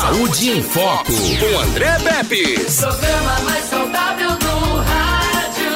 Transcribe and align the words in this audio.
Saúde 0.00 0.50
em 0.50 0.62
Foco, 0.62 1.12
com 1.12 1.58
André 1.58 1.98
Pepe. 1.98 2.54
Programa 2.54 3.40
mais 3.44 3.64
saudável 3.64 4.28
do 4.30 4.76
rádio. 4.76 5.72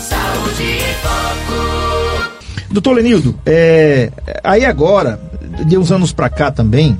Saúde 0.00 0.62
em 0.64 0.94
Foco. 1.00 2.32
Doutor 2.68 2.94
Lenildo, 2.94 3.38
é, 3.46 4.10
aí 4.42 4.64
agora, 4.64 5.20
de 5.64 5.78
uns 5.78 5.92
anos 5.92 6.10
para 6.12 6.28
cá 6.28 6.50
também, 6.50 6.98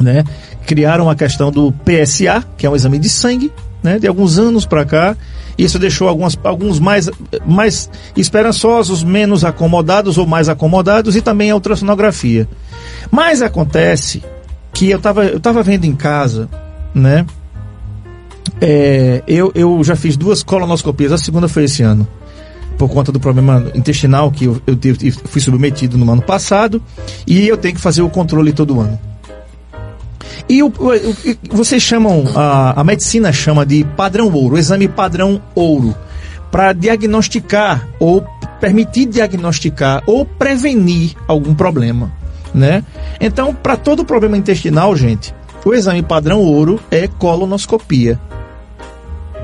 né, 0.00 0.22
criaram 0.64 1.10
a 1.10 1.16
questão 1.16 1.50
do 1.50 1.72
PSA, 1.72 2.44
que 2.56 2.64
é 2.64 2.70
um 2.70 2.76
exame 2.76 3.00
de 3.00 3.08
sangue, 3.08 3.50
né, 3.82 3.98
de 3.98 4.06
alguns 4.06 4.38
anos 4.38 4.64
para 4.64 4.84
cá. 4.84 5.16
Isso 5.58 5.76
deixou 5.76 6.06
algumas, 6.06 6.38
alguns 6.44 6.78
mais, 6.78 7.10
mais 7.44 7.90
esperançosos, 8.16 9.02
menos 9.02 9.44
acomodados 9.44 10.18
ou 10.18 10.26
mais 10.26 10.48
acomodados, 10.48 11.16
e 11.16 11.20
também 11.20 11.50
a 11.50 11.54
ultrassonografia. 11.56 12.48
Mas 13.10 13.42
acontece 13.42 14.22
que 14.72 14.90
eu 14.90 14.96
estava 14.98 15.24
eu 15.26 15.40
tava 15.40 15.62
vendo 15.62 15.84
em 15.84 15.94
casa, 15.94 16.48
né? 16.94 17.26
É, 18.60 19.22
eu, 19.26 19.50
eu 19.54 19.82
já 19.82 19.96
fiz 19.96 20.16
duas 20.16 20.42
colonoscopias, 20.42 21.12
a 21.12 21.18
segunda 21.18 21.48
foi 21.48 21.64
esse 21.64 21.82
ano, 21.82 22.06
por 22.78 22.88
conta 22.88 23.10
do 23.10 23.18
problema 23.18 23.64
intestinal 23.74 24.30
que 24.30 24.44
eu, 24.44 24.60
eu 24.66 24.76
fui 25.24 25.40
submetido 25.40 25.96
no 25.98 26.10
ano 26.10 26.22
passado, 26.22 26.82
e 27.26 27.46
eu 27.48 27.56
tenho 27.56 27.74
que 27.74 27.80
fazer 27.80 28.02
o 28.02 28.08
controle 28.10 28.52
todo 28.52 28.80
ano. 28.80 28.98
E 30.48 30.62
o, 30.62 30.66
o- 30.68 31.56
vocês 31.56 31.82
chamam, 31.82 32.24
a, 32.36 32.80
a 32.80 32.84
medicina 32.84 33.32
chama 33.32 33.64
de 33.66 33.84
padrão 33.96 34.30
ouro, 34.32 34.56
exame 34.58 34.86
padrão 34.88 35.40
ouro, 35.54 35.94
para 36.50 36.72
diagnosticar 36.72 37.88
ou 37.98 38.24
permitir 38.60 39.06
diagnosticar 39.06 40.02
ou 40.06 40.24
prevenir 40.24 41.14
algum 41.26 41.54
problema, 41.54 42.12
né? 42.54 42.82
Então, 43.20 43.54
para 43.54 43.76
todo 43.76 44.04
problema 44.04 44.36
intestinal, 44.36 44.94
gente, 44.96 45.34
o 45.64 45.72
exame 45.74 46.02
padrão 46.02 46.40
ouro 46.40 46.80
é 46.90 47.06
colonoscopia. 47.08 48.18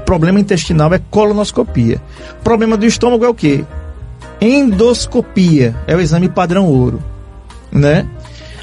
Problema 0.04 0.40
intestinal 0.40 0.92
é 0.94 1.00
colonoscopia. 1.10 2.00
Problema 2.42 2.76
do 2.76 2.86
estômago 2.86 3.24
é 3.24 3.28
o 3.28 3.34
quê? 3.34 3.64
Endoscopia 4.40 5.74
é 5.86 5.94
o 5.96 6.00
exame 6.00 6.28
padrão 6.28 6.66
ouro, 6.66 7.02
né? 7.72 8.06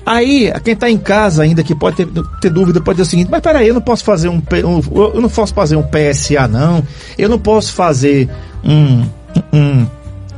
Aí, 0.05 0.51
quem 0.63 0.73
está 0.73 0.89
em 0.89 0.97
casa 0.97 1.41
ainda 1.43 1.63
que 1.63 1.73
pode 1.73 1.95
ter, 1.97 2.07
ter 2.39 2.49
dúvida 2.49 2.79
pode 2.79 2.97
dizer 2.97 3.07
o 3.07 3.09
seguinte: 3.09 3.29
mas 3.31 3.41
peraí, 3.41 3.67
eu 3.67 3.73
não 3.73 3.81
posso 3.81 4.03
fazer 4.03 4.29
um, 4.29 4.37
um- 4.37 4.81
eu 5.15 5.21
não 5.21 5.29
posso 5.29 5.53
fazer 5.53 5.75
um 5.75 5.83
PSA 5.83 6.47
não, 6.47 6.83
eu 7.17 7.27
não 7.27 7.39
posso 7.39 7.73
fazer 7.73 8.29
um, 8.63 9.03
um 9.51 9.87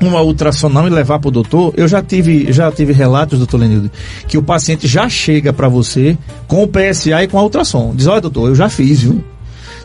uma 0.02 0.22
ultrassom 0.22 0.70
e 0.86 0.90
levar 0.90 1.20
para 1.20 1.30
o 1.30 1.32
doutor. 1.32 1.74
Eu 1.76 1.88
já 1.88 2.02
tive 2.02 2.52
já 2.52 2.72
tive 2.72 2.94
relatos, 2.94 3.40
doutor 3.40 3.58
Lenildo, 3.58 3.92
que 4.28 4.38
o 4.38 4.44
paciente 4.44 4.88
já 4.88 5.10
chega 5.10 5.52
para 5.52 5.68
você 5.68 6.18
com 6.48 6.64
o 6.64 6.68
PSA 6.68 7.24
e 7.24 7.28
com 7.28 7.40
a 7.40 7.44
ultrassom. 7.44 7.94
Diz: 7.96 8.08
olha, 8.08 8.22
doutor, 8.22 8.50
eu 8.50 8.56
já 8.56 8.70
fiz, 8.70 9.02
viu? 9.02 9.24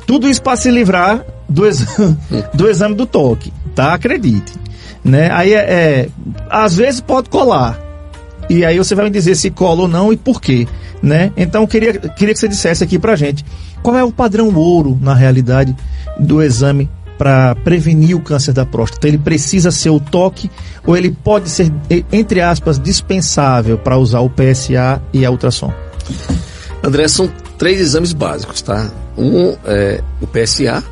Tudo 0.06 0.28
isso 0.28 0.42
para 0.42 0.56
se 0.56 0.70
livrar 0.70 1.24
do 1.48 1.66
exame, 1.66 2.16
do 2.52 2.68
exame 2.68 2.94
do 2.94 3.06
toque, 3.06 3.52
tá? 3.74 3.94
Acredite. 3.94 4.52
Né? 5.04 5.30
Aí 5.32 5.52
é, 5.52 5.58
é, 5.58 6.08
às 6.48 6.76
vezes 6.76 7.00
pode 7.00 7.28
colar. 7.28 7.80
E 8.50 8.64
aí 8.64 8.76
você 8.76 8.94
vai 8.94 9.06
me 9.06 9.10
dizer 9.10 9.34
se 9.34 9.50
cola 9.50 9.82
ou 9.82 9.88
não 9.88 10.12
e 10.12 10.16
por 10.16 10.40
quê, 10.40 10.66
né? 11.02 11.32
Então 11.36 11.66
queria, 11.66 11.94
queria 11.94 12.34
que 12.34 12.40
você 12.40 12.48
dissesse 12.48 12.84
aqui 12.84 12.98
pra 12.98 13.16
gente 13.16 13.44
qual 13.82 13.96
é 13.96 14.04
o 14.04 14.12
padrão 14.12 14.54
ouro 14.54 14.98
na 15.00 15.14
realidade 15.14 15.74
do 16.18 16.42
exame 16.42 16.88
para 17.22 17.54
prevenir 17.54 18.16
o 18.16 18.20
câncer 18.20 18.52
da 18.52 18.66
próstata. 18.66 19.06
Ele 19.06 19.16
precisa 19.16 19.70
ser 19.70 19.90
o 19.90 20.00
toque 20.00 20.50
ou 20.84 20.96
ele 20.96 21.12
pode 21.12 21.48
ser 21.48 21.72
entre 22.10 22.40
aspas 22.40 22.80
dispensável 22.80 23.78
para 23.78 23.96
usar 23.96 24.18
o 24.18 24.28
PSA 24.28 25.00
e 25.12 25.24
a 25.24 25.30
ultrassom? 25.30 25.72
André, 26.82 27.06
são 27.06 27.30
três 27.56 27.80
exames 27.80 28.12
básicos, 28.12 28.60
tá? 28.60 28.90
Um 29.16 29.56
é 29.64 30.02
o 30.20 30.26
PSA, 30.26 30.82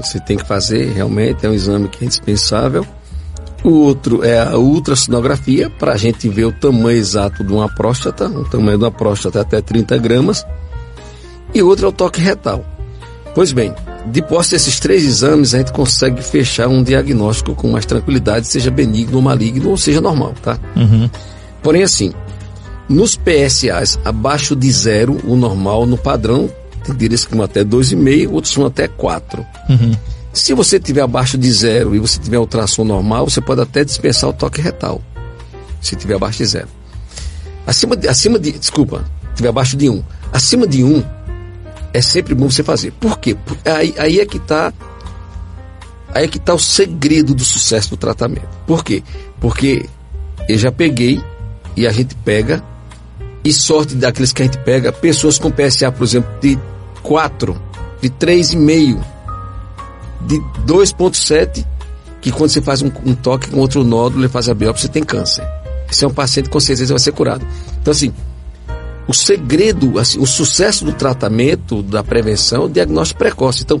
você 0.00 0.20
tem 0.20 0.36
que 0.36 0.46
fazer 0.46 0.92
realmente, 0.92 1.44
é 1.44 1.48
um 1.48 1.54
exame 1.54 1.88
que 1.88 2.04
é 2.04 2.06
indispensável. 2.06 2.86
O 3.64 3.70
outro 3.70 4.24
é 4.24 4.38
a 4.38 4.56
ultrassonografia, 4.56 5.68
para 5.70 5.94
a 5.94 5.96
gente 5.96 6.28
ver 6.28 6.44
o 6.44 6.52
tamanho 6.52 6.96
exato 6.96 7.42
de 7.42 7.52
uma 7.52 7.68
próstata, 7.68 8.28
o 8.28 8.44
tamanho 8.44 8.78
de 8.78 8.84
uma 8.84 8.92
próstata 8.92 9.40
é 9.40 9.42
até 9.42 9.60
30 9.60 9.98
gramas. 9.98 10.46
E 11.52 11.60
outro 11.60 11.86
é 11.86 11.88
o 11.88 11.92
toque 11.92 12.20
retal. 12.20 12.64
Pois 13.34 13.50
bem, 13.50 13.74
depois 14.06 14.48
desses 14.48 14.78
três 14.78 15.04
exames, 15.04 15.54
a 15.54 15.58
gente 15.58 15.72
consegue 15.72 16.22
fechar 16.22 16.68
um 16.68 16.82
diagnóstico 16.82 17.54
com 17.54 17.70
mais 17.70 17.86
tranquilidade, 17.86 18.46
seja 18.46 18.70
benigno 18.70 19.16
ou 19.16 19.22
maligno, 19.22 19.70
ou 19.70 19.76
seja 19.76 20.00
normal, 20.00 20.34
tá? 20.42 20.58
Porém, 21.62 21.82
assim, 21.82 22.12
nos 22.88 23.16
PSAs 23.16 23.98
abaixo 24.04 24.54
de 24.54 24.70
zero, 24.70 25.18
o 25.24 25.36
normal, 25.36 25.86
no 25.86 25.96
padrão, 25.96 26.50
tem 26.84 26.94
dias 26.94 27.24
que 27.24 27.34
vão 27.34 27.44
até 27.44 27.64
2,5, 27.64 28.30
outros 28.30 28.54
vão 28.54 28.66
até 28.66 28.86
4. 28.86 29.44
Se 30.34 30.52
você 30.52 30.78
tiver 30.78 31.00
abaixo 31.00 31.38
de 31.38 31.50
zero 31.50 31.94
e 31.94 31.98
você 31.98 32.18
tiver 32.18 32.38
ultrassom 32.38 32.84
normal, 32.84 33.30
você 33.30 33.40
pode 33.40 33.62
até 33.62 33.84
dispensar 33.84 34.28
o 34.28 34.32
toque 34.32 34.60
retal. 34.60 35.00
Se 35.80 35.96
tiver 35.96 36.16
abaixo 36.16 36.38
de 36.38 36.46
zero. 36.46 36.68
Acima 37.66 37.96
de, 37.96 38.08
acima 38.08 38.38
de 38.38 38.52
desculpa, 38.52 39.04
tiver 39.34 39.48
abaixo 39.48 39.76
de 39.76 39.88
1. 39.88 40.02
Acima 40.32 40.66
de 40.66 40.84
1 40.84 41.02
é 41.94 42.02
sempre 42.02 42.34
bom 42.34 42.50
você 42.50 42.64
fazer. 42.64 42.90
Por 42.92 43.20
quê? 43.20 43.36
Aí, 43.64 43.94
aí 43.96 44.20
é 44.20 44.26
que 44.26 44.36
está 44.36 44.72
aí 46.12 46.24
é 46.24 46.28
que 46.28 46.38
está 46.38 46.52
o 46.52 46.58
segredo 46.58 47.34
do 47.34 47.44
sucesso 47.44 47.90
do 47.90 47.96
tratamento. 47.96 48.48
Por 48.66 48.84
quê? 48.84 49.02
Porque 49.40 49.88
eu 50.48 50.58
já 50.58 50.72
peguei 50.72 51.22
e 51.76 51.86
a 51.86 51.92
gente 51.92 52.16
pega 52.16 52.62
e 53.44 53.52
sorte 53.52 53.94
daqueles 53.94 54.32
que 54.32 54.42
a 54.42 54.44
gente 54.44 54.58
pega, 54.58 54.92
pessoas 54.92 55.38
com 55.38 55.50
PSA, 55.50 55.92
por 55.92 56.04
exemplo, 56.04 56.30
de 56.40 56.58
4, 57.02 57.60
de 58.00 58.10
3,5, 58.10 59.04
de 60.22 60.40
2,7, 60.66 61.64
que 62.20 62.32
quando 62.32 62.50
você 62.50 62.62
faz 62.62 62.80
um, 62.82 62.90
um 63.04 63.14
toque 63.14 63.50
com 63.50 63.60
outro 63.60 63.84
nódulo 63.84 64.24
e 64.24 64.28
faz 64.28 64.48
a 64.48 64.54
biópsia, 64.54 64.86
você 64.86 64.92
tem 64.92 65.04
câncer. 65.04 65.46
Esse 65.90 66.04
é 66.04 66.08
um 66.08 66.14
paciente 66.14 66.48
com 66.48 66.58
certeza 66.58 66.94
vai 66.94 67.00
ser 67.00 67.12
curado. 67.12 67.46
Então, 67.80 67.92
assim, 67.92 68.12
o 69.06 69.12
segredo, 69.14 69.98
assim, 69.98 70.18
o 70.18 70.26
sucesso 70.26 70.84
do 70.84 70.92
tratamento, 70.92 71.82
da 71.82 72.02
prevenção, 72.02 72.64
o 72.64 72.68
diagnóstico 72.70 73.18
precoce. 73.18 73.62
Então, 73.62 73.80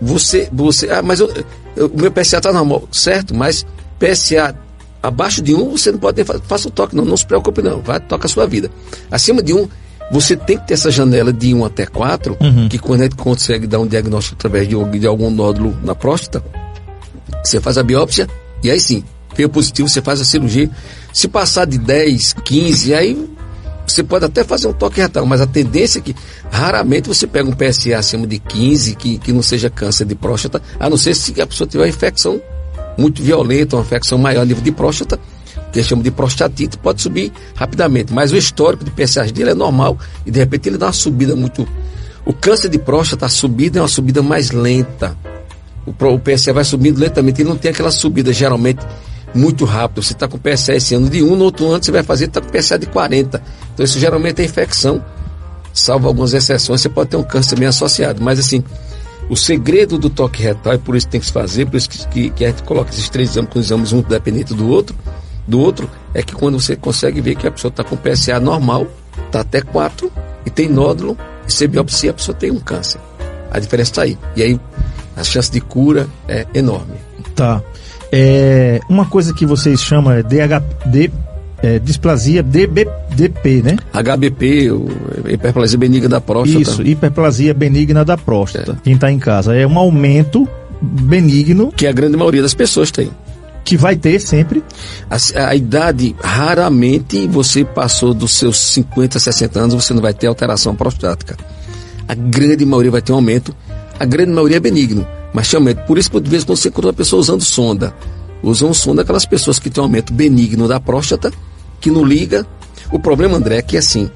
você, 0.00 0.48
você, 0.52 0.90
ah, 0.90 1.02
mas 1.02 1.20
eu, 1.20 1.30
eu- 1.76 1.86
o 1.86 2.00
meu 2.00 2.10
PSA 2.10 2.38
está 2.38 2.52
normal, 2.52 2.88
certo? 2.92 3.34
Mas 3.34 3.66
PSA 3.98 4.54
abaixo 5.02 5.42
de 5.42 5.54
um, 5.54 5.70
você 5.76 5.92
não 5.92 5.98
pode 5.98 6.16
nem 6.16 6.24
fa- 6.24 6.40
faça 6.46 6.68
o 6.68 6.70
toque, 6.70 6.94
não, 6.96 7.04
não 7.04 7.16
se 7.16 7.26
preocupe 7.26 7.62
não, 7.62 7.80
vai, 7.80 8.00
toca 8.00 8.26
a 8.26 8.28
sua 8.28 8.46
vida. 8.46 8.70
Acima 9.10 9.42
de 9.42 9.52
um, 9.52 9.68
você 10.10 10.36
tem 10.36 10.56
que 10.58 10.66
ter 10.68 10.74
essa 10.74 10.90
janela 10.90 11.32
de 11.32 11.52
1 11.54 11.64
até 11.64 11.84
4, 11.86 12.36
que 12.70 12.78
quando 12.78 13.00
a 13.00 13.04
gente 13.04 13.16
consegue 13.16 13.66
dar 13.66 13.78
um 13.80 13.86
diagnóstico 13.86 14.36
através 14.36 14.66
de, 14.68 14.74
algum- 14.74 14.98
de 14.98 15.06
algum 15.06 15.30
nódulo 15.30 15.76
na 15.82 15.94
próstata, 15.94 16.42
você 17.44 17.60
faz 17.60 17.76
a 17.78 17.82
biópsia 17.82 18.26
e 18.62 18.70
aí 18.70 18.80
sim, 18.80 19.04
veio 19.36 19.48
positivo, 19.48 19.88
você 19.88 20.00
faz 20.00 20.20
a 20.20 20.24
cirurgia. 20.24 20.70
Se 21.12 21.28
passar 21.28 21.64
de 21.66 21.78
10, 21.78 22.32
15, 22.44 22.94
aí 22.94 23.28
você 23.92 24.02
pode 24.02 24.24
até 24.24 24.44
fazer 24.44 24.68
um 24.68 24.72
toque 24.72 25.00
retal, 25.00 25.24
mas 25.26 25.40
a 25.40 25.46
tendência 25.46 25.98
é 25.98 26.02
que 26.02 26.14
raramente 26.50 27.08
você 27.08 27.26
pega 27.26 27.48
um 27.48 27.52
PSA 27.52 27.96
acima 27.96 28.26
de 28.26 28.38
15 28.38 28.94
que, 28.94 29.18
que 29.18 29.32
não 29.32 29.42
seja 29.42 29.70
câncer 29.70 30.04
de 30.04 30.14
próstata, 30.14 30.62
a 30.78 30.88
não 30.88 30.96
ser 30.96 31.14
se 31.14 31.40
a 31.40 31.46
pessoa 31.46 31.66
tiver 31.66 31.84
uma 31.84 31.88
infecção 31.88 32.40
muito 32.96 33.22
violenta, 33.22 33.76
uma 33.76 33.82
infecção 33.82 34.18
maior 34.18 34.42
a 34.42 34.44
nível 34.44 34.62
de 34.62 34.72
próstata, 34.72 35.18
que 35.72 35.78
eles 35.78 35.88
chamam 35.88 36.02
de 36.02 36.10
prostatite, 36.10 36.76
pode 36.78 37.00
subir 37.00 37.32
rapidamente. 37.54 38.12
Mas 38.12 38.32
o 38.32 38.36
histórico 38.36 38.84
de 38.84 38.90
PSA 38.90 39.24
dele 39.26 39.50
é 39.50 39.54
normal 39.54 39.98
e 40.26 40.30
de 40.30 40.38
repente 40.38 40.68
ele 40.68 40.78
dá 40.78 40.86
uma 40.86 40.92
subida 40.92 41.36
muito. 41.36 41.66
O 42.24 42.32
câncer 42.32 42.68
de 42.68 42.78
próstata, 42.78 43.26
a 43.26 43.28
subida 43.28 43.78
é 43.78 43.82
uma 43.82 43.88
subida 43.88 44.22
mais 44.22 44.50
lenta. 44.50 45.16
O, 45.86 45.90
o 45.90 46.18
PSA 46.18 46.52
vai 46.52 46.64
subindo 46.64 46.98
lentamente, 46.98 47.40
ele 47.40 47.48
não 47.48 47.56
tem 47.56 47.70
aquela 47.70 47.90
subida 47.90 48.32
geralmente 48.32 48.84
muito 49.34 49.64
rápida. 49.64 50.02
Você 50.02 50.12
está 50.12 50.26
com 50.26 50.38
PSA 50.38 50.74
esse 50.74 50.94
ano 50.94 51.08
de 51.08 51.22
1, 51.22 51.36
no 51.36 51.44
outro 51.44 51.66
ano 51.66 51.82
você 51.82 51.92
vai 51.92 52.02
fazer, 52.02 52.26
está 52.26 52.40
com 52.40 52.48
PSA 52.48 52.78
de 52.78 52.86
40. 52.86 53.42
Então 53.74 53.84
isso 53.84 53.98
geralmente 53.98 54.42
é 54.42 54.44
infecção, 54.44 55.04
salvo 55.72 56.08
algumas 56.08 56.32
exceções, 56.34 56.80
você 56.80 56.88
pode 56.88 57.10
ter 57.10 57.16
um 57.16 57.22
câncer 57.22 57.54
também 57.54 57.68
associado. 57.68 58.22
Mas 58.22 58.38
assim, 58.38 58.62
o 59.28 59.36
segredo 59.36 59.98
do 59.98 60.08
toque 60.08 60.42
retal, 60.42 60.74
e 60.74 60.78
por 60.78 60.96
isso 60.96 61.08
tem 61.08 61.20
que 61.20 61.26
se 61.26 61.32
fazer, 61.32 61.66
por 61.66 61.76
isso 61.76 61.88
que, 61.88 62.08
que, 62.08 62.30
que 62.30 62.44
a 62.44 62.48
gente 62.48 62.62
coloca 62.62 62.90
esses 62.90 63.08
três 63.08 63.30
exames 63.30 63.50
com 63.50 63.58
exames 63.58 63.92
um 63.92 64.00
dependente 64.00 64.54
do 64.54 64.68
outro, 64.68 64.96
do 65.46 65.60
outro, 65.60 65.90
é 66.14 66.22
que 66.22 66.34
quando 66.34 66.60
você 66.60 66.76
consegue 66.76 67.20
ver 67.20 67.34
que 67.34 67.46
a 67.46 67.50
pessoa 67.50 67.70
está 67.70 67.84
com 67.84 67.96
PSA 67.96 68.40
normal, 68.40 68.86
está 69.26 69.40
até 69.40 69.60
4, 69.60 70.10
e 70.44 70.50
tem 70.50 70.68
nódulo, 70.68 71.16
e 71.46 71.52
se 71.52 71.66
biopsia, 71.66 72.10
a 72.10 72.14
pessoa 72.14 72.34
tem 72.34 72.50
um 72.50 72.60
câncer. 72.60 73.00
A 73.50 73.58
diferença 73.58 73.90
está 73.92 74.02
aí. 74.02 74.18
E 74.36 74.42
aí 74.42 74.60
a 75.16 75.24
chance 75.24 75.50
de 75.50 75.60
cura 75.60 76.06
é 76.28 76.46
enorme. 76.54 76.94
Tá. 77.34 77.62
É, 78.10 78.80
uma 78.88 79.06
coisa 79.06 79.34
que 79.34 79.44
vocês 79.44 79.80
chamam 79.80 80.12
é 80.12 80.22
DHD, 80.22 81.10
é, 81.62 81.78
displasia 81.78 82.42
DBDP, 82.42 83.62
né? 83.62 83.76
HBP, 83.92 84.70
hiperplasia 85.28 85.78
benigna 85.78 86.08
da 86.08 86.20
próstata. 86.20 86.60
Isso, 86.60 86.82
hiperplasia 86.82 87.52
benigna 87.52 88.04
da 88.04 88.16
próstata. 88.16 88.78
Quem 88.82 88.94
está 88.94 89.10
em 89.10 89.18
casa. 89.18 89.54
É 89.54 89.66
um 89.66 89.78
aumento 89.78 90.48
benigno 90.80 91.72
Que 91.72 91.86
a 91.86 91.92
grande 91.92 92.16
maioria 92.16 92.42
das 92.42 92.54
pessoas 92.54 92.90
tem. 92.90 93.10
que 93.64 93.76
vai 93.76 93.96
ter 93.96 94.18
sempre. 94.20 94.62
A, 95.10 95.48
a, 95.48 95.54
idade, 95.54 96.16
raramente 96.22 97.26
você 97.26 97.64
passou 97.64 98.14
dos 98.14 98.32
seus 98.32 98.56
50, 98.58 99.18
60 99.18 99.58
anos, 99.60 99.74
você 99.74 99.92
não 99.92 100.00
vai 100.00 100.14
ter 100.14 100.26
alteração 100.26 100.74
prostática. 100.74 101.36
A 102.06 102.14
grande 102.14 102.64
maioria 102.64 102.90
vai 102.90 103.02
ter 103.02 103.12
um 103.12 103.16
aumento, 103.16 103.54
a 104.00 104.04
grande 104.06 104.30
maioria 104.30 104.56
é 104.56 104.60
benigno, 104.60 105.06
mas 105.32 105.48
tem 105.48 105.58
aumento. 105.58 105.84
Por 105.86 105.98
isso, 105.98 106.10
por 106.10 106.22
vezes, 106.22 106.44
quando 106.44 106.58
você 106.58 106.68
encontra 106.68 106.88
uma 106.88 106.94
pessoa 106.94 107.20
usando 107.20 107.42
sonda, 107.42 107.94
usam 108.42 108.72
sonda 108.72 109.02
aquelas 109.02 109.26
pessoas 109.26 109.58
que 109.58 109.70
têm 109.70 109.80
um 109.80 109.86
aumento 109.86 110.12
benigno 110.12 110.68
da 110.68 110.80
próstata, 110.80 111.32
que 111.80 111.90
não 111.90 112.04
liga. 112.04 112.46
O 112.90 112.98
problema, 112.98 113.36
André, 113.36 113.58
é 113.58 113.62
que 113.62 113.76
assim, 113.76 114.10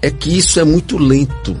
é 0.00 0.10
que 0.10 0.36
isso 0.36 0.58
é 0.58 0.64
muito 0.64 0.98
lento. 0.98 1.56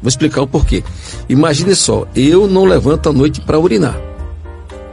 Vou 0.00 0.08
explicar 0.08 0.42
o 0.42 0.46
porquê. 0.46 0.82
Imagine 1.28 1.74
só, 1.74 2.06
eu 2.14 2.46
não 2.46 2.64
levanto 2.64 3.08
à 3.08 3.12
noite 3.12 3.40
para 3.40 3.58
urinar. 3.58 4.00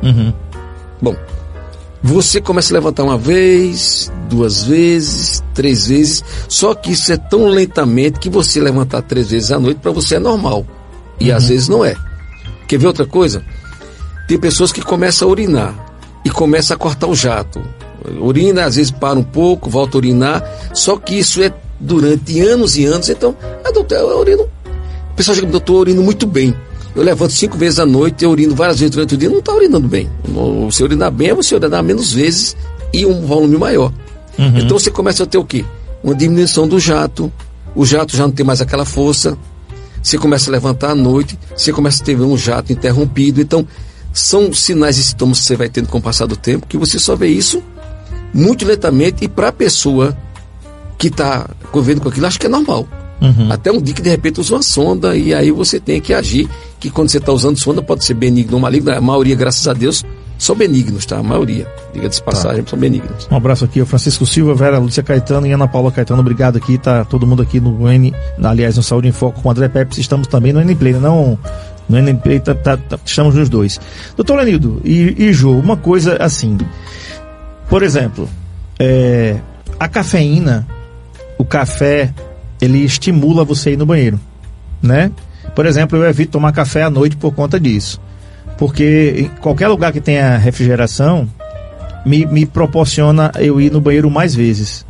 Uhum. 0.04 0.34
Bom, 1.02 1.16
você 2.02 2.40
começa 2.40 2.74
a 2.74 2.76
levantar 2.76 3.04
uma 3.04 3.18
vez, 3.18 4.12
duas 4.30 4.64
vezes, 4.64 5.44
três 5.54 5.88
vezes, 5.88 6.24
só 6.48 6.74
que 6.74 6.92
isso 6.92 7.12
é 7.12 7.18
tão 7.18 7.48
lentamente 7.48 8.20
que 8.20 8.30
você 8.30 8.60
levantar 8.60 9.02
três 9.02 9.32
vezes 9.32 9.52
à 9.52 9.60
noite 9.60 9.80
para 9.80 9.92
você 9.92 10.16
é 10.16 10.20
normal. 10.20 10.66
E 11.20 11.30
uhum. 11.30 11.38
às 11.38 11.50
vezes 11.50 11.68
não 11.68 11.84
é. 11.84 11.96
Quer 12.70 12.78
ver 12.78 12.86
outra 12.86 13.06
coisa? 13.08 13.44
Tem 14.28 14.38
pessoas 14.38 14.72
que 14.72 14.84
começam 14.84 15.28
a 15.28 15.32
urinar 15.32 15.98
e 16.24 16.30
começam 16.30 16.76
a 16.76 16.78
cortar 16.78 17.08
o 17.08 17.16
jato. 17.16 17.60
Urina, 18.22 18.66
às 18.66 18.76
vezes 18.76 18.92
para 18.92 19.18
um 19.18 19.24
pouco, 19.24 19.72
volta 19.72 19.98
a 19.98 20.00
urinar, 20.00 20.70
só 20.72 20.96
que 20.96 21.16
isso 21.18 21.42
é 21.42 21.52
durante 21.80 22.40
anos 22.40 22.78
e 22.78 22.86
anos. 22.86 23.10
Então, 23.10 23.36
a 23.66 23.72
doutora, 23.72 24.02
eu 24.02 24.20
urino. 24.20 24.44
O 24.44 25.16
pessoal 25.16 25.34
chega, 25.34 25.48
doutor, 25.48 25.74
eu 25.74 25.80
urino 25.80 26.04
muito 26.04 26.28
bem. 26.28 26.54
Eu 26.96 27.02
levanto 27.02 27.34
cinco 27.34 27.58
vezes 27.58 27.80
à 27.80 27.88
noite, 27.88 28.24
eu 28.24 28.30
urino 28.30 28.54
várias 28.54 28.80
vezes 28.80 28.92
durante 28.92 29.16
o 29.16 29.18
dia, 29.18 29.30
não 29.30 29.40
está 29.40 29.52
urinando 29.52 29.88
bem. 29.88 30.08
Você 30.66 30.84
urinar 30.84 31.12
bem 31.12 31.30
é 31.30 31.34
você 31.34 31.56
urinar 31.56 31.84
menos 31.84 32.14
vezes 32.14 32.56
e 32.94 33.04
um 33.04 33.26
volume 33.26 33.58
maior. 33.58 33.92
Uhum. 34.38 34.60
Então 34.60 34.78
você 34.78 34.92
começa 34.92 35.24
a 35.24 35.26
ter 35.26 35.40
o 35.40 35.44
quê? 35.44 35.66
Uma 36.04 36.14
diminuição 36.14 36.68
do 36.68 36.80
jato, 36.80 37.32
o 37.76 37.84
jato 37.84 38.16
já 38.16 38.24
não 38.24 38.32
tem 38.32 38.46
mais 38.46 38.62
aquela 38.62 38.86
força, 38.86 39.36
você 40.02 40.18
começa 40.18 40.50
a 40.50 40.52
levantar 40.52 40.92
à 40.92 40.96
noite, 40.96 41.38
você 41.56 41.72
começa 41.72 42.02
a 42.02 42.06
ter 42.06 42.20
um 42.20 42.38
jato 42.38 42.72
interrompido. 42.72 43.42
Então, 43.42 43.68
são 44.14 44.52
sinais 44.54 44.98
e 44.98 45.04
sintomas 45.04 45.40
que 45.40 45.46
você 45.46 45.56
vai 45.56 45.70
tendo 45.70 45.88
com 45.88 45.98
o 45.98 46.02
passar 46.02 46.26
do 46.26 46.36
tempo, 46.36 46.68
que 46.68 46.78
você 46.78 46.98
só 46.98 47.16
vê 47.16 47.28
isso 47.28 47.62
muito 48.34 48.66
lentamente 48.66 49.24
e 49.24 49.28
para 49.28 49.50
a 49.50 49.52
pessoa 49.52 50.18
que 50.98 51.08
está 51.08 51.50
convivendo 51.72 52.02
com 52.02 52.10
aquilo, 52.10 52.28
acho 52.28 52.40
que 52.40 52.46
é 52.46 52.50
normal. 52.50 52.88
Uhum. 53.22 53.52
Até 53.52 53.72
um 53.72 53.82
dia 53.82 53.94
que 53.94 54.02
de 54.02 54.10
repente 54.10 54.40
usa 54.40 54.56
uma 54.56 54.62
sonda 54.62 55.16
e 55.16 55.34
aí 55.34 55.52
você 55.52 55.80
tem 55.80 56.00
que 56.00 56.14
agir, 56.14 56.50
que 56.80 56.90
quando 56.90 57.10
você 57.10 57.18
está 57.18 57.32
usando 57.32 57.58
sonda 57.58 57.82
pode 57.82 58.04
ser 58.06 58.14
benigno 58.14 58.56
ou 58.56 58.60
maligno, 58.60 58.92
a 58.92 59.02
maioria, 59.02 59.36
graças 59.36 59.68
a 59.68 59.74
Deus, 59.74 60.06
são 60.40 60.56
benignos, 60.56 61.06
tá? 61.06 61.18
A 61.18 61.24
maioria, 61.24 61.68
diga 61.94 62.08
de 62.08 62.24
passagem, 62.24 62.64
tá. 62.64 62.70
são 62.70 62.80
benignos. 62.80 63.28
Um 63.30 63.36
abraço 63.36 63.66
aqui, 63.66 63.82
o 63.82 63.86
Francisco 63.86 64.26
Silva, 64.26 64.56
Vera 64.56 64.80
Lúcia 64.80 65.04
Caetano 65.04 65.46
e 65.46 65.52
Ana 65.52 65.68
Paula 65.68 65.92
Caetano, 65.92 66.22
obrigado 66.22 66.58
aqui, 66.58 66.78
tá 66.78 67.04
todo 67.04 67.28
mundo 67.28 67.42
aqui 67.42 67.60
no 67.60 67.88
N, 67.92 68.16
aliás, 68.42 68.78
no 68.78 68.82
Saúde 68.82 69.10
em 69.10 69.12
Foco 69.12 69.42
com 69.42 69.50
o 69.50 69.52
André 69.52 69.68
Pepe, 69.68 70.00
estamos 70.00 70.28
também 70.28 70.54
no 70.54 70.62
N-Play, 70.62 70.94
né? 70.94 71.00
não 71.00 71.38
no 71.90 71.98
N-Play, 71.98 72.40
tá, 72.40 72.56
tá, 72.56 72.78
tá, 72.78 72.98
estamos 73.04 73.36
nos 73.36 73.50
dois. 73.50 73.82
Doutor 74.16 74.38
Lenildo 74.38 74.82
e, 74.86 75.26
e 75.26 75.34
Jô, 75.34 75.52
uma 75.52 75.76
coisa 75.76 76.16
assim, 76.24 76.58
por 77.70 77.84
exemplo, 77.84 78.30
é, 78.80 79.38
a 79.78 79.90
cafeína, 79.90 80.66
o 81.38 81.44
café, 81.44 82.14
ele 82.62 82.80
estimula 82.80 83.44
você 83.44 83.74
ir 83.74 83.78
no 83.78 83.86
banheiro, 83.86 84.18
né? 84.82 85.12
Por 85.54 85.66
exemplo, 85.66 85.98
eu 85.98 86.08
evito 86.08 86.32
tomar 86.32 86.54
café 86.54 86.84
à 86.84 86.90
noite 86.90 87.18
por 87.18 87.34
conta 87.34 87.60
disso. 87.60 88.00
Porque 88.60 89.32
qualquer 89.40 89.70
lugar 89.70 89.94
que 89.94 90.02
tenha 90.02 90.38
refrigeração, 90.38 91.28
me, 92.06 92.26
me 92.26 92.46
proporciona 92.46 93.32
eu 93.40 93.60
ir 93.62 93.72
no 93.72 93.80
banheiro 93.80 94.12
mais 94.12 94.36
vezes. 94.36 94.86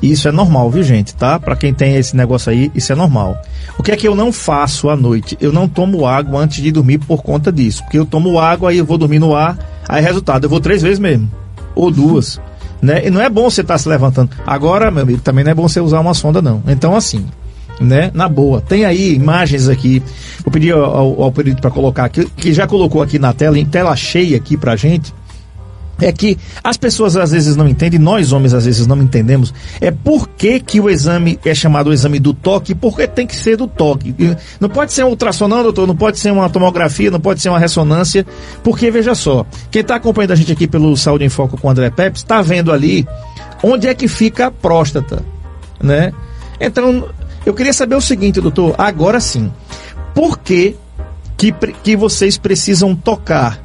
Isso 0.00 0.26
é 0.26 0.32
normal, 0.32 0.70
viu, 0.70 0.82
gente? 0.82 1.14
Tá? 1.14 1.38
Para 1.38 1.54
quem 1.54 1.72
tem 1.74 1.94
esse 1.94 2.16
negócio 2.16 2.50
aí, 2.50 2.72
isso 2.74 2.90
é 2.90 2.96
normal. 2.96 3.40
O 3.78 3.82
que 3.82 3.92
é 3.92 3.96
que 3.96 4.08
eu 4.08 4.16
não 4.16 4.32
faço 4.32 4.88
à 4.88 4.96
noite? 4.96 5.36
Eu 5.40 5.52
não 5.52 5.68
tomo 5.68 6.06
água 6.06 6.40
antes 6.40 6.62
de 6.62 6.72
dormir 6.72 6.98
por 6.98 7.22
conta 7.22 7.52
disso. 7.52 7.82
Porque 7.84 7.98
eu 7.98 8.06
tomo 8.06 8.40
água, 8.40 8.70
aí 8.70 8.78
eu 8.78 8.84
vou 8.84 8.98
dormir 8.98 9.20
no 9.20 9.36
ar, 9.36 9.56
aí 9.86 10.02
resultado, 10.02 10.44
eu 10.44 10.50
vou 10.50 10.58
três 10.58 10.82
vezes 10.82 10.98
mesmo. 10.98 11.30
Ou 11.74 11.90
duas. 11.90 12.40
Né? 12.80 13.06
E 13.06 13.10
não 13.10 13.20
é 13.20 13.28
bom 13.28 13.48
você 13.48 13.60
estar 13.60 13.74
tá 13.74 13.78
se 13.78 13.88
levantando. 13.88 14.30
Agora, 14.44 14.90
meu 14.90 15.02
amigo, 15.02 15.20
também 15.20 15.44
não 15.44 15.52
é 15.52 15.54
bom 15.54 15.68
você 15.68 15.80
usar 15.80 16.00
uma 16.00 16.14
sonda, 16.14 16.42
não. 16.42 16.62
Então, 16.66 16.96
assim, 16.96 17.26
né? 17.82 18.10
Na 18.14 18.28
boa. 18.28 18.60
Tem 18.60 18.84
aí 18.84 19.14
imagens 19.14 19.68
aqui. 19.68 20.02
Vou 20.44 20.52
pedir 20.52 20.72
ao, 20.72 21.22
ao 21.22 21.32
perito 21.32 21.60
para 21.60 21.70
colocar 21.70 22.04
aqui, 22.04 22.24
que 22.36 22.52
já 22.52 22.66
colocou 22.66 23.02
aqui 23.02 23.18
na 23.18 23.32
tela, 23.32 23.58
em 23.58 23.66
tela 23.66 23.94
cheia 23.96 24.36
aqui 24.36 24.56
pra 24.56 24.76
gente. 24.76 25.12
É 26.00 26.10
que 26.10 26.36
as 26.64 26.76
pessoas 26.76 27.16
às 27.16 27.30
vezes 27.30 27.54
não 27.54 27.68
entendem, 27.68 27.98
nós 28.00 28.32
homens 28.32 28.54
às 28.54 28.64
vezes 28.64 28.88
não 28.88 29.00
entendemos, 29.00 29.54
é 29.80 29.92
por 29.92 30.28
que, 30.28 30.58
que 30.58 30.80
o 30.80 30.90
exame 30.90 31.38
é 31.44 31.54
chamado 31.54 31.92
exame 31.92 32.18
do 32.18 32.34
toque, 32.34 32.74
porque 32.74 33.06
tem 33.06 33.24
que 33.24 33.36
ser 33.36 33.56
do 33.56 33.68
toque. 33.68 34.12
Não 34.58 34.68
pode 34.68 34.92
ser 34.92 35.04
um 35.04 35.10
ultrassom, 35.10 35.46
não, 35.46 35.62
doutor, 35.62 35.86
não 35.86 35.94
pode 35.94 36.18
ser 36.18 36.32
uma 36.32 36.50
tomografia, 36.50 37.08
não 37.08 37.20
pode 37.20 37.40
ser 37.40 37.50
uma 37.50 37.58
ressonância, 37.58 38.26
porque 38.64 38.90
veja 38.90 39.14
só, 39.14 39.46
quem 39.70 39.82
está 39.82 39.94
acompanhando 39.94 40.32
a 40.32 40.34
gente 40.34 40.50
aqui 40.50 40.66
pelo 40.66 40.96
Saúde 40.96 41.24
em 41.24 41.28
Foco 41.28 41.56
com 41.56 41.68
o 41.68 41.70
André 41.70 41.88
Pepe, 41.90 42.18
está 42.18 42.42
vendo 42.42 42.72
ali 42.72 43.06
onde 43.62 43.86
é 43.86 43.94
que 43.94 44.08
fica 44.08 44.46
a 44.46 44.50
próstata, 44.50 45.22
né? 45.80 46.12
Então, 46.60 47.08
eu 47.44 47.54
queria 47.54 47.72
saber 47.72 47.94
o 47.94 48.00
seguinte, 48.00 48.40
doutor, 48.40 48.74
agora 48.78 49.20
sim. 49.20 49.52
Por 50.14 50.38
que, 50.38 50.76
que, 51.36 51.52
que 51.52 51.96
vocês 51.96 52.36
precisam 52.38 52.94
tocar? 52.94 53.60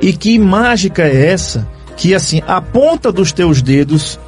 E 0.00 0.12
que 0.12 0.38
mágica 0.38 1.02
é 1.02 1.26
essa 1.26 1.68
que, 1.96 2.14
assim, 2.14 2.42
a 2.46 2.60
ponta 2.60 3.12
dos 3.12 3.32
teus 3.32 3.62
dedos 3.62 4.18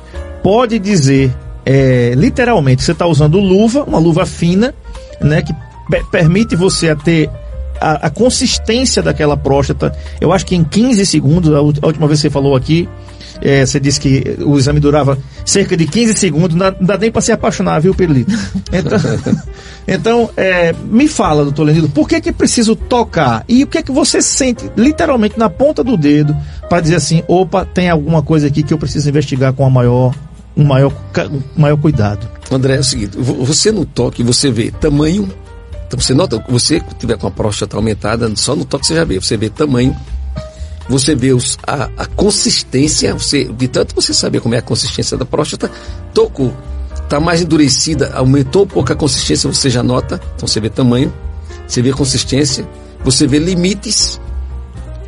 pode 0.43 0.79
dizer, 0.79 1.35
é, 1.65 2.13
literalmente, 2.15 2.83
você 2.83 2.93
está 2.93 3.07
usando 3.07 3.41
luva, 3.41 3.83
uma 3.83 3.99
luva 3.99 4.27
fina, 4.27 4.75
né, 5.21 5.43
que 5.43 5.55
permite 6.11 6.55
você 6.55 6.95
ter 6.95 7.31
a, 7.81 8.07
a, 8.07 8.11
consistência 8.11 9.03
daquela 9.03 9.37
próstata. 9.37 9.97
Eu 10.21 10.33
acho 10.33 10.47
que 10.47 10.55
em 10.55 10.63
15 10.63 11.05
segundos, 11.07 11.53
a, 11.53 11.57
a 11.57 11.61
última 11.61 12.07
vez 12.07 12.21
que 12.21 12.29
você 12.29 12.31
falou 12.31 12.55
aqui, 12.55 12.89
é, 13.41 13.65
você 13.65 13.81
disse 13.81 14.01
que 14.01 14.37
o 14.45 14.59
exame 14.59 14.81
durava 14.81 15.19
cerca 15.45 15.77
de 15.77 15.87
15 15.87 16.15
segundos, 16.15 16.57
não 16.57 16.75
dá, 16.81 16.99
nem 16.99 17.11
para 17.11 17.21
se 17.21 17.33
apaixonar, 17.33 17.81
viu, 17.81 17.95
Pirlito? 17.95 18.33
Então, 18.73 18.99
então 19.87 20.31
é, 20.37 20.73
me 20.73 21.07
fala, 21.07 21.45
doutor 21.45 21.65
Lenildo, 21.65 21.89
por 21.89 22.09
que 22.09 22.21
que 22.21 22.33
preciso 22.33 22.75
tocar? 22.75 23.45
E 23.49 23.63
o 23.63 23.67
que 23.67 23.79
é 23.79 23.83
que 23.83 23.93
você 23.93 24.21
sente, 24.21 24.71
literalmente, 24.77 25.39
na 25.39 25.49
ponta 25.49 25.85
do 25.85 25.97
dedo, 25.97 26.35
para 26.69 26.81
dizer 26.81 26.97
assim, 26.97 27.23
opa, 27.29 27.65
tem 27.65 27.89
alguma 27.89 28.23
coisa 28.23 28.47
aqui 28.47 28.63
que 28.63 28.75
eu 28.75 28.79
preciso 28.79 29.09
investigar 29.09 29.53
com 29.53 29.65
a 29.65 29.71
maior, 29.71 30.15
um 30.57 30.65
maior, 30.65 30.93
um 31.31 31.61
maior 31.61 31.77
cuidado? 31.77 32.29
André, 32.51 32.77
é 32.77 32.81
o 32.81 32.85
seguinte, 32.85 33.17
você 33.17 33.71
no 33.71 33.85
toque, 33.85 34.23
você 34.23 34.51
vê 34.51 34.71
tamanho, 34.71 35.31
então 35.87 36.01
você 36.01 36.15
nota, 36.15 36.43
você 36.49 36.83
tiver 36.99 37.17
com 37.17 37.27
a 37.27 37.31
próstata 37.31 37.77
aumentada, 37.77 38.31
só 38.37 38.57
no 38.57 38.65
toque 38.65 38.87
você 38.87 38.95
já 38.95 39.05
vê, 39.05 39.21
você 39.21 39.37
vê 39.37 39.49
tamanho, 39.49 39.95
você 40.89 41.15
vê 41.15 41.33
os, 41.33 41.59
a, 41.67 41.89
a, 41.97 42.07
consistência, 42.07 43.15
você, 43.15 43.45
de 43.45 43.69
tanto 43.69 43.95
você 43.95 44.13
saber 44.13 44.41
como 44.41 44.55
é 44.55 44.59
a 44.59 44.63
consistência 44.63 45.17
da 45.17 45.25
próstata, 45.25 45.71
tocou, 46.13 46.55
está 47.03 47.19
mais 47.19 47.43
endurecida, 47.43 48.13
aumentou 48.15 48.65
um 48.65 48.67
pouco 48.67 48.93
a 48.93 48.97
consistência, 48.97 49.51
você 49.51 49.71
já 49.71 49.83
nota, 49.83 50.21
então 50.37 50.47
você 50.47 50.61
vê 50.61 50.69
tamanho, 50.69 51.13
você 51.67 51.81
vê 51.81 51.93
consistência, 51.93 52.69
você 53.05 53.27
vê 53.27 53.39
limites. 53.39 54.21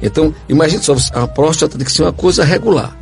Então, 0.02 0.35
imagine 0.49 0.83
só, 0.83 0.97
a 1.12 1.26
próstata 1.26 1.76
tem 1.76 1.85
que 1.85 1.92
ser 1.92 2.02
uma 2.02 2.12
coisa 2.12 2.45
regular. 2.45 2.97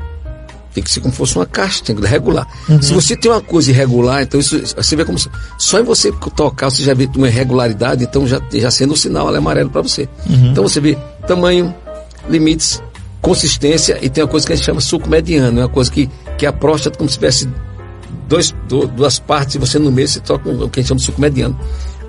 Tem 0.73 0.83
que 0.83 0.91
ser 0.91 1.01
como 1.01 1.13
se 1.13 1.19
fosse 1.19 1.37
uma 1.37 1.47
caixa, 1.47 1.85
tem 1.85 1.95
que 1.95 2.05
regular. 2.05 2.49
Uhum. 2.69 2.83
Se 2.83 2.93
você 2.93 3.17
tem 3.17 3.31
uma 3.31 3.41
coisa 3.41 3.71
irregular, 3.71 4.23
então 4.23 4.41
isso, 4.41 4.61
você 4.75 4.97
vê 4.97 5.05
como 5.05 5.17
se, 5.17 5.31
só 5.57 5.79
em 5.79 5.85
você 5.85 6.11
tocar 6.35 6.69
você 6.69 6.83
já 6.83 6.93
vê 6.95 7.09
uma 7.17 7.29
irregularidade, 7.29 8.03
então 8.03 8.27
já, 8.27 8.41
já 8.53 8.73
sendo 8.73 8.93
um 8.93 8.97
sinal 8.97 9.33
amarelo 9.33 9.71
para 9.71 9.83
você. 9.83 10.09
Uhum. 10.29 10.51
Então 10.51 10.65
você 10.65 10.81
vê 10.81 10.99
tamanho, 11.29 11.73
limites, 12.29 12.83
consistência 13.21 13.99
e 14.03 14.09
tem 14.09 14.23
uma 14.23 14.31
coisa 14.31 14.47
que 14.47 14.53
a 14.53 14.57
gente 14.57 14.65
chama 14.65 14.81
suco 14.81 15.09
mediano, 15.09 15.61
é 15.61 15.63
uma 15.63 15.69
coisa 15.69 15.91
que, 15.91 16.11
que 16.37 16.45
a 16.47 16.53
próstata 16.53 16.99
como 16.99 17.09
se 17.09 17.17
tivesse 17.17 17.49
dois, 18.29 18.55
duas 18.69 19.19
partes 19.19 19.55
e 19.55 19.59
você 19.59 19.79
no 19.79 19.91
meio 19.91 20.09
você 20.09 20.21
toca 20.21 20.49
o 20.49 20.69
que 20.69 20.81
a 20.81 20.83
gente 20.83 20.89
chama 20.89 20.99
de 20.99 21.07
suco 21.07 21.21
mediano. 21.21 21.59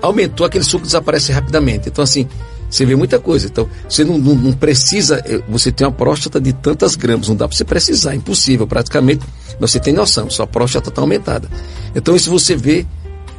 Aumentou, 0.02 0.46
aquele 0.46 0.64
suco 0.64 0.84
desaparece 0.84 1.32
rapidamente. 1.32 1.88
Então, 1.88 2.04
assim, 2.04 2.28
você 2.68 2.84
vê 2.84 2.94
muita 2.94 3.18
coisa. 3.18 3.46
Então, 3.46 3.68
você 3.88 4.04
não, 4.04 4.18
não, 4.18 4.34
não 4.34 4.52
precisa, 4.52 5.22
eh, 5.24 5.40
você 5.48 5.72
tem 5.72 5.86
uma 5.86 5.92
próstata 5.92 6.38
de 6.38 6.52
tantas 6.52 6.94
gramas, 6.94 7.28
não 7.28 7.36
dá 7.36 7.48
para 7.48 7.56
você 7.56 7.64
precisar, 7.64 8.12
é 8.12 8.16
impossível, 8.16 8.66
praticamente. 8.66 9.24
Mas 9.58 9.70
você 9.70 9.80
tem 9.80 9.94
noção, 9.94 10.28
sua 10.28 10.46
próstata 10.46 10.90
está 10.90 11.00
aumentada. 11.00 11.48
Então, 11.94 12.14
isso 12.14 12.30
você 12.30 12.54
vê 12.54 12.84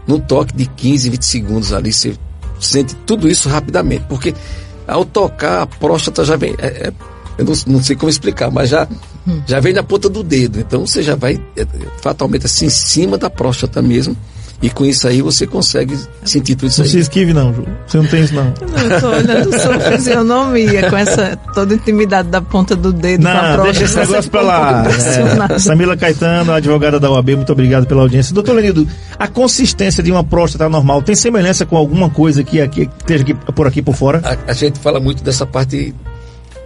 num 0.08 0.20
toque 0.20 0.56
de 0.56 0.66
15, 0.66 1.10
20 1.10 1.22
segundos 1.26 1.74
ali, 1.74 1.94
você 1.94 2.16
sente 2.60 2.96
tudo 3.06 3.30
isso 3.30 3.50
rapidamente, 3.50 4.06
porque 4.10 4.34
ao 4.88 5.06
tocar, 5.06 5.64
a 5.64 5.68
próstata 5.68 6.24
já 6.24 6.36
vem. 6.36 6.56
É, 6.58 6.88
é, 6.88 6.94
eu 7.38 7.46
não, 7.46 7.54
não, 7.68 7.84
sei 7.84 7.96
como 7.96 8.10
explicar, 8.10 8.50
mas 8.50 8.70
já, 8.70 8.88
já 9.46 9.60
vem 9.60 9.74
na 9.74 9.84
ponta 9.84 10.10
do 10.10 10.24
dedo. 10.24 10.60
Então 10.60 10.86
você 10.86 11.04
já 11.04 11.16
vai 11.16 11.40
é, 11.56 11.68
fatalmente 12.02 12.46
assim 12.46 12.66
em 12.66 12.70
cima 12.70 13.18
da 13.18 13.30
próstata 13.30 13.82
mesmo. 13.82 14.16
E 14.60 14.72
com 14.72 14.84
isso 14.84 15.08
aí 15.08 15.22
você 15.22 15.46
consegue 15.46 15.96
sentir 16.26 16.56
tudo 16.56 16.70
isso 16.70 16.82
Não 16.82 16.90
se 16.90 16.96
aí. 16.96 17.02
esquive, 17.04 17.32
não, 17.32 17.54
Ju. 17.54 17.64
Você 17.86 17.98
não 17.98 18.06
tem 18.08 18.24
isso, 18.24 18.34
não. 18.34 18.46
Eu 18.46 19.00
tô 19.00 19.08
olhando 19.10 19.60
sua 19.62 19.80
fisionomia 19.80 20.90
com 20.90 20.98
essa 20.98 21.38
toda 21.54 21.76
intimidade 21.76 22.30
da 22.30 22.42
ponta 22.42 22.76
do 22.76 22.92
dedo 22.92 23.24
Não, 23.24 23.32
próstata, 23.32 23.64
deixa 23.64 23.84
esse 23.84 23.98
negócio 23.98 24.32
pra 24.32 24.42
lá. 24.42 24.84
É, 24.88 25.60
Samila 25.60 25.96
Caetano, 25.96 26.52
advogada 26.52 27.00
da 27.00 27.12
OAB, 27.12 27.36
muito 27.36 27.52
obrigado 27.52 27.86
pela 27.86 28.02
audiência. 28.02 28.34
Doutor 28.34 28.54
Lenildo, 28.56 28.88
a 29.20 29.28
consistência 29.28 30.02
de 30.02 30.12
uma 30.12 30.24
próstata 30.24 30.68
normal 30.68 31.04
tem 31.04 31.16
semelhança 31.16 31.64
com 31.64 31.78
alguma 31.78 32.10
coisa 32.10 32.44
que 32.44 32.60
aqui, 32.60 32.90
esteja 32.98 33.24
aqui, 33.24 33.34
por 33.36 33.68
aqui 33.68 33.82
por 33.84 33.96
fora? 33.96 34.22
A, 34.24 34.52
a 34.52 34.54
gente 34.54 34.80
fala 34.80 35.00
muito 35.00 35.24
dessa 35.24 35.46
parte 35.46 35.94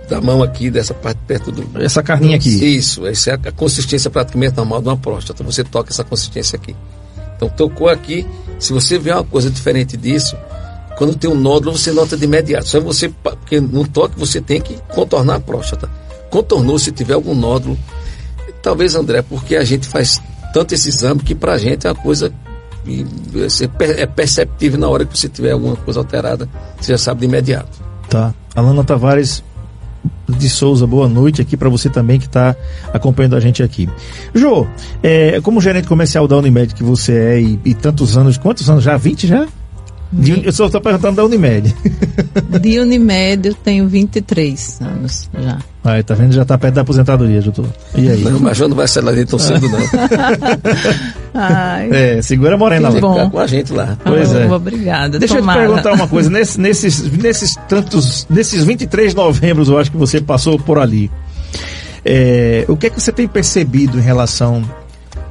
da 0.10 0.22
mão 0.22 0.42
aqui, 0.42 0.70
dessa 0.70 0.94
parte 0.94 1.20
perto 1.28 1.52
do. 1.52 1.68
Essa 1.82 2.02
carninha 2.02 2.38
aqui. 2.38 2.50
Isso, 2.50 3.06
essa 3.06 3.32
é 3.32 3.34
a, 3.34 3.50
a 3.50 3.52
consistência 3.52 4.10
praticamente 4.10 4.56
normal 4.56 4.82
de 4.82 4.88
uma 4.88 4.98
próstata. 4.98 5.44
Você 5.44 5.62
toca 5.64 5.90
essa 5.90 6.06
consistência 6.06 6.56
aqui. 6.56 6.74
Então 7.42 7.50
tocou 7.50 7.90
aqui, 7.90 8.26
se 8.60 8.72
você 8.72 9.00
vê 9.00 9.12
uma 9.12 9.24
coisa 9.24 9.50
diferente 9.50 9.98
disso, 9.98 10.38
quando 10.96 11.16
tem 11.16 11.28
um 11.28 11.34
nódulo, 11.36 11.76
você 11.76 11.92
nota 11.92 12.16
de 12.16 12.26
imediato. 12.26 12.68
Só 12.68 12.80
você, 12.80 13.10
porque 13.10 13.60
no 13.60 13.88
toque 13.88 14.20
você 14.20 14.40
tem 14.40 14.62
que 14.62 14.78
contornar 14.94 15.38
a 15.38 15.40
próstata. 15.40 15.90
Contornou, 16.30 16.78
se 16.78 16.92
tiver 16.92 17.16
algum 17.16 17.34
nódulo, 17.34 17.76
talvez 18.62 18.94
André, 18.94 19.24
porque 19.24 19.56
a 19.56 19.64
gente 19.64 19.88
faz 19.88 20.22
tanto 20.54 20.76
esse 20.76 20.90
exame 20.90 21.22
que 21.22 21.34
pra 21.34 21.58
gente 21.58 21.88
é 21.88 21.90
uma 21.90 21.96
coisa 21.96 22.32
e 22.86 23.04
per- 23.78 24.00
é 24.00 24.06
perceptível 24.06 24.80
na 24.80 24.88
hora 24.88 25.04
que 25.06 25.18
você 25.18 25.28
tiver 25.28 25.52
alguma 25.52 25.76
coisa 25.76 26.00
alterada, 26.00 26.48
você 26.80 26.92
já 26.92 26.98
sabe 26.98 27.22
de 27.22 27.26
imediato. 27.26 27.80
Tá. 28.08 28.34
Alana 28.56 28.84
Tavares 28.84 29.44
de 30.28 30.50
Souza, 30.50 30.88
boa 30.88 31.08
noite 31.08 31.42
aqui 31.42 31.56
para 31.56 31.70
você 31.70 31.90
também 31.90 32.20
que 32.20 32.26
está 32.26 32.56
acompanhando 32.94 33.36
a 33.36 33.40
gente 33.40 33.62
aqui. 33.62 33.90
Jô, 34.34 34.66
é, 35.04 35.40
como 35.42 35.62
gerente 35.62 35.88
comercial 35.88 36.28
da 36.28 36.38
Unimed 36.38 36.74
que 36.74 36.84
você 36.84 37.14
é 37.14 37.42
e, 37.42 37.60
e 37.66 37.74
tantos 37.74 38.18
anos, 38.18 38.38
quantos 38.38 38.70
anos 38.70 38.84
já? 38.84 38.98
20 38.98 39.28
já? 39.28 39.48
De 40.12 40.46
eu 40.46 40.52
só 40.52 40.66
estou 40.66 40.82
perguntando 40.82 41.16
da 41.16 41.26
Unimed. 41.26 41.74
De 42.60 42.80
Unimed 42.80 43.48
eu 43.48 43.54
tenho 43.54 43.88
23 43.88 44.82
anos 44.82 45.30
já. 45.40 45.60
Aí, 45.84 46.04
tá 46.04 46.14
vendo? 46.14 46.34
Já 46.34 46.44
tá 46.44 46.58
perto 46.58 46.76
da 46.76 46.82
aposentadoria, 46.82 47.42
doutor. 47.42 47.68
E 47.96 48.10
aí? 48.10 48.22
Não, 48.22 48.40
mas 48.40 48.58
já 48.58 48.68
não 48.68 48.76
vai 48.76 48.88
sair 48.88 49.04
lá 49.04 49.12
dentro 49.14 49.38
tão 49.38 49.40
cedo, 49.40 49.70
não. 49.70 49.80
Ai, 51.34 51.90
É, 51.92 52.22
segura 52.22 52.56
a 52.56 52.58
morena 52.58 52.90
lá. 52.90 53.00
bom. 53.00 53.14
Ficar 53.14 53.30
com 53.30 53.40
a 53.40 53.48
gente 53.48 53.72
lá. 53.74 53.98
Pois 54.04 54.34
é. 54.34 54.46
Obrigada. 54.52 55.18
Deixa 55.20 55.38
tomara. 55.38 55.62
eu 55.62 55.64
te 55.64 55.68
perguntar 55.70 55.94
uma 55.94 56.08
coisa. 56.08 56.30
Nesse- 56.32 56.60
nesses, 56.60 57.02
nesses 57.12 57.56
tantos, 57.70 58.28
nesses 58.30 58.64
23 58.64 59.12
de 59.12 59.16
novembro, 59.18 59.64
eu 59.66 59.78
acho 59.80 59.90
que 59.92 59.98
você 59.98 60.20
passou 60.20 60.60
por 60.60 60.78
ali. 60.78 61.10
É, 62.04 62.66
o 62.68 62.76
que 62.76 62.88
é 62.88 62.90
que 62.90 63.00
você 63.00 63.12
tem 63.12 63.28
percebido 63.28 63.98
em 64.00 64.02
relação 64.02 64.64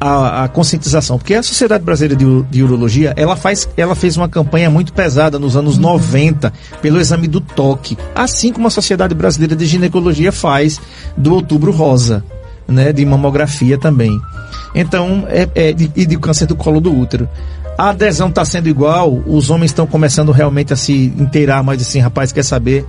à, 0.01 0.45
à 0.45 0.49
conscientização? 0.49 1.19
Porque 1.19 1.35
a 1.35 1.43
Sociedade 1.43 1.83
Brasileira 1.85 2.15
de, 2.17 2.43
de 2.45 2.63
Urologia, 2.63 3.13
ela, 3.17 3.35
faz, 3.37 3.69
ela 3.77 3.95
fez 3.95 4.17
uma 4.17 4.29
campanha 4.29 4.71
muito 4.71 4.93
pesada 4.93 5.39
nos 5.39 5.57
anos 5.57 5.77
90 5.79 6.53
pelo 6.81 7.01
exame 7.01 7.27
do 7.27 7.41
toque, 7.41 7.99
assim 8.15 8.53
como 8.53 8.67
a 8.69 8.71
Sociedade 8.71 9.15
Brasileira 9.15 9.57
de 9.57 9.67
Ginecologia 9.67 10.31
faz 10.31 10.81
do 11.17 11.35
Outubro 11.35 11.73
Rosa, 11.73 12.25
né, 12.71 12.93
de 12.93 13.05
mamografia 13.05 13.77
também. 13.79 14.19
Então, 14.75 15.25
é, 15.29 15.49
é, 15.55 15.73
de- 15.73 15.91
e 15.97 16.07
de 16.07 16.17
câncer 16.17 16.47
do 16.47 16.55
colo 16.57 16.81
do 16.81 16.97
útero. 16.97 17.29
A 17.77 17.91
adesão 17.91 18.29
está 18.29 18.45
sendo 18.45 18.69
igual, 18.69 19.13
os 19.27 19.51
homens 19.51 19.71
estão 19.71 19.87
começando 19.87 20.33
realmente 20.33 20.73
a 20.73 20.77
se 20.77 20.93
inteirar 21.19 21.63
mais 21.63 21.81
assim, 21.83 21.99
rapaz, 21.99 22.31
quer 22.33 22.45
saber? 22.45 22.85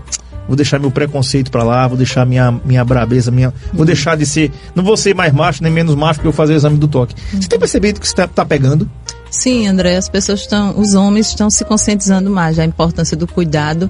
Vou 0.48 0.56
deixar 0.56 0.80
meu 0.80 0.92
preconceito 0.92 1.50
pra 1.50 1.64
lá, 1.64 1.88
vou 1.88 1.96
deixar 1.96 2.26
minha, 2.26 2.52
minha 2.66 2.84
brabeza, 2.84 3.32
minha, 3.32 3.54
vou 3.72 3.86
deixar 3.86 4.18
de 4.18 4.26
ser, 4.26 4.52
não 4.76 4.84
vou 4.84 4.98
ser 4.98 5.16
mais 5.16 5.32
macho 5.32 5.64
nem 5.64 5.72
menos 5.72 5.96
macho 5.96 6.16
porque 6.16 6.28
eu 6.28 6.34
fazer 6.34 6.54
o 6.54 6.56
exame 6.58 6.78
do 6.78 6.88
toque. 6.90 7.16
Você 7.32 7.48
tem 7.48 7.58
percebido 7.60 8.00
que 8.02 8.08
você 8.08 8.16
tá, 8.16 8.28
tá 8.28 8.44
pegando? 8.44 8.90
Sim, 9.30 9.66
André, 9.68 9.96
as 9.96 10.10
pessoas 10.10 10.42
estão, 10.42 10.78
os 10.78 10.94
homens 10.94 11.28
estão 11.30 11.50
se 11.50 11.64
conscientizando 11.64 12.30
mais 12.30 12.58
da 12.58 12.66
importância 12.66 13.16
do 13.16 13.26
cuidado 13.26 13.90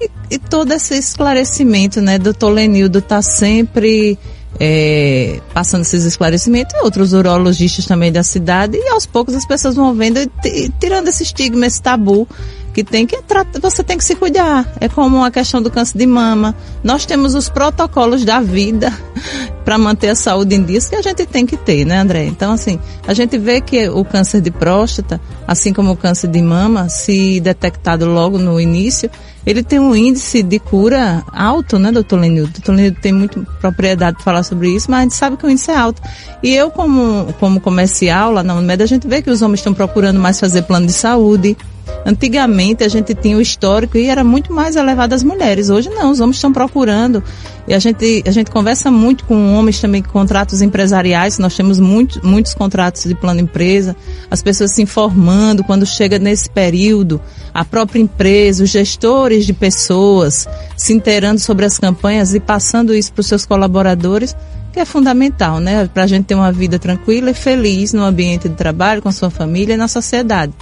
e, 0.00 0.10
e 0.32 0.38
todo 0.38 0.72
esse 0.72 0.94
esclarecimento, 0.96 2.00
né? 2.00 2.18
Doutor 2.18 2.48
Lenildo 2.50 2.98
está 2.98 3.22
sempre 3.22 4.18
é, 4.58 5.40
passando 5.54 5.82
esses 5.82 6.04
esclarecimentos 6.04 6.74
e 6.74 6.82
outros 6.82 7.12
urologistas 7.12 7.86
também 7.86 8.10
da 8.12 8.22
cidade 8.22 8.76
e 8.76 8.88
aos 8.88 9.06
poucos 9.06 9.34
as 9.34 9.46
pessoas 9.46 9.76
vão 9.76 9.94
vendo 9.94 10.18
e 10.18 10.26
ti- 10.26 10.72
tirando 10.78 11.08
esse 11.08 11.22
estigma, 11.22 11.66
esse 11.66 11.80
tabu 11.80 12.26
que 12.72 12.84
tem 12.84 13.04
que 13.06 13.20
tratar, 13.22 13.58
você 13.60 13.82
tem 13.82 13.98
que 13.98 14.04
se 14.04 14.14
cuidar. 14.14 14.72
É 14.80 14.88
como 14.88 15.24
a 15.24 15.30
questão 15.30 15.60
do 15.60 15.70
câncer 15.70 15.98
de 15.98 16.06
mama. 16.06 16.54
Nós 16.84 17.04
temos 17.04 17.34
os 17.34 17.48
protocolos 17.48 18.24
da 18.24 18.40
vida 18.40 18.96
para 19.64 19.76
manter 19.76 20.10
a 20.10 20.14
saúde 20.14 20.54
em 20.54 20.62
dias 20.62 20.88
que 20.88 20.94
a 20.94 21.02
gente 21.02 21.26
tem 21.26 21.44
que 21.44 21.56
ter, 21.56 21.84
né, 21.84 21.98
André? 21.98 22.26
Então, 22.26 22.52
assim, 22.52 22.78
a 23.06 23.12
gente 23.12 23.36
vê 23.38 23.60
que 23.60 23.88
o 23.88 24.04
câncer 24.04 24.40
de 24.40 24.52
próstata, 24.52 25.20
assim 25.48 25.72
como 25.72 25.90
o 25.92 25.96
câncer 25.96 26.28
de 26.28 26.40
mama, 26.40 26.88
se 26.88 27.40
detectado 27.40 28.06
logo 28.06 28.38
no 28.38 28.60
início, 28.60 29.10
ele 29.46 29.62
tem 29.62 29.78
um 29.78 29.94
índice 29.94 30.42
de 30.42 30.58
cura 30.58 31.24
alto, 31.32 31.78
né, 31.78 31.90
doutor 31.90 32.20
Lenildo? 32.20 32.52
Doutor 32.52 32.74
Lenildo 32.74 32.98
tem 33.00 33.12
muita 33.12 33.40
propriedade 33.60 34.16
para 34.16 34.24
falar 34.24 34.42
sobre 34.42 34.68
isso, 34.74 34.90
mas 34.90 35.00
a 35.00 35.02
gente 35.02 35.14
sabe 35.14 35.36
que 35.36 35.46
o 35.46 35.50
índice 35.50 35.70
é 35.70 35.76
alto. 35.76 36.02
E 36.42 36.54
eu, 36.54 36.70
como, 36.70 37.32
como 37.40 37.60
comercial 37.60 38.32
lá 38.32 38.42
na 38.42 38.54
Unimed, 38.54 38.82
a 38.82 38.86
gente 38.86 39.08
vê 39.08 39.22
que 39.22 39.30
os 39.30 39.42
homens 39.42 39.60
estão 39.60 39.72
procurando 39.72 40.20
mais 40.20 40.38
fazer 40.38 40.62
plano 40.62 40.86
de 40.86 40.92
saúde, 40.92 41.56
Antigamente 42.04 42.82
a 42.82 42.88
gente 42.88 43.14
tinha 43.14 43.36
o 43.36 43.40
histórico 43.40 43.96
e 43.96 44.06
era 44.06 44.24
muito 44.24 44.52
mais 44.52 44.76
elevado 44.76 45.14
às 45.14 45.22
mulheres. 45.22 45.70
Hoje 45.70 45.88
não, 45.90 46.10
os 46.10 46.20
homens 46.20 46.36
estão 46.36 46.52
procurando. 46.52 47.22
E 47.68 47.74
a 47.74 47.78
gente, 47.78 48.22
a 48.26 48.30
gente 48.30 48.50
conversa 48.50 48.90
muito 48.90 49.24
com 49.24 49.54
homens 49.54 49.80
também 49.80 50.02
com 50.02 50.10
contratos 50.10 50.62
empresariais. 50.62 51.38
Nós 51.38 51.54
temos 51.54 51.78
muito, 51.78 52.24
muitos 52.26 52.54
contratos 52.54 53.04
de 53.04 53.14
plano 53.14 53.40
empresa. 53.40 53.94
As 54.30 54.42
pessoas 54.42 54.72
se 54.72 54.82
informando 54.82 55.62
quando 55.62 55.86
chega 55.86 56.18
nesse 56.18 56.48
período. 56.50 57.20
A 57.52 57.64
própria 57.64 58.00
empresa, 58.00 58.64
os 58.64 58.70
gestores 58.70 59.44
de 59.44 59.52
pessoas 59.52 60.48
se 60.76 60.92
inteirando 60.92 61.38
sobre 61.38 61.64
as 61.64 61.78
campanhas 61.78 62.34
e 62.34 62.40
passando 62.40 62.94
isso 62.94 63.12
para 63.12 63.20
os 63.20 63.26
seus 63.26 63.44
colaboradores 63.44 64.34
que 64.72 64.78
é 64.78 64.84
fundamental, 64.84 65.58
né? 65.58 65.88
Para 65.92 66.04
a 66.04 66.06
gente 66.06 66.26
ter 66.26 66.34
uma 66.34 66.52
vida 66.52 66.78
tranquila 66.78 67.30
e 67.30 67.34
feliz 67.34 67.92
no 67.92 68.04
ambiente 68.04 68.48
de 68.48 68.54
trabalho, 68.54 69.02
com 69.02 69.10
sua 69.10 69.30
família 69.30 69.74
e 69.74 69.76
na 69.76 69.88
sociedade. 69.88 70.52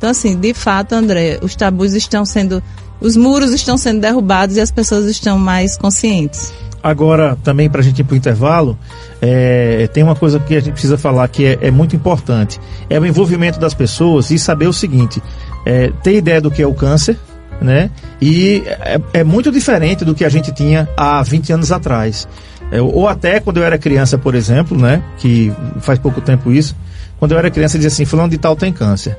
Então, 0.00 0.08
assim, 0.08 0.34
de 0.34 0.54
fato, 0.54 0.94
André, 0.94 1.38
os 1.42 1.54
tabus 1.54 1.92
estão 1.92 2.24
sendo, 2.24 2.62
os 3.02 3.18
muros 3.18 3.52
estão 3.52 3.76
sendo 3.76 4.00
derrubados 4.00 4.56
e 4.56 4.60
as 4.62 4.70
pessoas 4.70 5.04
estão 5.04 5.38
mais 5.38 5.76
conscientes. 5.76 6.54
Agora, 6.82 7.36
também 7.44 7.68
para 7.68 7.82
a 7.82 7.84
gente 7.84 7.98
ir 7.98 8.04
para 8.04 8.14
o 8.14 8.16
intervalo, 8.16 8.78
é, 9.20 9.86
tem 9.92 10.02
uma 10.02 10.16
coisa 10.16 10.40
que 10.40 10.56
a 10.56 10.60
gente 10.60 10.72
precisa 10.72 10.96
falar 10.96 11.28
que 11.28 11.44
é, 11.44 11.58
é 11.60 11.70
muito 11.70 11.94
importante. 11.94 12.58
É 12.88 12.98
o 12.98 13.04
envolvimento 13.04 13.60
das 13.60 13.74
pessoas 13.74 14.30
e 14.30 14.38
saber 14.38 14.68
o 14.68 14.72
seguinte, 14.72 15.22
é, 15.66 15.92
ter 16.02 16.14
ideia 16.14 16.40
do 16.40 16.50
que 16.50 16.62
é 16.62 16.66
o 16.66 16.72
câncer, 16.72 17.18
né? 17.60 17.90
E 18.22 18.62
é, 18.66 18.98
é 19.12 19.22
muito 19.22 19.52
diferente 19.52 20.02
do 20.02 20.14
que 20.14 20.24
a 20.24 20.30
gente 20.30 20.50
tinha 20.50 20.88
há 20.96 21.22
20 21.22 21.52
anos 21.52 21.70
atrás. 21.70 22.26
É, 22.72 22.80
ou 22.80 23.06
até 23.06 23.38
quando 23.38 23.58
eu 23.58 23.64
era 23.64 23.76
criança, 23.76 24.16
por 24.16 24.34
exemplo, 24.34 24.78
né? 24.78 25.02
Que 25.18 25.52
faz 25.82 25.98
pouco 25.98 26.22
tempo 26.22 26.50
isso. 26.50 26.74
Quando 27.18 27.32
eu 27.32 27.38
era 27.38 27.50
criança, 27.50 27.76
dizia 27.76 27.88
assim, 27.88 28.06
fulano 28.06 28.30
de 28.30 28.38
tal 28.38 28.56
tem 28.56 28.72
câncer 28.72 29.14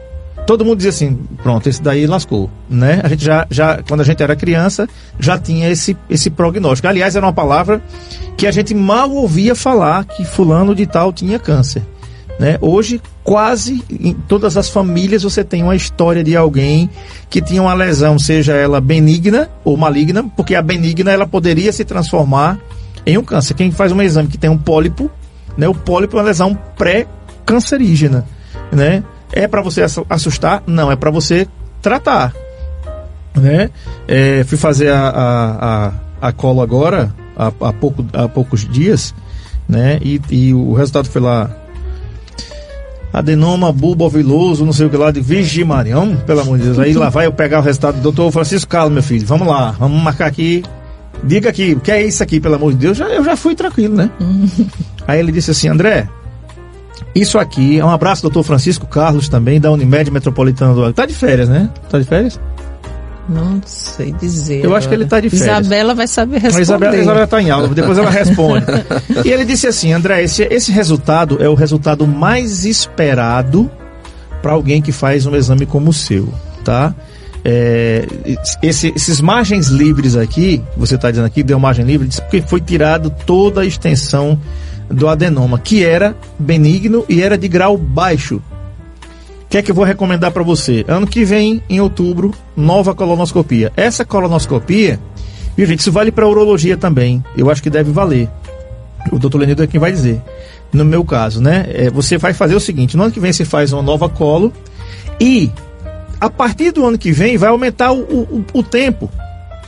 todo 0.46 0.66
mundo 0.66 0.78
dizia 0.78 0.90
assim, 0.90 1.20
pronto, 1.42 1.68
esse 1.68 1.82
daí 1.82 2.06
lascou, 2.06 2.50
né? 2.70 3.02
A 3.04 3.08
gente 3.08 3.24
já, 3.24 3.46
já 3.50 3.82
quando 3.88 4.02
a 4.02 4.04
gente 4.04 4.22
era 4.22 4.36
criança, 4.36 4.88
já 5.20 5.38
tinha 5.38 5.70
esse, 5.70 5.96
esse 6.10 6.30
prognóstico. 6.30 6.88
Aliás, 6.88 7.16
era 7.16 7.26
uma 7.26 7.34
palavra 7.34 7.82
que 8.38 8.48
a 8.48 8.52
gente 8.52 8.74
mal 8.74 9.12
ouvia 9.12 9.56
falar 9.56 10.06
que 10.06 10.26
fulano 10.26 10.76
de 10.76 10.86
tal 10.86 11.14
tinha 11.14 11.40
câncer, 11.40 11.84
né? 12.40 12.58
Hoje, 12.62 13.02
quase 13.24 13.84
em 13.90 14.14
todas 14.14 14.58
as 14.58 14.70
famílias 14.70 15.24
você 15.24 15.44
tem 15.44 15.64
uma 15.64 15.76
história 15.76 16.24
de 16.24 16.36
alguém 16.36 16.90
que 17.30 17.42
tinha 17.42 17.62
uma 17.62 17.74
lesão, 17.74 18.18
seja 18.18 18.54
ela 18.54 18.82
benigna 18.82 19.50
ou 19.64 19.78
maligna, 19.78 20.24
porque 20.36 20.56
a 20.56 20.62
benigna 20.62 21.12
ela 21.12 21.28
poderia 21.28 21.72
se 21.72 21.86
transformar 21.86 22.60
em 23.06 23.18
um 23.18 23.24
câncer. 23.24 23.54
Quem 23.54 23.72
faz 23.72 23.92
um 23.92 24.02
exame 24.02 24.28
que 24.28 24.38
tem 24.38 24.50
um 24.50 24.58
pólipo, 24.58 25.10
né? 25.58 25.68
O 25.68 25.76
pólipo 25.76 26.18
é 26.18 26.20
uma 26.20 26.26
lesão 26.26 26.58
pré-cancerígena, 26.78 28.26
né? 28.72 29.04
É 29.34 29.48
para 29.48 29.62
você 29.62 29.86
assustar? 30.10 30.64
Não, 30.68 30.92
é 30.92 30.96
para 30.96 31.10
você 31.10 31.48
tratar. 31.82 32.34
Né? 33.36 33.70
É, 34.08 34.44
fui 34.44 34.58
fazer 34.58 34.90
a, 34.90 35.08
a, 35.08 35.88
a, 35.88 35.94
a 36.28 36.32
colo 36.32 36.62
agora, 36.62 37.14
há, 37.36 37.48
há, 37.48 37.74
pouco, 37.74 38.06
há 38.14 38.28
poucos 38.28 38.68
dias, 38.68 39.16
né? 39.68 40.00
E, 40.02 40.22
e 40.30 40.54
o 40.54 40.74
resultado 40.74 41.08
foi 41.10 41.22
lá. 41.22 41.50
Adenoma 43.14 43.74
bulboviloso, 43.74 44.66
não 44.66 44.72
sei 44.72 44.86
o 44.86 44.90
que 44.90 44.96
lá, 44.96 45.12
de 45.12 45.20
Virgem 45.20 45.66
Marião, 45.66 46.16
pelo 46.26 46.40
amor 46.40 46.58
de 46.58 46.64
Deus. 46.64 46.80
Aí 46.80 46.94
lá 46.94 47.10
vai 47.10 47.26
eu 47.26 47.34
pegar 47.34 47.60
o 47.60 47.62
resultado 47.62 47.96
do 47.96 48.02
doutor 48.02 48.32
Francisco 48.32 48.70
Carlos, 48.70 48.94
meu 48.94 49.04
filho. 49.04 49.26
Vamos 49.26 49.48
lá, 49.48 49.72
vamos 49.72 50.02
marcar 50.02 50.28
aqui. 50.28 50.64
Diga 51.24 51.50
aqui, 51.50 51.74
o 51.74 51.82
que 51.82 51.92
é 51.92 52.02
isso 52.02 52.24
aqui, 52.24 52.40
pelo 52.40 52.56
amor 52.56 52.72
de 52.72 52.80
Deus? 52.80 52.98
Já, 52.98 53.08
eu 53.08 53.24
já 53.24 53.36
fui 53.36 53.54
tranquilo, 53.54 53.96
né? 53.96 54.10
Aí 55.06 55.20
ele 55.20 55.32
disse 55.32 55.52
assim, 55.52 55.68
André, 55.68 56.08
isso 57.14 57.38
aqui 57.38 57.80
é 57.80 57.86
um 57.86 57.90
abraço, 57.90 58.22
doutor 58.22 58.44
Francisco 58.44 58.86
Carlos, 58.88 59.28
também, 59.28 59.60
da 59.60 59.72
Unimed 59.72 60.10
Metropolitana 60.12 60.74
do 60.74 60.94
Tá 60.94 61.06
de 61.06 61.14
férias, 61.14 61.50
né? 61.50 61.70
Tá 61.90 62.00
de 62.00 62.06
férias? 62.06 62.40
Não 63.30 63.62
sei 63.66 64.12
dizer. 64.14 64.64
Eu 64.66 64.76
acho 64.76 64.90
que 64.90 64.94
ele 64.96 65.06
tá 65.06 65.20
de 65.20 65.30
férias. 65.30 65.62
Isabela 65.66 65.94
vai 65.94 66.08
saber 66.08 66.40
responder. 66.40 66.58
A 66.60 66.62
Isabela, 66.62 66.98
Isabela 66.98 67.28
tá 67.28 67.42
em 67.42 67.50
aula, 67.50 67.68
depois 67.70 67.98
ela 67.98 68.10
responde. 68.10 68.66
e 69.24 69.30
ele 69.30 69.46
disse 69.46 69.68
assim, 69.68 69.94
André, 69.94 70.24
esse, 70.24 70.44
esse 70.44 70.72
resultado 70.72 71.38
é 71.42 71.48
o 71.48 71.54
resultado 71.54 72.06
mais 72.08 72.66
esperado 72.66 73.70
para 74.42 74.52
alguém 74.54 74.82
que 74.82 74.92
faz 74.92 75.26
um 75.26 75.36
exame 75.36 75.66
como 75.66 75.92
o 75.92 75.94
seu, 75.94 76.28
tá? 76.66 76.94
É, 77.46 78.06
esse- 78.62 78.92
esses 78.96 79.22
margens 79.22 79.68
livres 79.68 80.16
aqui, 80.16 80.62
você 80.76 80.96
está 80.96 81.10
dizendo 81.10 81.26
aqui, 81.26 81.42
deu 81.44 81.60
margem 81.60 81.86
livre, 81.86 82.08
diz 82.08 82.20
porque 82.20 82.42
foi 82.42 82.60
tirado 82.62 83.10
toda 83.26 83.62
a 83.62 83.66
extensão 83.66 84.40
do 84.92 85.08
adenoma, 85.08 85.60
que 85.60 85.84
era 85.84 86.16
benigno 86.38 87.06
e 87.08 87.22
era 87.22 87.38
de 87.38 87.48
grau 87.48 87.78
baixo. 87.78 88.36
O 88.36 89.50
que 89.50 89.58
é 89.58 89.62
que 89.62 89.72
eu 89.72 89.76
vou 89.76 89.84
recomendar 89.84 90.32
para 90.32 90.44
você? 90.44 90.86
Ano 90.88 91.06
que 91.06 91.26
vem, 91.26 91.62
em 91.70 91.82
outubro, 91.82 92.34
nova 92.56 92.96
colonoscopia. 92.96 93.72
Essa 93.76 94.06
colonoscopia, 94.06 95.00
viu 95.58 95.66
gente, 95.66 95.80
isso 95.80 95.92
vale 95.92 96.12
para 96.12 96.28
urologia 96.28 96.78
também. 96.78 97.24
Eu 97.36 97.50
acho 97.50 97.62
que 97.62 97.70
deve 97.70 97.92
valer. 97.92 98.30
O 99.12 99.20
doutor 99.20 99.40
Lenildo 99.40 99.64
é 99.64 99.68
quem 99.68 99.80
vai 99.80 99.92
dizer. 99.92 100.22
No 100.72 100.86
meu 100.86 101.04
caso, 101.04 101.42
né? 101.42 101.66
é, 101.68 101.90
você 101.90 102.18
vai 102.18 102.34
fazer 102.34 102.56
o 102.56 102.60
seguinte: 102.60 102.96
no 102.96 103.04
ano 103.04 103.12
que 103.12 103.20
vem 103.20 103.34
você 103.34 103.44
faz 103.44 103.74
uma 103.74 103.82
nova 103.82 104.08
colo 104.08 104.54
e 105.20 105.52
a 106.20 106.30
partir 106.30 106.72
do 106.72 106.86
ano 106.86 106.98
que 106.98 107.12
vem 107.12 107.36
vai 107.36 107.50
aumentar 107.50 107.92
o, 107.92 108.02
o, 108.02 108.46
o 108.54 108.64
tempo 108.64 109.10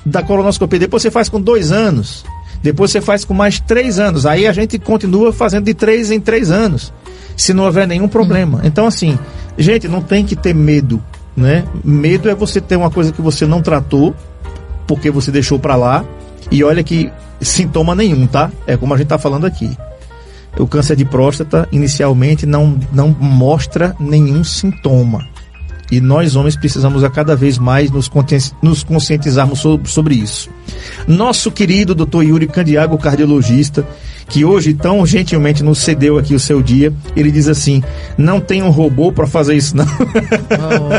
da 0.06 0.22
colonoscopia. 0.22 0.80
Depois 0.80 1.02
você 1.02 1.12
faz 1.12 1.28
com 1.28 1.42
dois 1.42 1.72
anos. 1.72 2.24
Depois 2.64 2.92
você 2.92 3.02
faz 3.02 3.26
com 3.26 3.34
mais 3.34 3.60
três 3.60 4.00
anos. 4.00 4.26
Aí 4.26 4.48
a 4.48 4.54
gente 4.54 4.80
continua 4.80 5.34
fazendo 5.34 5.66
de 5.66 5.74
três 5.74 6.10
em 6.10 6.20
três 6.20 6.50
anos. 6.50 6.94
Se 7.36 7.54
não 7.54 7.66
houver 7.66 7.86
nenhum 7.86 8.08
problema. 8.08 8.62
Então, 8.64 8.88
assim, 8.88 9.20
gente, 9.58 9.88
não 9.90 10.02
tem 10.02 10.26
que 10.26 10.36
ter 10.36 10.56
medo. 10.56 11.04
Né? 11.36 11.66
Medo 11.84 12.30
é 12.30 12.36
você 12.36 12.62
ter 12.62 12.78
uma 12.78 12.90
coisa 12.90 13.12
que 13.12 13.22
você 13.22 13.46
não 13.46 13.62
tratou, 13.62 14.16
porque 14.88 15.12
você 15.12 15.30
deixou 15.30 15.60
pra 15.60 15.76
lá. 15.76 16.06
E 16.50 16.64
olha 16.64 16.84
que 16.84 17.12
sintoma 17.42 17.94
nenhum, 17.94 18.26
tá? 18.26 18.50
É 18.66 18.78
como 18.78 18.94
a 18.94 18.98
gente 18.98 19.08
tá 19.08 19.18
falando 19.18 19.46
aqui. 19.46 19.78
O 20.58 20.68
câncer 20.68 20.96
de 20.96 21.04
próstata, 21.04 21.68
inicialmente, 21.72 22.46
não, 22.46 22.80
não 22.94 23.10
mostra 23.10 23.96
nenhum 24.00 24.44
sintoma. 24.44 25.28
E 25.92 26.02
nós, 26.02 26.36
homens, 26.36 26.56
precisamos 26.56 27.04
a 27.04 27.10
cada 27.10 27.36
vez 27.36 27.58
mais 27.58 27.92
nos, 27.92 28.10
conscientizarmos 28.84 29.60
so- 29.60 29.80
sobre 29.86 30.16
isso. 30.16 30.50
Nosso 31.08 31.52
querido 31.52 31.94
Dr. 31.94 32.24
Yuri 32.24 32.48
Candiago, 32.48 32.98
cardiologista, 32.98 33.86
que 34.28 34.44
hoje 34.46 34.74
tão 34.74 35.06
gentilmente 35.06 35.62
nos 35.62 35.80
cedeu 35.80 36.18
aqui 36.18 36.34
o 36.34 36.40
seu 36.40 36.64
dia, 36.64 36.92
ele 37.16 37.30
diz 37.30 37.48
assim: 37.48 37.84
não 38.18 38.40
tem 38.40 38.64
um 38.64 38.70
robô 38.70 39.12
para 39.12 39.28
fazer 39.28 39.56
isso, 39.56 39.76
não. 39.78 39.86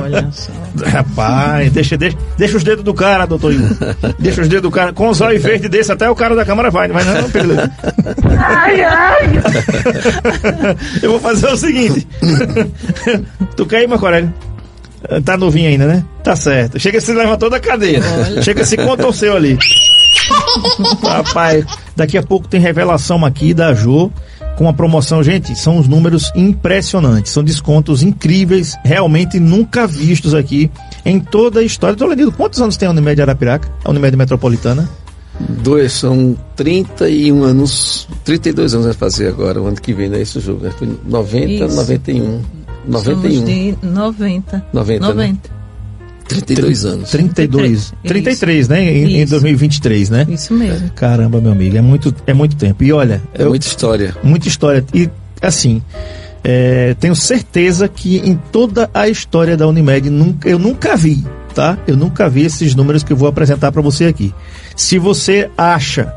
Olha 0.01 0.29
só. 0.31 0.53
Rapaz, 0.87 1.73
deixa, 1.73 1.97
deixa, 1.97 2.17
deixa 2.37 2.57
os 2.57 2.63
dedos 2.63 2.85
do 2.85 2.93
cara, 2.95 3.27
doutor 3.27 3.53
Yuri. 3.55 3.75
Deixa 4.19 4.43
os 4.43 4.49
dedos 4.49 4.63
do 4.63 4.71
cara. 4.71 4.93
Com 4.93 5.09
os 5.09 5.21
olhos 5.21 5.43
verdes 5.43 5.69
desse, 5.71 5.91
até 5.91 6.09
o 6.09 6.15
cara 6.15 6.37
da 6.37 6.45
câmara 6.45 6.71
vai, 6.71 6.87
não 6.87 6.95
vai 6.95 7.05
não, 7.05 7.31
Pedro? 7.31 7.57
Eu 11.03 11.11
vou 11.13 11.21
fazer 11.21 11.47
o 11.49 11.57
seguinte. 11.57 12.07
tu 13.57 13.67
quer 13.67 13.83
ir, 13.83 13.89
Marco 13.89 14.05
Aurélio? 14.05 14.33
Tá 15.25 15.37
novinho 15.37 15.69
ainda, 15.69 15.87
né? 15.87 16.05
Tá 16.23 16.35
certo. 16.35 16.79
Chega 16.79 17.01
se 17.01 17.13
levantou 17.13 17.51
da 17.51 17.61
cadeira. 17.61 18.05
Chega 18.43 18.65
se 18.65 18.77
contorceu 18.77 19.37
ali. 19.37 19.59
Rapaz, 21.03 21.65
daqui 21.95 22.17
a 22.17 22.23
pouco 22.23 22.49
tem 22.49 22.61
revelação 22.61 23.25
aqui 23.25 23.53
da 23.53 23.75
Jo 23.75 24.11
com 24.57 24.69
a 24.69 24.73
promoção. 24.73 25.23
Gente, 25.23 25.57
são 25.59 25.79
os 25.79 25.89
números 25.89 26.33
impressionantes. 26.35 27.33
São 27.33 27.43
descontos 27.43 28.03
incríveis, 28.03 28.77
realmente 28.85 29.39
nunca 29.39 29.87
vistos 29.87 30.35
aqui 30.35 30.71
em 31.05 31.21
toda 31.21 31.61
a 31.61 31.63
história. 31.63 31.97
Tô 31.97 32.07
lembrando, 32.07 32.33
quantos 32.33 32.61
anos 32.61 32.77
tem 32.77 32.89
a 32.89 32.91
Unimed 32.91 33.21
Arapiraca? 33.21 33.69
A 33.85 33.91
Unimed 33.91 34.17
Metropolitana? 34.17 34.89
Dois, 35.41 35.93
são 35.93 36.37
31 36.55 37.43
anos, 37.43 38.09
32 38.25 38.75
anos 38.75 38.87
vai 38.87 38.95
fazer 38.95 39.27
agora, 39.27 39.61
o 39.61 39.67
ano 39.67 39.77
que 39.77 39.93
vem, 39.93 40.09
não 40.09 40.17
é 40.17 40.21
esse 40.21 40.39
o 40.39 40.41
jogo, 40.41 40.63
né? 40.63 40.71
Foi 40.79 40.89
90, 41.05 41.65
Isso. 41.65 41.77
91. 41.77 42.41
Somos 42.87 43.07
91. 43.07 43.45
de 43.45 43.77
90. 43.83 44.67
90, 44.73 45.01
né? 45.01 45.09
90. 45.15 45.51
32 46.29 46.85
anos. 46.85 47.11
32. 47.11 47.93
33, 48.03 48.39
33, 48.39 48.69
né? 48.69 48.83
Em, 48.83 49.05
em 49.19 49.23
Isso. 49.23 49.31
2023, 49.31 50.11
né? 50.11 50.27
Isso 50.29 50.55
mesmo. 50.55 50.91
Caramba, 50.95 51.41
meu 51.41 51.53
amigo, 51.53 51.77
é 51.77 51.81
muito, 51.83 52.15
é 52.27 52.33
muito 52.33 52.57
tempo. 52.57 52.83
E 52.83 52.93
olha, 52.93 53.21
É 53.35 53.43
eu- 53.43 53.49
muita 53.51 53.67
história. 53.67 54.17
muita 54.23 54.49
história. 54.49 54.85
E, 54.95 55.09
assim, 55.43 55.83
é, 56.43 56.95
tenho 56.99 57.15
certeza 57.15 57.89
que 57.89 58.19
em 58.19 58.37
toda 58.51 58.89
a 58.95 59.09
história 59.09 59.57
da 59.57 59.67
Unimed, 59.69 60.09
nunca, 60.09 60.49
eu 60.49 60.59
nunca 60.59 60.97
vi, 60.97 61.25
tá? 61.55 61.77
Eu 61.87 61.97
nunca 61.97 62.29
vi 62.29 62.43
esses 62.47 62.75
números 62.75 63.03
que 63.03 63.13
eu 63.13 63.17
vou 63.17 63.29
apresentar 63.29 63.71
para 63.71 63.83
você 63.83 64.07
aqui. 64.07 64.35
Se 64.75 64.99
você 64.99 65.51
acha 65.59 66.13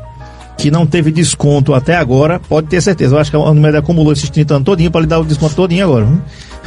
que 0.58 0.72
não 0.72 0.86
teve 0.86 1.12
desconto 1.12 1.74
até 1.74 1.96
agora, 1.96 2.40
pode 2.40 2.68
ter 2.68 2.82
certeza. 2.82 3.16
Eu 3.16 3.20
acho 3.20 3.30
que 3.30 3.38
a 3.38 3.40
Unimed 3.40 3.78
acumulou 3.78 4.12
esses 4.12 4.30
30 4.30 4.56
anos 4.56 4.66
todinho 4.66 4.90
para 4.90 5.02
lhe 5.02 5.08
dar 5.08 5.20
o 5.20 5.26
desconto 5.26 5.56
todinho 5.56 5.86
agora. 5.86 6.06
viu? 6.06 6.22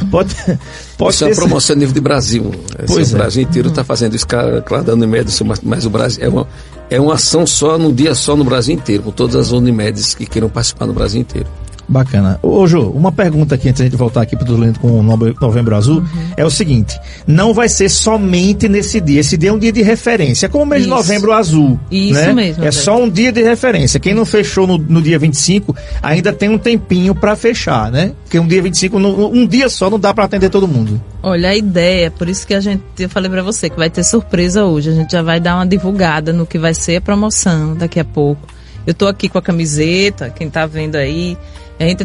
Pode, 0.09 0.33
pode 0.97 1.13
Isso 1.13 1.25
é 1.25 1.27
uma 1.27 1.35
promoção 1.35 1.75
a 1.75 1.79
nível 1.79 1.93
de 1.93 2.01
Brasil. 2.01 2.51
Pois 2.87 3.11
o 3.11 3.15
é. 3.15 3.19
Brasil 3.19 3.43
inteiro 3.43 3.69
está 3.69 3.83
fazendo 3.83 4.15
isso, 4.15 4.25
claro, 4.25 4.83
da 4.83 4.93
Unimed, 4.93 5.29
mas 5.63 5.85
o 5.85 5.89
Brasil 5.89 6.23
é 6.23 6.29
uma, 6.29 6.47
é 6.89 6.99
uma 6.99 7.13
ação 7.15 7.45
só, 7.45 7.77
num 7.77 7.93
dia 7.93 8.15
só 8.15 8.35
no 8.35 8.43
Brasil 8.43 8.73
inteiro, 8.73 9.03
com 9.03 9.11
todas 9.11 9.35
as 9.35 9.51
Unimedes 9.51 10.15
que 10.15 10.25
queiram 10.25 10.49
participar 10.49 10.87
no 10.87 10.93
Brasil 10.93 11.21
inteiro. 11.21 11.47
Bacana. 11.91 12.39
Ô, 12.41 12.65
Jô, 12.65 12.89
uma 12.89 13.11
pergunta 13.11 13.55
aqui 13.55 13.67
antes 13.67 13.79
de 13.81 13.83
a 13.83 13.89
gente 13.89 13.97
voltar 13.97 14.21
aqui 14.21 14.33
para 14.37 14.49
o 14.49 14.55
Lendo 14.55 14.79
com 14.79 14.87
o 14.99 15.03
Nove- 15.03 15.35
Novembro 15.41 15.75
Azul 15.75 15.97
Uhum. 15.99 16.07
é 16.37 16.45
o 16.45 16.49
seguinte: 16.49 16.97
não 17.27 17.53
vai 17.53 17.67
ser 17.67 17.89
somente 17.89 18.69
nesse 18.69 19.01
dia. 19.01 19.19
Esse 19.19 19.35
dia 19.37 19.49
é 19.49 19.53
um 19.53 19.59
dia 19.59 19.73
de 19.73 19.81
referência. 19.81 20.45
É 20.45 20.49
como 20.49 20.63
o 20.63 20.67
mês 20.67 20.83
de 20.83 20.87
Isso. 20.87 20.95
Novembro 20.97 21.33
Azul. 21.33 21.77
Isso 21.91 22.13
né? 22.13 22.33
mesmo, 22.33 22.63
É 22.63 22.67
André. 22.67 22.71
só 22.71 22.97
um 23.03 23.09
dia 23.09 23.29
de 23.29 23.43
referência. 23.43 23.99
Quem 23.99 24.13
não 24.13 24.25
fechou 24.25 24.65
no, 24.65 24.77
no 24.77 25.01
dia 25.01 25.19
25 25.19 25.75
ainda 26.01 26.31
tem 26.31 26.47
um 26.47 26.57
tempinho 26.57 27.13
para 27.13 27.35
fechar, 27.35 27.91
né? 27.91 28.13
Porque 28.23 28.39
um 28.39 28.47
dia 28.47 28.61
25, 28.61 28.97
no- 28.97 29.27
um 29.29 29.45
dia 29.45 29.67
só 29.67 29.89
não 29.89 29.99
dá 29.99 30.13
para 30.13 30.23
atender 30.23 30.49
todo 30.49 30.67
mundo. 30.69 31.01
Olha 31.21 31.49
a 31.49 31.55
ideia, 31.57 32.09
por 32.09 32.29
isso 32.29 32.47
que 32.47 32.53
a 32.53 32.61
gente, 32.61 32.81
eu 32.99 33.09
falei 33.09 33.29
pra 33.29 33.43
você 33.43 33.69
que 33.69 33.77
vai 33.77 33.89
ter 33.89 34.05
surpresa 34.05 34.63
hoje. 34.63 34.89
A 34.91 34.93
gente 34.93 35.11
já 35.11 35.21
vai 35.21 35.41
dar 35.41 35.55
uma 35.55 35.67
divulgada 35.67 36.31
no 36.31 36.45
que 36.45 36.57
vai 36.57 36.73
ser 36.73 36.95
a 36.95 37.01
promoção 37.01 37.75
daqui 37.75 37.99
a 37.99 38.05
pouco. 38.05 38.47
Eu 38.87 38.93
tô 38.95 39.05
aqui 39.07 39.29
com 39.29 39.37
a 39.37 39.41
camiseta, 39.41 40.29
quem 40.31 40.49
tá 40.49 40.65
vendo 40.65 40.95
aí. 40.95 41.37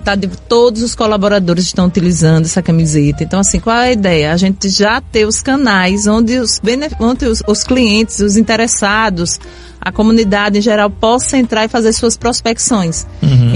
Tá 0.02 0.14
de, 0.14 0.26
todos 0.26 0.82
os 0.82 0.94
colaboradores 0.94 1.64
estão 1.64 1.86
utilizando 1.86 2.46
essa 2.46 2.62
camiseta. 2.62 3.22
Então 3.22 3.40
assim, 3.40 3.60
qual 3.60 3.76
é 3.76 3.88
a 3.88 3.92
ideia? 3.92 4.32
A 4.32 4.36
gente 4.36 4.68
já 4.68 5.00
ter 5.00 5.26
os 5.26 5.42
canais 5.42 6.06
onde 6.06 6.38
os 6.38 6.60
onde 6.98 7.26
os, 7.26 7.42
os 7.46 7.62
clientes, 7.62 8.20
os 8.20 8.36
interessados, 8.36 9.38
a 9.80 9.92
comunidade 9.92 10.58
em 10.58 10.62
geral 10.62 10.90
possa 10.90 11.36
entrar 11.36 11.64
e 11.64 11.68
fazer 11.68 11.92
suas 11.92 12.16
prospecções. 12.16 13.06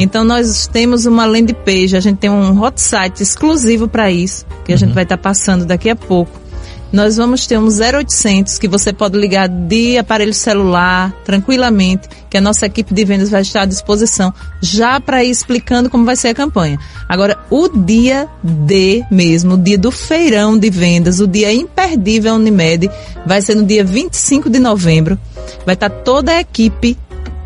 Então 0.00 0.22
nós 0.22 0.66
temos 0.66 1.06
uma 1.06 1.24
landing 1.24 1.54
page, 1.54 1.96
a 1.96 2.00
gente 2.00 2.18
tem 2.18 2.30
um 2.30 2.62
hot 2.62 2.80
site 2.80 3.22
exclusivo 3.22 3.88
para 3.88 4.10
isso, 4.10 4.44
que 4.64 4.72
a 4.72 4.76
gente 4.76 4.92
vai 4.92 5.04
estar 5.04 5.18
passando 5.18 5.64
daqui 5.64 5.88
a 5.90 5.96
pouco. 5.96 6.49
Nós 6.92 7.16
vamos 7.16 7.46
ter 7.46 7.56
um 7.56 7.68
0800 7.68 8.58
que 8.58 8.66
você 8.66 8.92
pode 8.92 9.16
ligar 9.16 9.48
de 9.48 9.96
aparelho 9.96 10.34
celular 10.34 11.12
tranquilamente, 11.24 12.08
que 12.28 12.36
a 12.36 12.40
nossa 12.40 12.66
equipe 12.66 12.92
de 12.92 13.04
vendas 13.04 13.30
vai 13.30 13.42
estar 13.42 13.62
à 13.62 13.64
disposição 13.64 14.34
já 14.60 15.00
para 15.00 15.22
ir 15.22 15.30
explicando 15.30 15.88
como 15.88 16.04
vai 16.04 16.16
ser 16.16 16.28
a 16.28 16.34
campanha. 16.34 16.78
Agora, 17.08 17.38
o 17.48 17.68
dia 17.68 18.28
D 18.42 19.04
mesmo, 19.10 19.54
o 19.54 19.58
dia 19.58 19.78
do 19.78 19.92
feirão 19.92 20.58
de 20.58 20.68
vendas, 20.68 21.20
o 21.20 21.28
dia 21.28 21.52
imperdível 21.52 22.34
Unimed, 22.34 22.90
vai 23.24 23.40
ser 23.40 23.54
no 23.54 23.64
dia 23.64 23.84
25 23.84 24.50
de 24.50 24.58
novembro. 24.58 25.16
Vai 25.64 25.74
estar 25.74 25.90
toda 25.90 26.32
a 26.32 26.40
equipe 26.40 26.98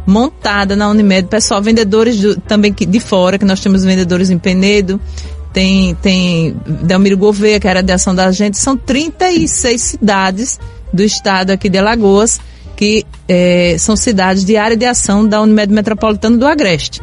montada 0.07 0.77
na 0.77 0.89
Unimed, 0.89 1.29
pessoal, 1.29 1.63
vendedores 1.63 2.21
do- 2.21 2.37
também 2.41 2.73
de 2.73 3.01
fora, 3.01 3.39
que 3.39 3.45
nós 3.45 3.61
temos 3.61 3.85
vendedores 3.85 4.29
em 4.31 4.39
Penedo, 4.39 5.01
tem, 5.55 5.95
tem 5.95 6.57
Delmiro 6.67 7.17
Gouveia, 7.17 7.61
que 7.61 7.69
era 7.69 7.81
de 7.81 7.93
ação 7.93 8.13
da 8.13 8.31
gente, 8.33 8.59
são 8.59 8.77
36 8.77 9.81
cidades 9.81 10.59
do 10.93 11.03
estado 11.03 11.53
aqui 11.53 11.69
de 11.69 11.79
Alagoas, 11.79 12.41
que 12.77 13.07
eh, 13.29 13.77
são 13.79 13.95
cidades 13.95 14.45
de 14.45 14.57
área 14.57 14.77
de 14.77 14.85
ação 14.85 15.27
da 15.27 15.41
Unimed 15.41 15.73
Metropolitana 15.73 16.37
do 16.37 16.45
Agreste. 16.45 17.01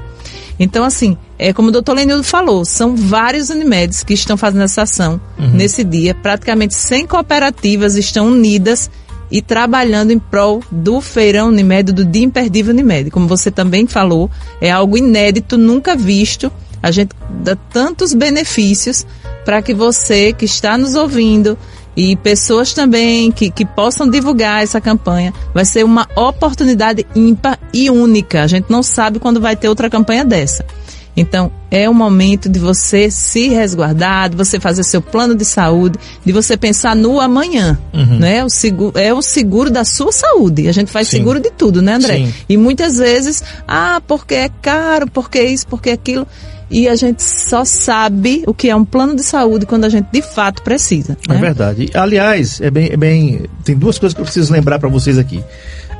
Então, 0.60 0.84
assim, 0.84 1.18
é 1.40 1.54
como 1.54 1.70
o 1.70 1.72
doutor 1.72 1.96
Lenildo 1.96 2.24
falou, 2.24 2.66
são 2.66 2.96
vários 2.96 3.50
Unimedes 3.50 4.04
que 4.04 4.14
estão 4.14 4.36
fazendo 4.36 4.64
essa 4.64 4.84
ação 4.84 5.20
nesse 5.54 5.84
dia. 5.84 6.14
Praticamente 6.14 6.76
100 6.76 7.08
cooperativas 7.08 7.96
estão 7.96 8.28
unidas 8.28 8.92
e 9.32 9.42
trabalhando 9.42 10.12
em 10.12 10.20
prol 10.20 10.62
do 10.70 11.00
Feirão 11.00 11.48
Unimed, 11.48 11.94
do 11.94 12.04
Dia 12.04 12.26
Imperdível 12.26 12.74
Unimed. 12.74 13.10
Como 13.10 13.28
você 13.28 13.50
também 13.50 13.88
falou, 13.88 14.30
é 14.60 14.70
algo 14.70 14.98
inédito, 14.98 15.58
nunca 15.58 15.96
visto. 15.96 16.52
A 16.82 16.92
gente 16.92 17.16
dá 17.44 17.56
tantos 17.56 18.14
benefícios 18.14 19.06
para 19.46 19.62
que 19.62 19.74
você 19.74 20.34
que 20.34 20.46
está 20.46 20.78
nos 20.78 20.96
ouvindo 20.96 21.58
e 21.96 22.16
pessoas 22.16 22.74
também 22.74 23.32
que, 23.32 23.52
que 23.52 23.66
possam 23.66 24.10
divulgar 24.10 24.64
essa 24.64 24.80
campanha. 24.80 25.34
Vai 25.54 25.66
ser 25.66 25.84
uma 25.84 26.08
oportunidade 26.16 27.06
ímpar 27.16 27.60
e 27.74 27.90
única. 27.90 28.44
A 28.44 28.48
gente 28.48 28.70
não 28.70 28.82
sabe 28.82 29.20
quando 29.20 29.42
vai 29.42 29.56
ter 29.56 29.68
outra 29.68 29.90
campanha 29.90 30.24
dessa. 30.24 30.66
Então, 31.16 31.52
é 31.70 31.90
o 31.90 31.94
momento 31.94 32.48
de 32.48 32.60
você 32.60 33.12
se 33.12 33.50
resguardar, 33.50 34.30
de 34.30 34.36
você 34.36 34.60
fazer 34.60 34.84
seu 34.84 35.02
plano 35.02 35.36
de 35.36 35.44
saúde, 35.44 35.98
de 36.26 36.32
você 36.32 36.56
pensar 36.56 36.96
no 36.96 37.20
amanhã, 37.20 37.78
né? 38.20 38.44
O 38.44 38.50
seguro, 38.50 38.98
é 38.98 39.14
o 39.14 39.22
seguro 39.22 39.70
da 39.70 39.84
sua 39.84 40.12
saúde. 40.12 40.68
A 40.68 40.72
gente 40.72 40.92
faz 40.92 41.08
Sim. 41.08 41.18
seguro 41.18 41.40
de 41.40 41.52
tudo, 41.52 41.82
né, 41.82 41.96
André? 41.96 42.18
Sim. 42.18 42.34
E 42.48 42.58
muitas 42.58 42.98
vezes, 42.98 43.44
ah, 43.68 44.02
porque 44.08 44.36
é 44.36 44.50
caro, 44.62 45.10
porque 45.12 45.42
isso, 45.42 45.68
porque 45.68 45.90
aquilo. 45.90 46.26
E 46.70 46.88
a 46.88 46.96
gente 46.96 47.22
só 47.22 47.66
sabe 47.66 48.44
o 48.48 48.54
que 48.54 48.70
é 48.70 48.76
um 48.76 48.86
plano 48.86 49.14
de 49.14 49.24
saúde 49.24 49.66
quando 49.66 49.84
a 49.84 49.90
gente 49.90 50.08
de 50.10 50.22
fato 50.22 50.64
precisa. 50.64 51.18
É 51.28 51.34
né? 51.34 51.40
verdade. 51.40 51.90
Aliás, 51.94 52.62
é 52.62 52.72
bem, 52.72 52.90
é 52.94 52.96
bem. 52.96 53.42
Tem 53.66 53.76
duas 53.76 54.00
coisas 54.00 54.14
que 54.16 54.22
eu 54.22 54.26
preciso 54.26 54.54
lembrar 54.54 54.80
para 54.80 54.88
vocês 54.88 55.18
aqui. 55.18 55.44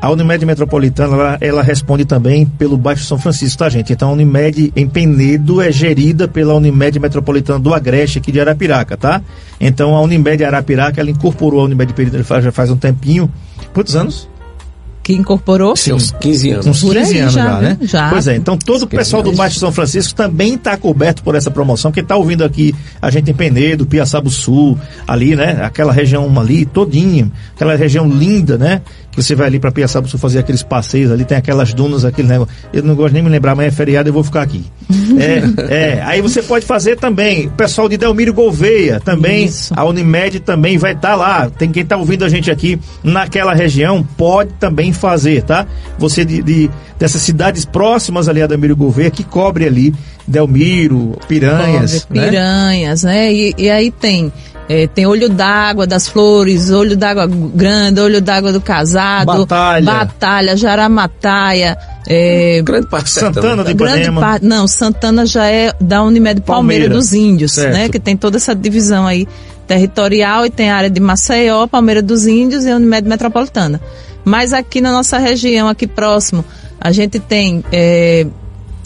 A 0.02 0.10
Unimed 0.10 0.44
Metropolitana, 0.48 1.16
ela, 1.16 1.38
ela 1.40 1.62
responde 1.62 2.06
também 2.06 2.44
pelo 2.44 2.76
Baixo 2.76 3.04
São 3.04 3.20
Francisco, 3.20 3.60
tá, 3.60 3.70
gente? 3.70 3.94
Então 3.94 4.10
a 4.10 4.14
Unimed 4.14 4.74
em 4.76 4.88
Penedo 4.88 5.62
é 5.62 5.72
gerida 5.72 6.28
pela 6.28 6.56
Unimed 6.56 7.00
Metropolitana 7.00 7.60
do 7.60 7.72
Agreste, 7.72 8.18
aqui 8.18 8.32
de 8.32 8.42
Arapiraca, 8.42 8.98
tá? 8.98 9.22
Então 9.60 9.96
a 9.96 10.02
Unimed 10.02 10.44
Arapiraca, 10.44 11.00
ela 11.00 11.12
incorporou 11.12 11.62
a 11.62 11.66
Unimed 11.66 11.94
Penedo 11.94 12.24
já 12.24 12.52
faz 12.52 12.72
um 12.72 12.78
tempinho. 12.78 13.32
Quantos 13.74 13.96
anos? 13.96 14.28
Que 15.04 15.14
incorporou? 15.14 15.74
Tem 15.74 15.94
uns 15.94 16.12
15 16.12 16.50
anos. 16.52 16.68
Uns 16.68 16.82
Por 16.82 16.96
15 16.96 17.14
aí 17.14 17.20
anos 17.22 17.34
já, 17.34 17.44
já, 17.44 17.60
né? 17.60 17.78
Já. 17.82 18.10
Pois 18.10 18.28
é, 18.28 18.36
então 18.36 18.56
todo 18.56 18.84
o 18.84 18.88
pessoal 18.88 19.24
do 19.24 19.32
Baixo 19.32 19.60
São 19.60 19.72
Francisco 19.72 20.14
também 20.14 20.54
está 20.54 20.78
coberto 20.78 21.24
por 21.24 21.34
essa 21.34 21.50
promoção. 21.50 21.92
Quem 21.92 22.04
está 22.04 22.16
ouvindo 22.16 22.44
aqui, 22.44 22.76
a 23.02 23.10
gente 23.10 23.32
em 23.32 23.34
Penedo, 23.34 23.86
Piaçaba 23.86 24.30
Sul, 24.30 24.78
ali, 25.08 25.36
né? 25.36 25.60
Aquela 25.64 25.92
região 25.92 26.40
ali, 26.40 26.66
todinha, 26.66 27.32
aquela 27.56 27.76
região 27.76 28.08
linda, 28.08 28.60
né? 28.60 28.82
Que 29.12 29.22
você 29.22 29.36
vai 29.36 29.48
ali 29.48 29.60
para 29.60 29.72
Piaçaba 29.72 30.08
Sul 30.08 30.18
fazer 30.20 30.40
aqueles 30.40 30.64
passeios 30.64 31.12
ali, 31.12 31.26
tem 31.26 31.38
aquelas 31.38 31.74
dunas, 31.74 32.06
aquele 32.06 32.30
negócio. 32.30 32.54
Eu 32.72 32.82
não 32.82 32.96
gosto 32.96 33.14
nem 33.14 33.22
de 33.22 33.28
me 33.28 33.34
lembrar, 33.34 33.56
mas 33.56 33.68
é 33.68 33.72
feriado, 33.72 34.08
eu 34.08 34.14
vou 34.14 34.24
ficar 34.24 34.42
aqui. 34.42 34.64
é, 35.70 35.98
é. 35.98 36.02
Aí 36.04 36.22
você 36.22 36.42
pode 36.42 36.66
fazer 36.66 36.96
também. 36.98 37.48
O 37.48 37.52
pessoal 37.52 37.90
de 37.90 37.98
Delmiro 37.98 38.34
Gouveia 38.34 39.00
também, 39.02 39.46
Isso. 39.46 39.74
a 39.76 39.84
Unimed 39.84 40.40
também 40.40 40.78
vai 40.78 40.94
estar 40.94 41.16
lá. 41.16 41.50
Tem 41.50 41.70
quem 41.72 41.84
está 41.84 41.98
ouvindo 41.98 42.24
a 42.24 42.30
gente 42.30 42.50
aqui 42.50 42.80
naquela 43.04 43.54
região, 43.54 44.02
pode 44.18 44.52
também 44.60 44.94
fazer, 44.94 45.44
tá? 45.44 45.68
Você 46.00 46.24
de, 46.24 46.42
de- 46.42 46.70
dessas 46.98 47.22
cidades 47.22 47.66
próximas 47.66 48.30
ali 48.30 48.42
a 48.42 48.48
Delmiro 48.48 48.76
Gouveia, 48.78 49.12
que 49.12 49.24
cobre 49.24 49.66
ali 49.66 49.94
Delmiro, 50.26 51.18
Piranhas, 51.28 52.06
Cobre, 52.06 52.20
né? 52.22 52.26
piranhas, 52.30 53.04
né? 53.04 53.34
E, 53.34 53.54
e 53.58 53.70
aí 53.70 53.92
tem 53.92 54.32
é, 54.72 54.88
tem 54.88 55.06
olho 55.06 55.28
d'água 55.28 55.86
das 55.86 56.08
flores, 56.08 56.70
olho 56.72 56.96
d'água 56.96 57.28
grande, 57.28 58.00
olho 58.00 58.22
d'água 58.22 58.54
do 58.54 58.62
casado, 58.62 59.46
Batalha. 59.46 59.86
batalha, 59.86 60.56
jaramataia, 60.56 61.78
é, 62.08 62.62
Grande 62.64 62.88
parte 62.88 63.10
Santana 63.10 63.58
né? 63.58 63.64
de 63.66 63.74
grande 63.74 64.10
parte. 64.14 64.46
Não, 64.46 64.66
Santana 64.70 65.26
já 65.26 65.46
é 65.46 65.74
da 65.82 66.02
Unimed 66.02 66.40
Palmeira, 66.40 66.86
Palmeira, 66.86 66.94
dos 66.94 67.12
Índios, 67.12 67.52
certo. 67.52 67.74
né? 67.74 67.90
Que 67.90 68.00
tem 68.00 68.16
toda 68.16 68.38
essa 68.38 68.56
divisão 68.56 69.06
aí 69.06 69.28
territorial 69.68 70.46
e 70.46 70.50
tem 70.50 70.70
a 70.70 70.78
área 70.78 70.90
de 70.90 71.02
Maceió, 71.02 71.68
Palmeira 71.68 72.02
dos 72.02 72.26
Índios 72.26 72.64
e 72.64 72.72
a 72.72 72.78
Unimed 72.78 73.10
Metropolitana. 73.10 73.82
Mas 74.24 74.54
aqui 74.54 74.80
na 74.80 74.94
nossa 74.94 75.18
região, 75.18 75.68
aqui 75.68 75.86
próximo, 75.86 76.46
a 76.80 76.94
gente 76.94 77.20
tem 77.20 77.62
é, 77.74 78.26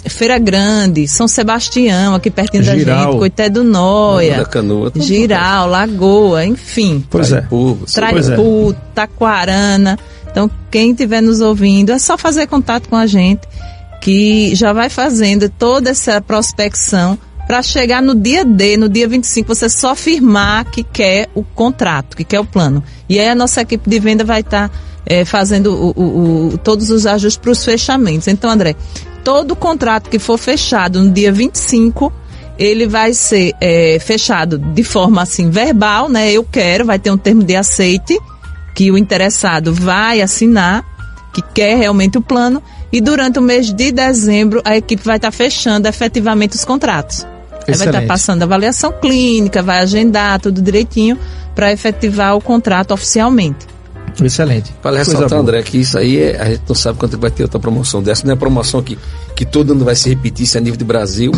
Feira 0.09 0.37
Grande, 0.37 1.07
São 1.07 1.27
Sebastião, 1.27 2.15
aqui 2.15 2.29
pertinho 2.31 2.63
Giral. 2.63 2.97
da 2.97 3.03
gente, 3.11 3.17
Coité 3.19 3.49
do 3.49 3.63
Da 3.63 3.69
Noia, 3.69 4.45
canoa. 4.45 4.91
tudo 4.91 5.03
Giral, 5.03 5.67
Lagoa, 5.69 6.45
enfim. 6.45 7.03
Pois 7.09 7.31
é. 7.31 7.41
Traipu, 7.41 7.77
é. 7.87 7.91
Traipu, 7.91 8.75
Taquarana. 8.93 9.97
Então, 10.31 10.49
quem 10.69 10.91
estiver 10.91 11.21
nos 11.21 11.39
ouvindo, 11.41 11.91
é 11.91 11.99
só 11.99 12.17
fazer 12.17 12.47
contato 12.47 12.89
com 12.89 12.95
a 12.95 13.05
gente, 13.07 13.41
que 14.01 14.53
já 14.55 14.73
vai 14.73 14.89
fazendo 14.89 15.49
toda 15.49 15.89
essa 15.89 16.19
prospecção 16.21 17.17
para 17.47 17.61
chegar 17.61 18.01
no 18.01 18.13
dia 18.15 18.43
D, 18.43 18.75
no 18.75 18.89
dia 18.89 19.07
25, 19.07 19.47
você 19.53 19.69
só 19.69 19.95
firmar 19.95 20.65
que 20.65 20.83
quer 20.83 21.29
o 21.35 21.43
contrato, 21.43 22.17
que 22.17 22.23
quer 22.23 22.39
o 22.39 22.45
plano. 22.45 22.83
E 23.07 23.19
aí 23.19 23.29
a 23.29 23.35
nossa 23.35 23.61
equipe 23.61 23.89
de 23.89 23.99
venda 23.99 24.23
vai 24.23 24.41
estar 24.41 24.69
fazendo 25.25 25.67
o- 25.71 25.93
o- 25.95 26.47
o- 26.53 26.57
todos 26.57 26.89
os 26.89 27.05
ajustes 27.05 27.37
para 27.37 27.51
os 27.51 27.63
fechamentos. 27.63 28.27
Então, 28.27 28.49
André, 28.49 28.75
todo 29.25 29.55
contrato 29.55 30.07
que 30.07 30.19
for 30.19 30.38
fechado 30.38 31.03
no 31.03 31.11
dia 31.11 31.31
25, 31.31 32.13
ele 32.59 32.85
vai 32.85 33.11
ser 33.11 33.53
é, 33.59 33.97
fechado 33.99 34.59
de 34.59 34.83
forma 34.83 35.23
assim 35.23 35.49
verbal, 35.49 36.07
né? 36.07 36.31
Eu 36.31 36.43
quero, 36.43 36.85
vai 36.85 36.99
ter 36.99 37.09
um 37.09 37.17
termo 37.17 37.43
de 37.43 37.55
aceite 37.55 38.17
que 38.75 38.91
o 38.91 38.97
interessado 38.97 39.73
vai 39.73 40.21
assinar, 40.21 40.85
que 41.33 41.41
quer 41.41 41.75
realmente 41.75 42.19
o 42.19 42.21
plano, 42.21 42.61
e 42.93 43.01
durante 43.01 43.39
o 43.39 43.41
mês 43.41 43.73
de 43.73 43.91
dezembro 43.91 44.61
a 44.63 44.77
equipe 44.77 45.03
vai 45.03 45.15
estar 45.15 45.31
fechando 45.31 45.88
efetivamente 45.88 46.55
os 46.55 46.63
contratos. 46.63 47.25
Vai 47.65 47.73
estar 47.73 48.05
passando 48.05 48.43
avaliação 48.43 48.93
clínica, 49.01 49.63
vai 49.63 49.79
agendar 49.79 50.39
tudo 50.39 50.61
direitinho 50.61 51.17
para 51.55 51.71
efetivar 51.71 52.38
o 52.38 52.41
contrato 52.41 52.93
oficialmente. 52.93 53.74
Excelente. 54.23 54.73
Vale 54.81 54.97
ressaltar, 54.97 55.29
boa. 55.29 55.41
André, 55.41 55.61
que 55.63 55.77
isso 55.77 55.97
aí 55.97 56.17
é- 56.19 56.41
a 56.41 56.45
gente 56.45 56.63
não 56.67 56.75
sabe 56.75 56.97
quando 56.97 57.17
vai 57.19 57.29
ter 57.31 57.43
outra 57.43 57.59
promoção 57.59 58.01
dessa. 58.01 58.25
Não 58.25 58.33
é 58.33 58.35
promoção 58.35 58.81
que, 58.81 58.97
que 59.35 59.45
todo 59.45 59.73
ano 59.73 59.83
vai 59.83 59.95
se 59.95 60.09
repetir, 60.09 60.43
isso 60.45 60.57
é 60.57 60.61
a 60.61 60.63
nível 60.63 60.77
de 60.77 60.85
Brasil. 60.85 61.31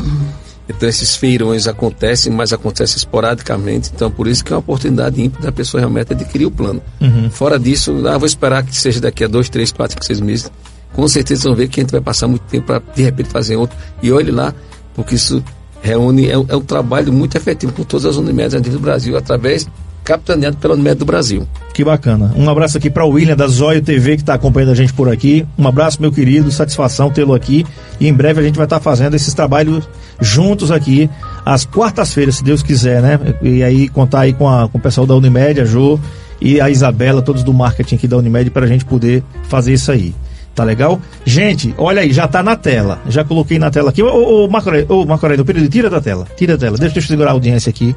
Então 0.70 0.88
esses 0.88 1.16
feirões 1.16 1.66
acontecem, 1.68 2.32
mas 2.32 2.52
acontecem 2.54 2.98
esporadicamente. 2.98 3.92
Então 3.96 4.12
por 4.12 4.28
isso 4.28 4.44
que 4.44 4.52
é 4.52 4.56
uma 4.56 4.60
oportunidade 4.60 5.22
ímpar 5.22 5.42
da 5.42 5.52
pessoa 5.52 5.80
realmente 5.80 6.12
adquirir 6.14 6.46
o 6.46 6.52
plano. 6.52 6.82
Uhum. 7.02 7.30
Fora 7.32 7.58
disso, 7.58 8.06
ah, 8.08 8.18
vou 8.18 8.28
esperar 8.28 8.64
que 8.64 8.76
seja 8.76 9.00
daqui 9.00 9.24
a 9.24 9.28
dois, 9.28 9.50
três, 9.50 9.72
quatro, 9.72 9.94
cinco, 9.94 10.06
seis 10.06 10.20
meses. 10.20 10.52
Com 10.94 11.08
certeza 11.08 11.44
vão 11.48 11.56
ver 11.56 11.68
que 11.70 11.80
a 11.80 11.84
gente 11.84 11.92
vai 11.92 12.02
passar 12.02 12.28
muito 12.28 12.44
tempo 12.44 12.66
para 12.68 12.82
de 12.96 13.02
repente 13.02 13.30
fazer 13.30 13.56
outro. 13.56 13.78
E 14.04 14.12
olhe 14.12 14.30
lá, 14.32 14.54
porque 14.94 15.16
isso 15.16 15.44
reúne, 15.82 16.28
é, 16.30 16.38
um- 16.38 16.46
é 16.50 16.56
um 16.56 16.62
trabalho 16.62 17.14
muito 17.14 17.38
efetivo 17.38 17.72
com 17.72 17.84
todas 17.84 18.06
as 18.06 18.16
Unimedes 18.18 18.54
a 18.54 18.58
nível 18.58 18.74
do 18.74 18.80
Brasil, 18.80 19.16
através, 19.16 19.68
capitaneado 20.08 20.56
pela 20.56 20.74
Unimed 20.74 20.96
do 20.96 21.06
Brasil. 21.06 21.46
Que 21.74 21.84
bacana. 21.84 22.32
Um 22.38 22.50
abraço 22.50 22.78
aqui 22.78 22.90
para 22.90 23.04
o 23.04 23.10
William 23.10 23.36
da 23.36 23.46
Zóio 23.46 23.82
TV 23.82 24.16
que 24.16 24.22
está 24.22 24.36
acompanhando 24.36 24.72
a 24.72 24.76
gente 24.76 24.94
por 24.94 25.12
aqui. 25.12 25.46
Um 25.58 25.68
abraço, 25.68 26.02
meu 26.02 26.14
querido. 26.14 26.50
Satisfação 26.50 27.12
tê-lo 27.12 27.34
aqui. 27.34 27.66
E 28.00 28.08
em 28.08 28.14
breve 28.14 28.40
a 28.40 28.44
gente 28.44 28.56
vai 28.56 28.66
estar 28.66 28.80
fazendo 28.80 29.16
esses 29.16 29.34
trabalhos 29.34 29.88
juntos 30.22 30.72
aqui, 30.72 31.10
às 31.46 31.66
quartas-feiras, 31.66 32.38
se 32.38 32.44
Deus 32.44 32.64
quiser, 32.64 33.02
né? 33.02 33.20
E 33.42 33.62
aí 33.62 33.90
contar 33.90 34.22
aí 34.22 34.34
com, 34.34 34.50
a, 34.50 34.68
com 34.70 34.78
o 34.78 34.82
pessoal 34.82 35.06
da 35.06 35.14
Unimed, 35.14 35.62
a 35.62 35.66
Jô 35.66 36.00
e 36.40 36.62
a 36.62 36.70
Isabela, 36.70 37.22
todos 37.22 37.44
do 37.44 37.54
marketing 37.54 37.96
aqui 37.96 38.08
da 38.08 38.18
Unimed, 38.18 38.50
para 38.50 38.66
a 38.66 38.68
gente 38.68 38.86
poder 38.86 39.24
fazer 39.44 39.74
isso 39.74 39.92
aí. 39.92 40.16
Tá 40.58 40.64
legal? 40.64 41.00
Gente, 41.24 41.72
olha 41.78 42.02
aí, 42.02 42.12
já 42.12 42.28
tá 42.28 42.42
na 42.42 42.56
tela. 42.56 43.00
Já 43.08 43.24
coloquei 43.24 43.60
na 43.60 43.70
tela 43.70 43.92
aqui. 43.92 44.02
Ô, 44.02 44.08
ô, 44.08 44.46
ô 44.46 44.50
Marco 44.50 44.68
Aurélio, 44.72 45.44
ô, 45.44 45.46
período, 45.46 45.70
tira 45.70 45.88
da 45.88 46.02
tela. 46.02 46.26
Tira 46.36 46.58
da 46.58 46.66
tela. 46.66 46.78
Deixa, 46.80 46.96
deixa 46.96 47.06
eu 47.06 47.10
segurar 47.12 47.30
a 47.30 47.34
audiência 47.34 47.70
aqui. 47.70 47.96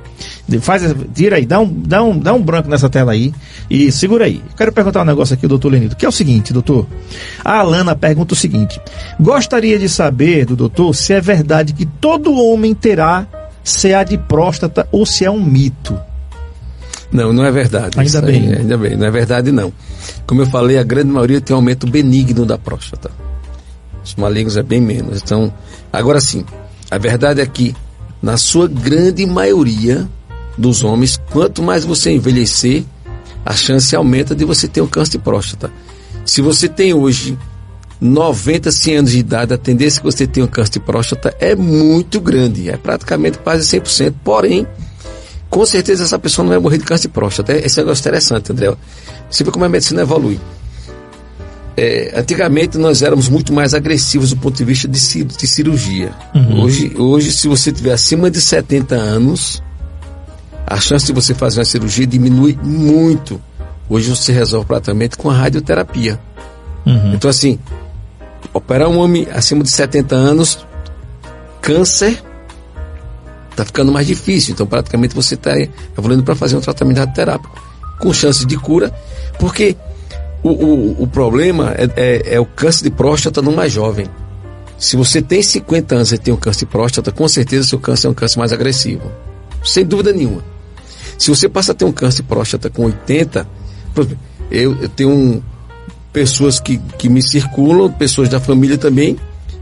Faz, 0.60 0.82
tira 1.14 1.36
aí, 1.36 1.46
dá 1.46 1.58
um, 1.58 1.66
dá, 1.66 2.02
um, 2.02 2.18
dá 2.18 2.34
um 2.34 2.42
branco 2.42 2.68
nessa 2.68 2.90
tela 2.90 3.12
aí. 3.12 3.32
E 3.70 3.90
segura 3.90 4.26
aí. 4.26 4.42
Quero 4.58 4.74
perguntar 4.74 5.00
um 5.00 5.06
negócio 5.06 5.32
aqui, 5.32 5.48
doutor 5.48 5.72
Lenito, 5.72 5.96
que 5.96 6.04
é 6.04 6.08
o 6.10 6.12
seguinte, 6.12 6.52
doutor. 6.52 6.86
A 7.42 7.60
Alana 7.60 7.96
pergunta 7.96 8.34
o 8.34 8.36
seguinte: 8.36 8.78
Gostaria 9.18 9.78
de 9.78 9.88
saber 9.88 10.44
do 10.44 10.54
doutor 10.54 10.94
se 10.94 11.14
é 11.14 11.20
verdade 11.20 11.72
que 11.72 11.86
todo 11.86 12.44
homem 12.44 12.74
terá 12.74 13.26
CA 13.64 14.04
de 14.04 14.18
próstata 14.18 14.86
ou 14.92 15.06
se 15.06 15.24
é 15.24 15.30
um 15.30 15.42
mito. 15.42 15.98
Não, 17.12 17.32
não 17.32 17.44
é 17.44 17.50
verdade. 17.50 17.98
Ainda 17.98 18.08
Isso 18.08 18.18
aí, 18.18 18.40
bem. 18.40 18.54
ainda 18.54 18.78
bem, 18.78 18.96
não 18.96 19.06
é 19.06 19.10
verdade 19.10 19.50
não. 19.50 19.72
Como 20.26 20.42
eu 20.42 20.46
falei, 20.46 20.78
a 20.78 20.82
grande 20.82 21.10
maioria 21.10 21.40
tem 21.40 21.54
um 21.54 21.58
aumento 21.58 21.86
benigno 21.86 22.46
da 22.46 22.56
próstata. 22.56 23.10
Os 24.04 24.14
malignos 24.14 24.56
é 24.56 24.62
bem 24.62 24.80
menos. 24.80 25.20
Então, 25.22 25.52
agora 25.92 26.20
sim, 26.20 26.44
a 26.90 26.98
verdade 26.98 27.40
é 27.40 27.46
que, 27.46 27.74
na 28.22 28.36
sua 28.36 28.68
grande 28.68 29.26
maioria 29.26 30.08
dos 30.56 30.84
homens, 30.84 31.20
quanto 31.30 31.62
mais 31.62 31.84
você 31.84 32.12
envelhecer, 32.12 32.84
a 33.44 33.54
chance 33.54 33.94
aumenta 33.96 34.34
de 34.34 34.44
você 34.44 34.68
ter 34.68 34.80
um 34.80 34.86
câncer 34.86 35.12
de 35.12 35.18
próstata. 35.18 35.70
Se 36.24 36.40
você 36.40 36.68
tem 36.68 36.92
hoje 36.92 37.38
90, 38.00 38.70
100 38.70 38.96
anos 38.96 39.10
de 39.12 39.18
idade, 39.18 39.52
a 39.52 39.58
tendência 39.58 40.00
que 40.00 40.06
você 40.06 40.26
tenha 40.26 40.44
um 40.44 40.48
câncer 40.48 40.72
de 40.72 40.80
próstata 40.80 41.34
é 41.40 41.54
muito 41.54 42.20
grande, 42.20 42.70
é 42.70 42.76
praticamente 42.76 43.38
quase 43.38 43.64
100%. 43.78 44.14
Porém, 44.24 44.66
com 45.50 45.66
certeza 45.66 46.04
essa 46.04 46.18
pessoa 46.18 46.44
não 46.44 46.50
vai 46.50 46.58
morrer 46.60 46.78
de 46.78 46.84
câncer 46.84 47.08
de 47.08 47.14
próstata. 47.14 47.52
É- 47.52 47.66
Esse 47.66 47.78
é 47.80 47.82
negócio 47.82 48.00
interessante, 48.02 48.52
André. 48.52 48.72
Você 49.28 49.44
vê 49.44 49.50
como 49.50 49.64
a 49.64 49.68
medicina 49.68 50.02
evolui. 50.02 50.40
É, 51.76 52.12
antigamente 52.16 52.76
nós 52.78 53.00
éramos 53.02 53.28
muito 53.28 53.52
mais 53.52 53.72
agressivos 53.74 54.30
do 54.30 54.36
ponto 54.36 54.56
de 54.56 54.64
vista 54.64 54.86
de, 54.86 55.24
de 55.24 55.46
cirurgia. 55.46 56.12
Hoje, 56.62 56.94
hoje, 56.96 57.32
se 57.32 57.48
você 57.48 57.72
tiver 57.72 57.92
acima 57.92 58.30
de 58.30 58.40
70 58.40 58.94
anos, 58.94 59.62
a 60.66 60.78
chance 60.78 61.06
de 61.06 61.12
você 61.12 61.32
fazer 61.34 61.58
uma 61.60 61.64
cirurgia 61.64 62.06
diminui 62.06 62.58
muito. 62.62 63.40
Hoje 63.88 64.10
você 64.10 64.30
resolve 64.32 64.66
praticamente 64.66 65.16
com 65.16 65.30
a 65.30 65.34
radioterapia. 65.34 66.20
Então, 67.14 67.30
assim, 67.30 67.58
operar 68.52 68.88
um 68.88 68.98
homem 68.98 69.26
acima 69.32 69.62
de 69.62 69.70
70 69.70 70.14
anos, 70.14 70.58
câncer, 71.62 72.22
tá 73.56 73.64
ficando 73.64 73.92
mais 73.92 74.06
difícil. 74.06 74.52
Então, 74.54 74.66
praticamente 74.66 75.14
você 75.14 75.34
está 75.34 75.52
evoluindo 75.96 76.22
para 76.22 76.34
fazer 76.34 76.56
um 76.56 76.60
tratamento 76.60 76.98
radioterápico 76.98 77.62
com 77.98 78.12
chances 78.12 78.46
de 78.46 78.56
cura, 78.56 78.92
porque 79.38 79.76
o, 80.42 80.48
o, 80.50 81.02
o 81.02 81.06
problema 81.06 81.74
é, 81.76 81.88
é- 81.96 82.34
é 82.34 82.40
o 82.40 82.46
câncer 82.46 82.84
de 82.84 82.90
próstata 82.90 83.42
no 83.42 83.52
mais 83.52 83.72
jovem. 83.72 84.06
Se 84.78 84.96
você 84.96 85.20
tem 85.20 85.42
50 85.42 85.94
anos 85.94 86.12
e 86.12 86.16
tem 86.18 86.32
um 86.32 86.38
câncer 86.38 86.60
de 86.60 86.66
próstata, 86.66 87.12
com 87.12 87.28
certeza 87.28 87.68
seu 87.68 87.78
câncer 87.78 88.06
é 88.06 88.10
um 88.10 88.14
câncer 88.14 88.38
mais 88.38 88.50
agressivo. 88.52 89.10
Sem 89.62 89.84
dúvida 89.84 90.12
nenhuma. 90.12 90.42
Se 91.18 91.28
você 91.28 91.46
passa 91.50 91.72
a 91.72 91.74
ter 91.74 91.84
um 91.84 91.92
câncer 91.92 92.22
de 92.22 92.28
próstata 92.28 92.70
com 92.70 92.84
80, 92.86 93.46
por 93.94 94.04
exemplo, 94.04 94.18
eu, 94.50 94.74
eu 94.80 94.88
tenho 94.88 95.10
um, 95.10 95.42
pessoas 96.14 96.58
que, 96.58 96.78
que 96.98 97.10
me 97.10 97.22
circulam, 97.22 97.92
pessoas 97.92 98.30
da 98.30 98.40
família 98.40 98.78
também, 98.78 99.18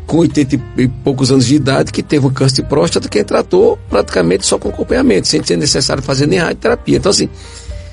com 0.09 0.16
80 0.16 0.59
e 0.79 0.88
poucos 0.88 1.31
anos 1.31 1.44
de 1.44 1.55
idade, 1.55 1.92
que 1.92 2.03
teve 2.03 2.27
um 2.27 2.31
câncer 2.31 2.62
de 2.62 2.62
próstata, 2.62 3.07
que 3.11 3.23
tratou 3.23 3.79
praticamente 3.90 4.47
só 4.47 4.59
com 4.59 4.71
acompanhamento, 4.71 5.29
sem 5.29 5.44
ser 5.44 5.59
necessário 5.59 6.03
fazer 6.03 6.27
nem 6.27 6.38
radioterapia. 6.38 6.97
Então, 6.97 7.11
assim, 7.11 7.29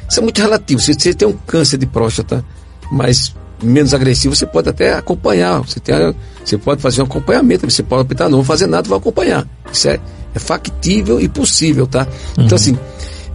isso 0.10 0.19
é 0.21 0.23
muito 0.23 0.41
relativo. 0.41 0.80
Se 0.80 0.93
você 0.93 1.13
tem 1.13 1.28
um 1.28 1.34
câncer 1.34 1.78
de 1.78 1.86
próstata 1.86 2.43
mais 2.89 3.36
menos 3.62 3.93
agressivo, 3.93 4.34
você 4.34 4.45
pode 4.45 4.69
até 4.69 4.93
acompanhar. 4.93 5.60
Você, 5.60 5.82
tem, 5.82 6.15
você 6.43 6.58
pode 6.58 6.82
fazer 6.82 7.01
um 7.01 7.06
acompanhamento, 7.06 7.69
você 7.69 7.84
pode 7.84 8.04
optar, 8.04 8.30
não 8.30 8.38
vou 8.38 8.45
fazer 8.45 8.67
nada, 8.67 8.88
vou 8.88 8.97
acompanhar. 8.97 9.45
Isso 9.69 9.89
é, 9.89 9.99
é 10.34 10.39
factível 10.39 11.19
e 11.19 11.28
possível, 11.28 11.86
tá? 11.86 12.08
Então, 12.38 12.56
assim, 12.56 12.80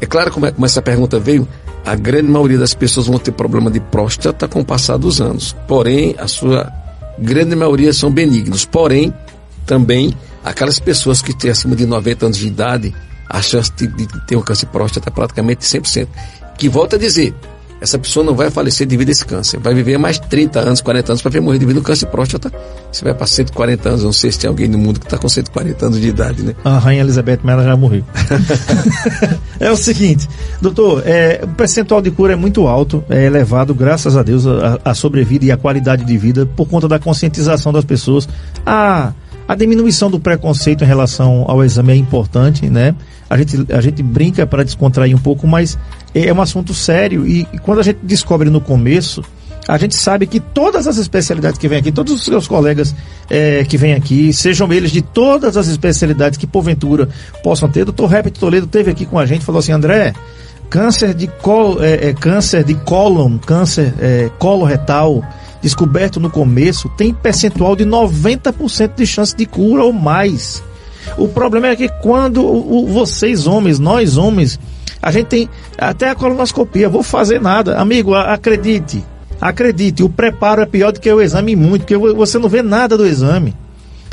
é 0.01 0.07
claro 0.07 0.33
como, 0.33 0.47
é, 0.47 0.53
como 0.53 0.65
essa 0.65 0.81
pergunta 0.81 1.21
veio, 1.21 1.47
a 1.85 1.95
grande 1.95 2.31
maioria 2.31 2.57
das 2.57 2.73
pessoas 2.73 3.09
vão 3.09 3.19
ter 3.19 3.33
problema 3.33 3.71
de 3.71 3.81
próstata 3.81 4.49
com 4.49 4.61
o 4.61 4.65
passar 4.65 4.97
dos 4.97 5.21
anos. 5.21 5.55
Porém, 5.69 6.15
a 6.19 6.27
sua 6.27 6.80
grande 7.21 7.55
maioria 7.55 7.93
são 7.93 8.11
benignos. 8.11 8.65
Porém, 8.65 9.13
também 9.67 10.17
aquelas 10.45 10.79
pessoas 10.79 11.21
que 11.23 11.37
têm 11.37 11.51
acima 11.51 11.77
de 11.77 11.87
90 11.87 12.27
anos 12.27 12.39
de 12.39 12.47
idade, 12.47 12.95
a 13.29 13.41
chance 13.41 13.71
de, 13.73 13.87
de 13.87 14.27
ter 14.27 14.37
um 14.37 14.43
câncer 14.43 14.67
de 14.67 14.73
próstata 14.73 15.09
é 15.09 15.13
praticamente 15.13 15.65
100%. 15.65 16.09
Que 16.59 16.69
volta 16.69 16.97
a 16.97 16.99
dizer, 16.99 17.35
essa 17.81 17.99
pessoa 17.99 18.25
não 18.25 18.35
vai 18.35 18.51
falecer 18.51 18.87
devido 18.87 19.09
a 19.09 19.13
esse 19.13 19.25
câncer. 19.25 19.59
Vai 19.59 19.75
viver 19.75 19.99
mais 19.99 20.19
30 20.19 20.61
anos, 20.61 20.81
40 20.81 21.13
anos 21.13 21.23
para 21.23 21.31
ver 21.31 21.41
morrer 21.41 21.59
devido 21.59 21.79
ao 21.79 21.83
câncer 21.83 22.07
de 22.07 22.13
próstata. 22.13 22.53
Você 22.93 23.05
vai 23.05 23.15
para 23.15 23.27
140 23.27 23.89
anos, 23.89 24.05
não 24.05 24.13
sei 24.13 24.31
se 24.31 24.39
tem 24.39 24.49
alguém 24.49 24.69
no 24.69 24.79
mundo 24.79 25.01
que 25.01 25.07
está 25.07 25.17
com 25.17 25.29
140 25.29 25.87
anos 25.87 26.01
de 26.01 26.09
idade, 26.09 26.43
né? 26.43 26.55
A 26.65 26.79
Rainha 26.79 27.03
Elizabeth, 27.03 27.41
mas 27.43 27.55
ela 27.55 27.65
já 27.65 27.77
morreu. 27.77 28.05
é 29.59 29.71
o 29.71 29.77
seguinte, 29.77 30.29
doutor, 30.61 31.03
é, 31.07 31.41
o 31.43 31.49
percentual 31.49 32.03
de 32.03 32.11
cura 32.11 32.35
é 32.35 32.37
muito 32.37 32.67
alto, 32.67 33.03
é 33.09 33.25
elevado, 33.25 33.75
graças 33.75 34.17
a 34.17 34.23
Deus, 34.23 34.47
a, 34.47 34.79
a 34.85 34.95
sobrevida 34.95 35.47
e 35.47 35.53
a 35.53 35.57
qualidade 35.57 36.05
de 36.05 36.19
vida 36.19 36.45
por 36.45 36.69
conta 36.69 36.87
da 36.87 36.99
conscientização 36.99 37.73
das 37.73 37.85
pessoas. 37.85 38.29
A, 38.67 39.13
a 39.51 39.55
diminuição 39.57 40.09
do 40.09 40.21
preconceito 40.21 40.85
em 40.85 40.87
relação 40.87 41.45
ao 41.49 41.65
exame 41.65 41.93
é 41.93 41.97
importante, 41.97 42.71
né? 42.71 42.95
A 43.29 43.37
gente, 43.37 43.67
a 43.73 43.81
gente 43.81 44.01
brinca 44.01 44.47
para 44.47 44.63
descontrair 44.63 45.13
um 45.13 45.19
pouco, 45.19 45.45
mas 45.45 45.77
é 46.15 46.33
um 46.33 46.41
assunto 46.41 46.73
sério 46.73 47.27
e, 47.27 47.41
e 47.53 47.59
quando 47.59 47.81
a 47.81 47.83
gente 47.83 47.99
descobre 48.01 48.49
no 48.49 48.61
começo, 48.61 49.25
a 49.67 49.77
gente 49.77 49.97
sabe 49.97 50.29
que 50.29 50.39
todas 50.39 50.87
as 50.87 50.99
especialidades 50.99 51.59
que 51.59 51.67
vêm 51.67 51.79
aqui, 51.79 51.91
todos 51.91 52.13
os 52.13 52.23
seus 52.25 52.47
colegas 52.47 52.95
é, 53.29 53.65
que 53.65 53.77
vêm 53.77 53.93
aqui, 53.93 54.33
sejam 54.33 54.73
eles 54.73 54.93
de 54.93 55.03
todas 55.03 55.57
as 55.57 55.67
especialidades 55.67 56.39
que 56.39 56.47
porventura 56.47 57.09
possam 57.43 57.69
ter, 57.69 57.85
doutor 57.85 58.07
Rep 58.07 58.31
Toledo 58.31 58.69
teve 58.69 58.93
aqui 58.93 59.05
com 59.05 59.19
a 59.19 59.27
gente, 59.27 59.45
falou 59.45 59.59
assim, 59.59 59.73
André, 59.73 60.13
câncer 60.71 61.13
de 61.13 61.27
colo, 61.27 61.83
é, 61.83 62.11
é, 62.11 62.13
câncer 62.15 62.63
de 62.63 62.75
cólon, 62.75 63.37
câncer 63.39 63.93
é, 63.99 64.31
coloretal, 64.39 65.25
descoberto 65.63 66.19
no 66.19 66.31
começo, 66.31 66.89
tem 66.97 67.13
percentual 67.13 67.77
de 67.77 67.85
90% 67.85 68.95
de 68.97 69.07
chance 69.07 69.37
de 69.37 69.47
cura 69.47 69.85
ou 69.85 69.93
mais. 69.93 70.63
O 71.17 71.29
problema 71.29 71.69
é 71.69 71.77
que 71.77 71.89
quando 72.01 72.45
o, 72.45 72.87
vocês 72.87 73.47
homens, 73.47 73.79
nós 73.79 74.17
homens, 74.17 74.59
a 75.03 75.11
gente 75.11 75.27
tem 75.27 75.49
até 75.79 76.11
a 76.11 76.15
colonoscopia, 76.15 76.89
vou 76.89 77.03
fazer 77.03 77.41
nada. 77.41 77.79
Amigo, 77.79 78.15
acredite, 78.15 79.05
acredite, 79.41 80.03
o 80.03 80.09
preparo 80.09 80.63
é 80.63 80.67
pior 80.67 80.93
do 80.93 81.01
que 81.01 81.11
o 81.11 81.21
exame 81.21 81.57
muito, 81.57 81.83
porque 81.83 81.97
você 81.97 82.39
não 82.39 82.49
vê 82.49 82.63
nada 82.63 82.97
do 82.97 83.07
exame. 83.07 83.55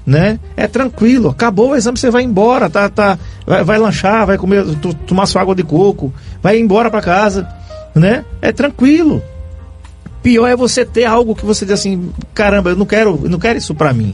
Né? 0.06 0.40
É 0.56 0.68
tranquilo, 0.68 1.30
acabou 1.30 1.72
o 1.72 1.76
exame, 1.76 1.98
você 1.98 2.10
vai 2.10 2.24
embora, 2.24 2.70
tá, 2.70 2.88
tá, 2.88 3.20
vai, 3.46 3.62
vai 3.62 3.78
lanchar, 3.78 4.26
vai 4.26 4.38
comer, 4.38 4.64
tomar 5.06 5.26
sua 5.26 5.42
água 5.42 5.54
de 5.54 5.64
coco, 5.64 6.14
vai 6.42 6.58
embora 6.58 6.90
para 6.90 7.02
casa, 7.02 7.46
né? 7.94 8.24
É 8.42 8.54
tranquilo. 8.54 9.22
Pior 10.28 10.46
é 10.46 10.58
você 10.58 10.84
ter 10.84 11.06
algo 11.06 11.34
que 11.34 11.46
você 11.46 11.64
diz 11.64 11.76
assim, 11.76 12.12
caramba, 12.34 12.72
eu 12.72 12.76
não 12.76 12.86
quero, 12.86 13.18
eu 13.24 13.30
não 13.30 13.40
quero 13.40 13.58
isso 13.58 13.74
para 13.74 13.94
mim. 13.94 14.14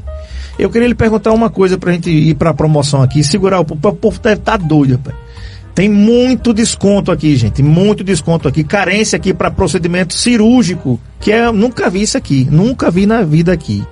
Eu 0.59 0.69
queria 0.69 0.87
lhe 0.87 0.93
perguntar 0.93 1.31
uma 1.31 1.49
coisa 1.49 1.75
pra 1.75 1.91
gente 1.91 2.11
ir 2.11 2.35
pra 2.35 2.53
promoção 2.53 3.01
aqui, 3.01 3.23
segurar 3.23 3.59
o 3.59 3.65
povo, 3.65 3.87
o 3.89 3.95
povo 3.95 4.19
deve 4.19 4.35
estar 4.35 4.59
tá 4.59 4.63
doido, 4.63 4.91
rapaz. 4.91 5.15
Tem 5.73 5.89
muito 5.89 6.53
desconto 6.53 7.11
aqui, 7.11 7.35
gente. 7.35 7.63
Muito 7.63 8.03
desconto 8.03 8.47
aqui. 8.47 8.63
Carência 8.63 9.15
aqui 9.15 9.33
para 9.33 9.49
procedimento 9.49 10.13
cirúrgico, 10.13 10.99
que 11.19 11.31
é 11.31 11.51
nunca 11.51 11.89
vi 11.89 12.03
isso 12.03 12.15
aqui, 12.15 12.47
nunca 12.47 12.91
vi 12.91 13.07
na 13.07 13.23
vida 13.23 13.51
aqui, 13.51 13.83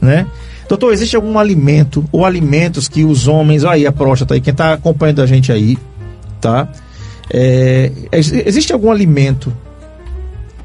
né? 0.00 0.26
Doutor, 0.68 0.92
existe 0.92 1.14
algum 1.14 1.38
alimento 1.38 2.04
ou 2.10 2.26
alimentos 2.26 2.88
que 2.88 3.04
os 3.04 3.28
homens, 3.28 3.64
aí 3.64 3.86
a 3.86 3.92
próstata 3.92 4.34
aí, 4.34 4.40
quem 4.40 4.50
está 4.50 4.72
acompanhando 4.72 5.22
a 5.22 5.26
gente 5.26 5.52
aí, 5.52 5.78
tá? 6.40 6.68
É, 7.30 7.92
existe 8.10 8.72
algum 8.72 8.90
alimento 8.90 9.54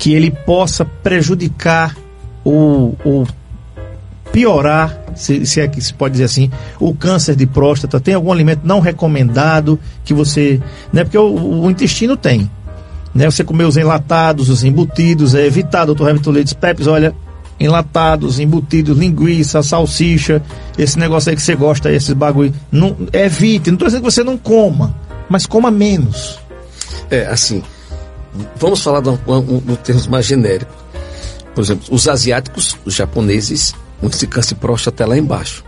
que 0.04 0.14
ele 0.14 0.30
possa 0.30 0.84
prejudicar 0.84 1.96
ou, 2.44 2.94
ou 3.06 3.26
piorar, 4.34 5.02
se, 5.16 5.46
se, 5.46 5.62
é 5.62 5.68
que 5.70 5.80
se 5.80 5.94
pode 5.94 6.12
dizer 6.12 6.26
assim, 6.26 6.52
o 6.78 6.94
câncer 6.94 7.38
de 7.38 7.46
próstata? 7.46 8.02
Tem 8.02 8.14
algum 8.14 8.30
alimento 8.30 8.64
não 8.66 8.82
recomendado 8.82 9.80
que 10.04 10.14
você. 10.14 10.60
Né, 10.92 11.06
porque 11.06 11.18
o, 11.18 11.62
o 11.62 11.72
intestino 11.72 12.18
tem. 12.18 12.52
Né, 13.16 13.32
você 13.32 13.46
comer 13.46 13.64
os 13.64 13.78
enlatados, 13.78 14.50
os 14.50 14.66
embutidos, 14.66 15.36
é 15.36 15.46
evitar, 15.46 15.86
doutor 15.86 16.10
Hamilton 16.10 16.32
Leites 16.32 16.54
Pepes, 16.54 16.86
olha, 16.86 17.16
enlatados, 17.58 18.40
embutidos, 18.40 18.98
linguiça, 18.98 19.64
salsicha, 19.64 20.42
esse 20.78 21.00
negócio 21.00 21.30
aí 21.30 21.36
que 21.38 21.42
você 21.42 21.56
gosta, 21.56 21.90
esses 21.90 22.12
bagulho. 22.12 22.54
Não, 22.70 22.94
evite, 23.14 23.70
não 23.70 23.76
estou 23.76 23.88
dizendo 23.88 24.04
que 24.04 24.12
você 24.12 24.22
não 24.22 24.38
coma, 24.38 24.94
mas 25.30 25.46
coma 25.46 25.72
menos. 25.72 26.40
É, 27.10 27.26
assim, 27.28 27.64
vamos 28.58 28.82
falar 28.82 29.02
no 29.02 29.78
termos 29.78 30.08
mais 30.08 30.26
genéricos. 30.26 30.76
Por 31.54 31.62
exemplo, 31.62 31.86
os 31.92 32.08
asiáticos, 32.08 32.78
os 32.84 32.94
japoneses, 32.94 33.76
esse 34.02 34.28
câncer 34.28 34.56
próstata 34.56 35.06
lá 35.06 35.18
embaixo. 35.18 35.64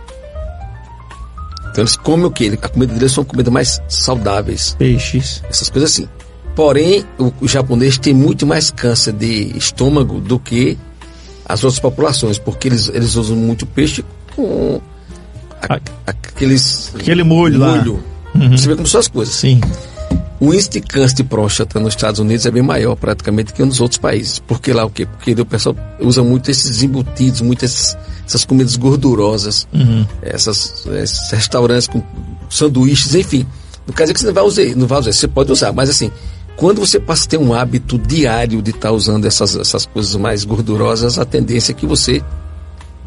Então 1.70 1.82
eles 1.82 1.96
comem 1.96 2.26
o 2.26 2.30
que? 2.30 2.58
A 2.60 2.68
comida 2.68 2.94
deles 2.94 3.12
são 3.12 3.24
comidas 3.24 3.52
mais 3.52 3.80
saudáveis. 3.88 4.74
Peixes. 4.78 5.42
Essas 5.48 5.68
coisas 5.70 5.92
assim. 5.92 6.08
Porém, 6.54 7.04
o, 7.18 7.32
o, 7.42 7.46
japonês 7.46 7.98
tem 7.98 8.14
muito 8.14 8.46
mais 8.46 8.70
câncer 8.70 9.12
de 9.12 9.56
estômago 9.56 10.20
do 10.20 10.38
que 10.38 10.78
as 11.44 11.62
outras 11.62 11.78
populações, 11.78 12.38
porque 12.38 12.68
eles, 12.68 12.88
eles 12.88 13.14
usam 13.14 13.36
muito 13.36 13.66
peixe 13.66 14.02
com 14.34 14.80
a, 15.68 15.78
aqueles 16.06 16.92
aquele 16.94 17.22
molho, 17.22 17.58
molho. 17.58 18.02
lá. 18.34 18.42
Uhum. 18.42 18.56
Você 18.56 18.68
vê 18.68 18.74
como 18.74 18.88
são 18.88 19.00
as 19.00 19.08
coisas. 19.08 19.34
Sim. 19.34 19.60
O 20.38 20.52
índice 20.52 20.70
de 20.70 20.80
câncer 20.80 21.16
de 21.16 21.24
próstata 21.24 21.80
nos 21.80 21.94
Estados 21.94 22.20
Unidos 22.20 22.44
é 22.44 22.50
bem 22.50 22.62
maior 22.62 22.94
praticamente 22.94 23.52
que 23.52 23.64
nos 23.64 23.80
outros 23.80 23.98
países. 23.98 24.38
Porque 24.38 24.72
lá 24.72 24.84
o 24.84 24.90
quê? 24.90 25.06
Porque 25.06 25.32
o 25.32 25.46
pessoal 25.46 25.74
usa 26.00 26.22
muito 26.22 26.50
esses 26.50 26.82
embutidos, 26.82 27.40
muitas 27.40 27.96
essas 28.26 28.44
comidas 28.44 28.76
gordurosas, 28.76 29.66
uhum. 29.72 30.04
essas, 30.20 30.84
esses 30.86 31.30
restaurantes 31.30 31.86
com 31.86 32.02
sanduíches, 32.50 33.14
enfim. 33.14 33.46
Não 33.86 33.94
quer 33.94 34.02
dizer 34.02 34.14
que 34.14 34.20
você 34.20 34.26
não 34.26 34.34
vai 34.34 34.44
usar, 34.44 34.76
não 34.76 34.86
vai 34.86 34.98
usar, 34.98 35.12
você 35.12 35.28
pode 35.28 35.52
usar, 35.52 35.72
mas 35.72 35.88
assim, 35.88 36.10
quando 36.56 36.80
você 36.80 36.98
passa 36.98 37.24
a 37.24 37.28
ter 37.28 37.36
um 37.36 37.54
hábito 37.54 37.96
diário 37.96 38.60
de 38.60 38.70
estar 38.70 38.88
tá 38.88 38.92
usando 38.92 39.26
essas, 39.26 39.54
essas 39.54 39.86
coisas 39.86 40.16
mais 40.16 40.44
gordurosas, 40.44 41.18
a 41.18 41.24
tendência 41.24 41.72
é 41.72 41.74
que 41.74 41.86
você 41.86 42.22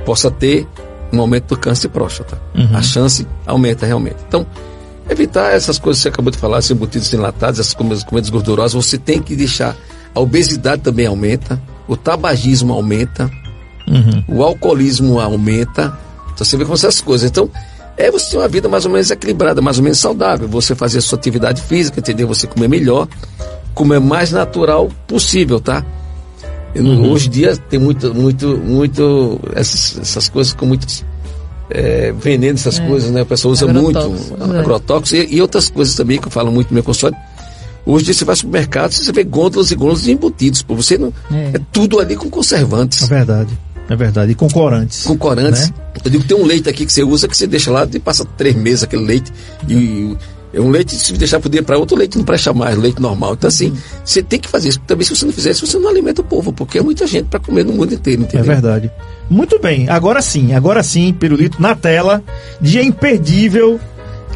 possa 0.06 0.32
ter 0.32 0.66
um 1.12 1.20
aumento 1.20 1.56
do 1.56 1.58
câncer 1.58 1.88
de 1.88 1.90
próstata. 1.90 2.42
Uhum. 2.56 2.70
A 2.78 2.82
chance 2.82 3.28
aumenta 3.46 3.86
realmente. 3.86 4.18
Então, 4.28 4.46
evitar 5.10 5.54
essas 5.54 5.80
coisas 5.80 6.00
que 6.00 6.04
você 6.04 6.10
acabou 6.10 6.32
de 6.32 6.38
falar, 6.38 6.60
esses 6.60 6.72
embutidos 6.72 7.12
enlatados, 7.14 7.60
essas 7.60 7.74
comidas, 7.74 8.04
comidas 8.04 8.30
gordurosas, 8.30 8.74
você 8.74 8.98
tem 8.98 9.22
que 9.22 9.36
deixar. 9.36 9.76
A 10.14 10.20
obesidade 10.20 10.82
também 10.82 11.06
aumenta, 11.06 11.62
o 11.88 11.96
tabagismo 11.96 12.74
aumenta, 12.74 13.30
Uhum. 13.90 14.24
O 14.28 14.44
alcoolismo 14.44 15.20
aumenta. 15.20 15.98
Então 16.34 16.46
você 16.46 16.56
vê 16.56 16.64
como 16.64 16.76
essas 16.76 17.02
coisas. 17.02 17.30
Então, 17.30 17.50
é 17.98 18.10
você 18.12 18.32
ter 18.32 18.38
uma 18.38 18.48
vida 18.48 18.70
mais 18.70 18.86
ou 18.86 18.92
menos 18.92 19.10
equilibrada, 19.10 19.62
mais 19.62 19.78
ou 19.78 19.84
menos 19.84 19.98
saudável. 19.98 20.48
Você 20.48 20.76
fazer 20.76 21.00
a 21.00 21.02
sua 21.02 21.18
atividade 21.18 21.62
física, 21.62 22.00
entendeu? 22.00 22.28
Você 22.28 22.46
comer 22.48 22.70
melhor, 22.70 23.08
comer 23.74 24.00
mais 24.00 24.32
natural 24.32 24.90
possível, 25.08 25.60
tá? 25.60 25.84
Uhum. 26.76 27.12
Hoje 27.12 27.28
em 27.28 27.32
dia 27.32 27.58
tem 27.58 27.80
muito, 27.80 28.14
muito, 28.14 28.56
muito 28.58 29.40
essas, 29.56 29.98
essas 30.00 30.30
coisas 30.30 30.54
com 30.54 30.68
muitos 30.68 31.04
é, 31.70 32.12
veneno, 32.12 32.56
essas 32.56 32.80
é. 32.80 32.88
coisas, 32.88 33.12
né? 33.12 33.22
A 33.22 33.26
pessoa 33.26 33.52
usa 33.52 33.68
muito 33.68 33.98
é. 33.98 34.60
agrotóxicos 34.60 35.14
e, 35.14 35.36
e, 35.36 35.42
outras 35.42 35.70
coisas 35.70 35.96
também 35.96 36.20
que 36.20 36.28
eu 36.28 36.32
falo 36.32 36.52
muito 36.52 36.70
no 36.70 36.76
meu 36.76 36.84
consultório. 36.84 37.18
Hoje 37.86 38.04
em 38.04 38.06
dia 38.06 38.14
você 38.14 38.26
vai 38.26 38.34
ao 38.34 38.38
supermercado, 38.38 38.92
você 38.92 39.12
vê 39.12 39.24
gôndolas 39.24 39.72
e 39.72 39.76
gôndolas 39.76 40.04
de 40.04 40.12
embutidos. 40.12 40.62
Por 40.62 40.76
você 40.76 40.98
não. 40.98 41.14
É. 41.32 41.52
é 41.56 41.62
tudo 41.72 42.00
ali 42.00 42.16
com 42.16 42.30
conservantes. 42.30 43.04
É 43.04 43.08
verdade. 43.08 43.58
É 43.90 43.96
verdade. 43.96 44.32
E 44.32 44.36
com 44.36 44.48
corantes. 44.48 45.04
Com 45.04 45.18
corantes. 45.18 45.70
Né? 45.70 45.76
Eu 46.06 46.12
digo 46.12 46.24
que 46.24 46.30
tem 46.30 46.38
um 46.38 46.46
leite 46.46 46.70
aqui 46.70 46.86
que 46.86 46.94
você 46.94 47.04
usa 47.04 47.28
que 47.28 47.36
você 47.36 47.48
deixa 47.48 47.72
lá 47.72 47.88
e 47.92 48.00
passa 48.00 48.24
três 48.24 48.56
meses 48.56 48.84
aquele 48.84 49.04
leite. 49.04 49.34
E, 49.68 50.16
É 50.54 50.60
um 50.60 50.70
leite, 50.70 50.96
se 50.96 51.14
deixar 51.14 51.40
por 51.40 51.50
dia 51.50 51.62
para 51.62 51.78
outro, 51.78 51.96
o 51.96 52.00
leite 52.00 52.18
não 52.18 52.26
presta 52.26 52.54
mais, 52.54 52.78
leite 52.78 53.00
normal. 53.00 53.34
Então, 53.34 53.48
assim, 53.48 53.72
você 54.04 54.22
tem 54.22 54.40
que 54.40 54.50
fazer 54.50 54.70
isso. 54.70 54.80
Também, 54.86 55.06
se 55.06 55.16
você 55.16 55.26
não 55.26 55.34
fizer 55.34 55.52
isso, 55.52 55.66
você 55.66 55.78
não 55.78 55.90
alimenta 55.90 56.22
o 56.22 56.24
povo, 56.24 56.52
porque 56.52 56.80
é 56.80 56.82
muita 56.82 57.06
gente 57.06 57.26
para 57.26 57.40
comer 57.40 57.64
no 57.66 57.74
mundo 57.74 57.94
inteiro, 57.94 58.24
É 58.24 58.26
entendeu? 58.26 58.46
verdade. 58.46 58.92
Muito 59.30 59.60
bem, 59.60 59.88
agora 59.88 60.22
sim, 60.22 60.54
agora 60.54 60.82
sim, 60.82 61.14
Pirulito 61.14 61.62
na 61.62 61.76
tela, 61.76 62.24
dia 62.60 62.82
imperdível, 62.82 63.80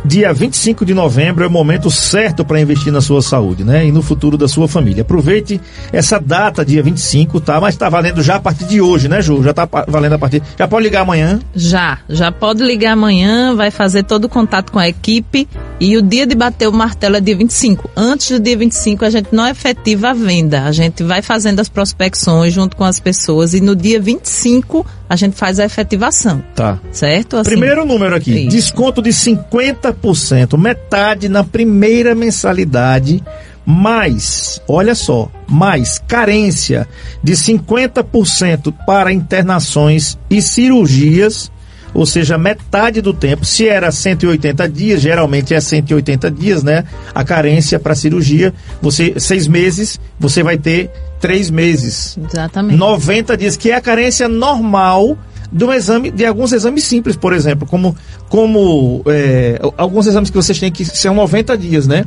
dia 0.05 0.33
25 0.33 0.85
de 0.85 0.93
novembro 0.93 1.43
é 1.43 1.47
o 1.47 1.51
momento 1.51 1.89
certo 1.89 2.43
para 2.43 2.59
investir 2.59 2.91
na 2.91 3.01
sua 3.01 3.21
saúde, 3.21 3.63
né? 3.63 3.85
E 3.85 3.91
no 3.91 4.01
futuro 4.01 4.37
da 4.37 4.47
sua 4.47 4.67
família. 4.67 5.01
Aproveite 5.01 5.61
essa 5.91 6.19
data, 6.19 6.65
dia 6.65 6.83
25, 6.83 7.39
tá? 7.39 7.59
Mas 7.59 7.77
tá 7.77 7.89
valendo 7.89 8.21
já 8.21 8.35
a 8.35 8.39
partir 8.39 8.65
de 8.65 8.81
hoje, 8.81 9.07
né, 9.07 9.21
Ju? 9.21 9.41
Já 9.43 9.53
tá 9.53 9.67
valendo 9.87 10.13
a 10.13 10.19
partir. 10.19 10.41
Já 10.57 10.67
pode 10.67 10.83
ligar 10.83 11.01
amanhã. 11.01 11.39
Já, 11.55 11.99
já 12.09 12.31
pode 12.31 12.63
ligar 12.63 12.93
amanhã, 12.93 13.55
vai 13.55 13.71
fazer 13.71 14.03
todo 14.03 14.25
o 14.25 14.29
contato 14.29 14.71
com 14.71 14.79
a 14.79 14.87
equipe 14.87 15.47
e 15.79 15.97
o 15.97 16.01
dia 16.01 16.25
de 16.25 16.35
bater 16.35 16.67
o 16.67 16.73
martelo 16.73 17.15
é 17.15 17.21
dia 17.21 17.35
25. 17.35 17.89
Antes 17.95 18.31
do 18.31 18.39
dia 18.39 18.57
25 18.57 19.05
a 19.05 19.09
gente 19.09 19.29
não 19.31 19.47
efetiva 19.47 20.09
a 20.09 20.13
venda, 20.13 20.63
a 20.63 20.71
gente 20.71 21.03
vai 21.03 21.21
fazendo 21.21 21.59
as 21.59 21.69
prospecções 21.69 22.53
junto 22.53 22.75
com 22.75 22.83
as 22.83 22.99
pessoas 22.99 23.53
e 23.53 23.61
no 23.61 23.75
dia 23.75 23.99
25 23.99 24.85
a 25.13 25.15
gente 25.15 25.35
faz 25.35 25.59
a 25.59 25.65
efetivação, 25.65 26.43
Tá. 26.55 26.79
certo? 26.91 27.37
Assim, 27.37 27.51
Primeiro 27.51 27.85
número 27.85 28.15
aqui, 28.15 28.31
Isso. 28.47 28.49
desconto 28.49 28.99
de 29.01 29.11
50%, 29.11 30.57
metade 30.57 31.29
na 31.29 31.43
primeira 31.43 32.15
mensalidade, 32.15 33.23
mais, 33.65 34.59
olha 34.67 34.95
só, 34.95 35.29
mais 35.47 36.01
carência 36.07 36.87
de 37.23 37.33
50% 37.33 38.73
para 38.85 39.13
internações 39.13 40.17
e 40.29 40.41
cirurgias, 40.41 41.51
ou 41.93 42.05
seja, 42.05 42.37
metade 42.37 43.01
do 43.01 43.13
tempo. 43.13 43.45
Se 43.45 43.67
era 43.67 43.91
180 43.91 44.67
dias, 44.69 45.01
geralmente 45.01 45.53
é 45.53 45.61
180 45.61 46.31
dias, 46.31 46.63
né? 46.63 46.85
A 47.13 47.23
carência 47.23 47.79
para 47.79 47.95
cirurgia, 47.95 48.53
você 48.81 49.13
seis 49.17 49.47
meses, 49.47 49.99
você 50.19 50.41
vai 50.41 50.57
ter 50.57 50.89
três 51.19 51.49
meses. 51.49 52.17
Exatamente. 52.17 52.77
90 52.77 53.37
dias, 53.37 53.55
que 53.55 53.71
é 53.71 53.75
a 53.75 53.81
carência 53.81 54.27
normal 54.27 55.17
do 55.51 55.71
exame, 55.71 56.09
de 56.09 56.25
alguns 56.25 56.51
exames 56.51 56.83
simples, 56.83 57.15
por 57.15 57.31
exemplo, 57.31 57.67
como, 57.67 57.95
como 58.27 59.03
é, 59.05 59.61
alguns 59.77 60.07
exames 60.07 60.31
que 60.31 60.35
vocês 60.35 60.59
têm 60.59 60.71
que 60.71 60.83
são 60.83 61.13
90 61.13 61.57
dias, 61.57 61.87
né? 61.87 62.05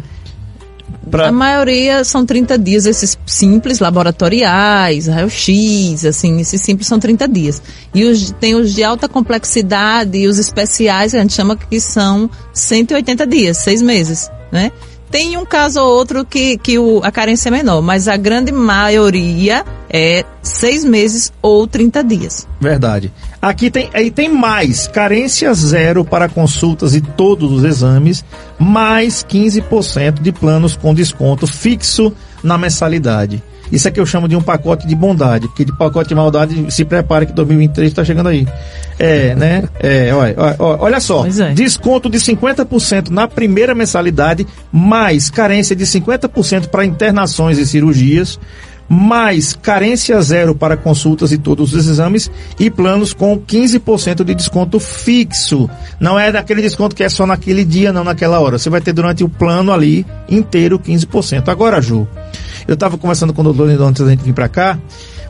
Pra- 1.11 1.29
A 1.29 1.33
maioria 1.33 2.03
são 2.05 2.25
30 2.27 2.59
dias, 2.59 2.85
esses 2.87 3.17
simples, 3.27 3.79
laboratoriais, 3.79 5.07
raio-x, 5.07 6.05
assim, 6.05 6.41
esses 6.41 6.61
simples 6.61 6.87
são 6.89 6.99
30 6.99 7.29
dias. 7.29 7.63
E 7.95 8.05
os, 8.05 8.31
tem 8.33 8.55
os 8.55 8.75
de 8.75 8.83
alta 8.83 9.09
complexidade 9.09 10.19
e 10.19 10.27
os 10.27 10.39
especiais, 10.39 11.13
que 11.13 11.19
a 11.19 11.21
gente 11.21 11.33
chama 11.33 11.57
que 11.57 11.81
são 11.81 12.29
180 12.53 13.27
dias, 13.27 13.59
seis 13.59 13.81
meses, 13.83 14.31
né? 14.51 14.71
Tem 15.09 15.37
um 15.37 15.47
caso 15.47 15.81
ou 15.81 15.97
outro 15.97 16.25
que, 16.25 16.59
que 16.59 16.79
o, 16.79 17.01
a 17.05 17.13
carência 17.13 17.49
é 17.49 17.53
menor, 17.53 17.81
mas 17.81 18.09
a 18.09 18.17
grande 18.17 18.51
maioria 18.51 19.65
é 19.89 20.25
seis 20.43 20.85
meses 20.85 21.33
ou 21.41 21.67
30 21.67 22.03
dias. 22.03 22.47
Verdade. 22.61 23.13
Aqui 23.47 23.71
tem, 23.71 23.89
aí 23.95 24.11
tem 24.11 24.29
mais, 24.29 24.89
carência 24.89 25.55
zero 25.55 26.05
para 26.05 26.29
consultas 26.29 26.97
e 26.97 27.01
todos 27.01 27.53
os 27.53 27.63
exames, 27.63 28.25
mais 28.59 29.25
15% 29.25 30.21
de 30.21 30.33
planos 30.33 30.75
com 30.75 30.93
desconto 30.93 31.47
fixo 31.47 32.13
na 32.43 32.59
mensalidade. 32.59 33.41
Isso 33.71 33.87
é 33.87 33.93
que 33.93 34.01
eu 34.01 34.07
chamo 34.07 34.27
de 34.27 34.35
um 34.35 34.43
pacote 34.43 34.85
de 34.85 34.97
bondade, 34.97 35.47
porque 35.47 35.65
de 35.65 35.71
pacote 35.79 36.09
de 36.09 36.15
maldade, 36.17 36.73
se 36.73 36.85
prepare 36.85 37.27
que 37.27 37.33
2023 37.33 37.89
está 37.89 38.05
chegando 38.05 38.31
aí. 38.31 38.49
É, 38.99 39.37
né? 39.37 39.63
É, 39.79 40.13
olha, 40.13 40.35
olha, 40.37 40.57
olha 40.59 41.01
só, 41.01 41.25
é. 41.25 41.53
desconto 41.55 42.11
de 42.11 42.19
50% 42.19 43.11
na 43.11 43.29
primeira 43.29 43.77
mensalidade, 43.77 44.45
mais 44.73 45.31
carência 45.31 45.77
de 45.77 45.85
50% 45.85 46.67
para 46.67 46.85
internações 46.85 47.59
e 47.59 47.67
cirurgias, 47.67 48.41
mais 48.89 49.53
carência 49.55 50.21
zero 50.23 50.55
para 50.55 50.77
consultas 50.77 51.33
e 51.33 51.39
todos 51.39 51.73
os 51.75 51.87
exames 51.89 52.31
e 52.59 52.71
planos 52.71 53.13
com 53.13 53.39
15% 53.39 54.23
de 54.25 54.35
desconto 54.35 54.79
fixo. 54.79 55.69
Não 55.99 56.19
é 56.19 56.31
daquele 56.31 56.63
desconto 56.63 56.95
que 56.95 57.03
é 57.05 57.09
só 57.09 57.27
naquele 57.27 57.65
dia, 57.65 57.93
não 57.93 58.05
naquela 58.05 58.39
hora. 58.41 58.59
Você 58.59 58.71
vai 58.71 58.81
ter 58.81 58.93
durante 58.93 59.25
o 59.25 59.29
plano 59.29 59.73
ali 59.73 60.07
inteiro 60.29 60.79
15%. 60.79 61.49
Agora, 61.49 61.81
Ju, 61.81 62.07
eu 62.69 62.75
estava 62.75 62.97
conversando 62.97 63.33
com 63.33 63.41
o 63.41 63.45
doutor 63.45 63.69
Lindon 63.69 63.89
antes 63.89 64.05
da 64.05 64.11
gente 64.11 64.23
vir 64.23 64.33
para 64.35 64.49
cá. 64.49 64.79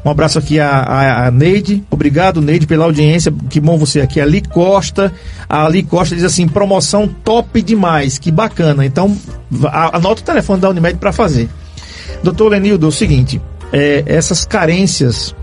Um 0.04 0.10
abraço 0.10 0.38
aqui 0.38 0.60
a, 0.60 0.68
a, 0.70 1.26
a 1.26 1.30
Neide. 1.32 1.82
Obrigado, 1.90 2.40
Neide, 2.40 2.64
pela 2.66 2.84
audiência. 2.84 3.32
Que 3.50 3.58
bom 3.58 3.76
você 3.76 4.00
aqui. 4.00 4.20
A 4.20 4.22
Ali 4.24 4.40
Costa. 4.40 5.12
A 5.48 5.66
Ali 5.66 5.82
Costa 5.82 6.14
diz 6.14 6.22
assim: 6.24 6.46
promoção 6.46 7.08
top 7.08 7.60
demais. 7.60 8.16
Que 8.16 8.30
bacana. 8.30 8.86
Então, 8.86 9.16
a- 9.64 9.96
anota 9.96 10.20
o 10.20 10.24
telefone 10.24 10.60
da 10.60 10.70
Unimed 10.70 10.98
para 10.98 11.12
fazer. 11.12 11.48
Doutor 12.26 12.48
Lenildo, 12.50 12.86
é 12.86 12.88
o 12.88 12.92
seguinte: 12.92 13.40
é, 13.72 14.02
essas 14.06 14.44
carências. 14.44 15.34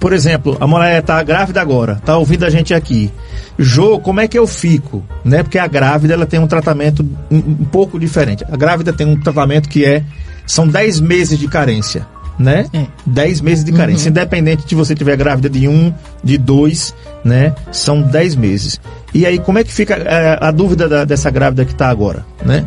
Por 0.00 0.12
exemplo, 0.12 0.56
a 0.60 0.66
mulher 0.66 1.00
está 1.00 1.22
grávida 1.22 1.60
agora, 1.60 1.92
está 1.94 2.16
ouvindo 2.18 2.44
a 2.44 2.50
gente 2.50 2.74
aqui. 2.74 3.10
Jô, 3.58 3.98
como 4.00 4.20
é 4.20 4.26
que 4.28 4.38
eu 4.38 4.46
fico? 4.46 5.02
Né? 5.24 5.42
Porque 5.42 5.58
a 5.58 5.66
grávida 5.66 6.14
ela 6.14 6.26
tem 6.26 6.40
um 6.40 6.46
tratamento 6.48 7.06
um, 7.30 7.36
um 7.36 7.64
pouco 7.64 7.98
diferente. 7.98 8.44
A 8.50 8.56
grávida 8.56 8.92
tem 8.92 9.06
um 9.06 9.18
tratamento 9.18 9.68
que 9.68 9.84
é. 9.84 10.02
São 10.46 10.66
10 10.68 11.00
meses 11.00 11.38
de 11.38 11.48
carência. 11.48 12.06
Né? 12.38 12.66
É. 12.72 12.86
10 13.06 13.40
meses 13.40 13.64
de 13.64 13.72
carência. 13.72 14.08
Independente 14.08 14.66
de 14.66 14.74
você 14.74 14.94
tiver 14.94 15.16
grávida 15.16 15.48
de 15.48 15.68
um, 15.68 15.94
de 16.22 16.36
dois, 16.36 16.92
né? 17.24 17.54
São 17.72 18.02
10 18.02 18.34
meses. 18.34 18.80
E 19.14 19.24
aí, 19.24 19.38
como 19.38 19.58
é 19.58 19.64
que 19.64 19.72
fica 19.72 19.94
é, 19.94 20.36
a 20.40 20.50
dúvida 20.50 20.88
da- 20.88 21.04
dessa 21.04 21.30
grávida 21.30 21.64
que 21.64 21.72
está 21.72 21.88
agora? 21.88 22.26
Né? 22.44 22.64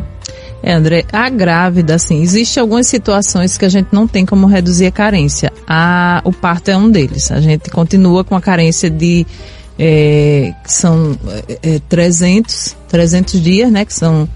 É, 0.62 0.72
André, 0.72 1.04
a 1.12 1.28
grávida, 1.30 1.94
assim, 1.94 2.20
existe 2.20 2.58
algumas 2.58 2.86
situações 2.86 3.56
que 3.56 3.64
a 3.64 3.68
gente 3.68 3.88
não 3.92 4.08
tem 4.08 4.26
como 4.26 4.46
reduzir 4.46 4.86
a 4.86 4.90
carência. 4.90 5.52
A, 5.66 6.20
o 6.24 6.32
parto 6.32 6.70
é 6.70 6.76
um 6.76 6.90
deles. 6.90 7.30
A 7.30 7.40
gente 7.40 7.70
continua 7.70 8.24
com 8.24 8.34
a 8.34 8.40
carência 8.40 8.90
de, 8.90 9.24
é, 9.78 10.52
são 10.64 11.16
é, 11.48 11.76
é, 11.76 11.80
300, 11.88 12.76
300 12.88 13.40
dias, 13.40 13.70
né, 13.70 13.84
que 13.84 13.94
são 13.94 14.28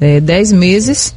é, 0.00 0.20
10 0.20 0.52
meses. 0.52 1.14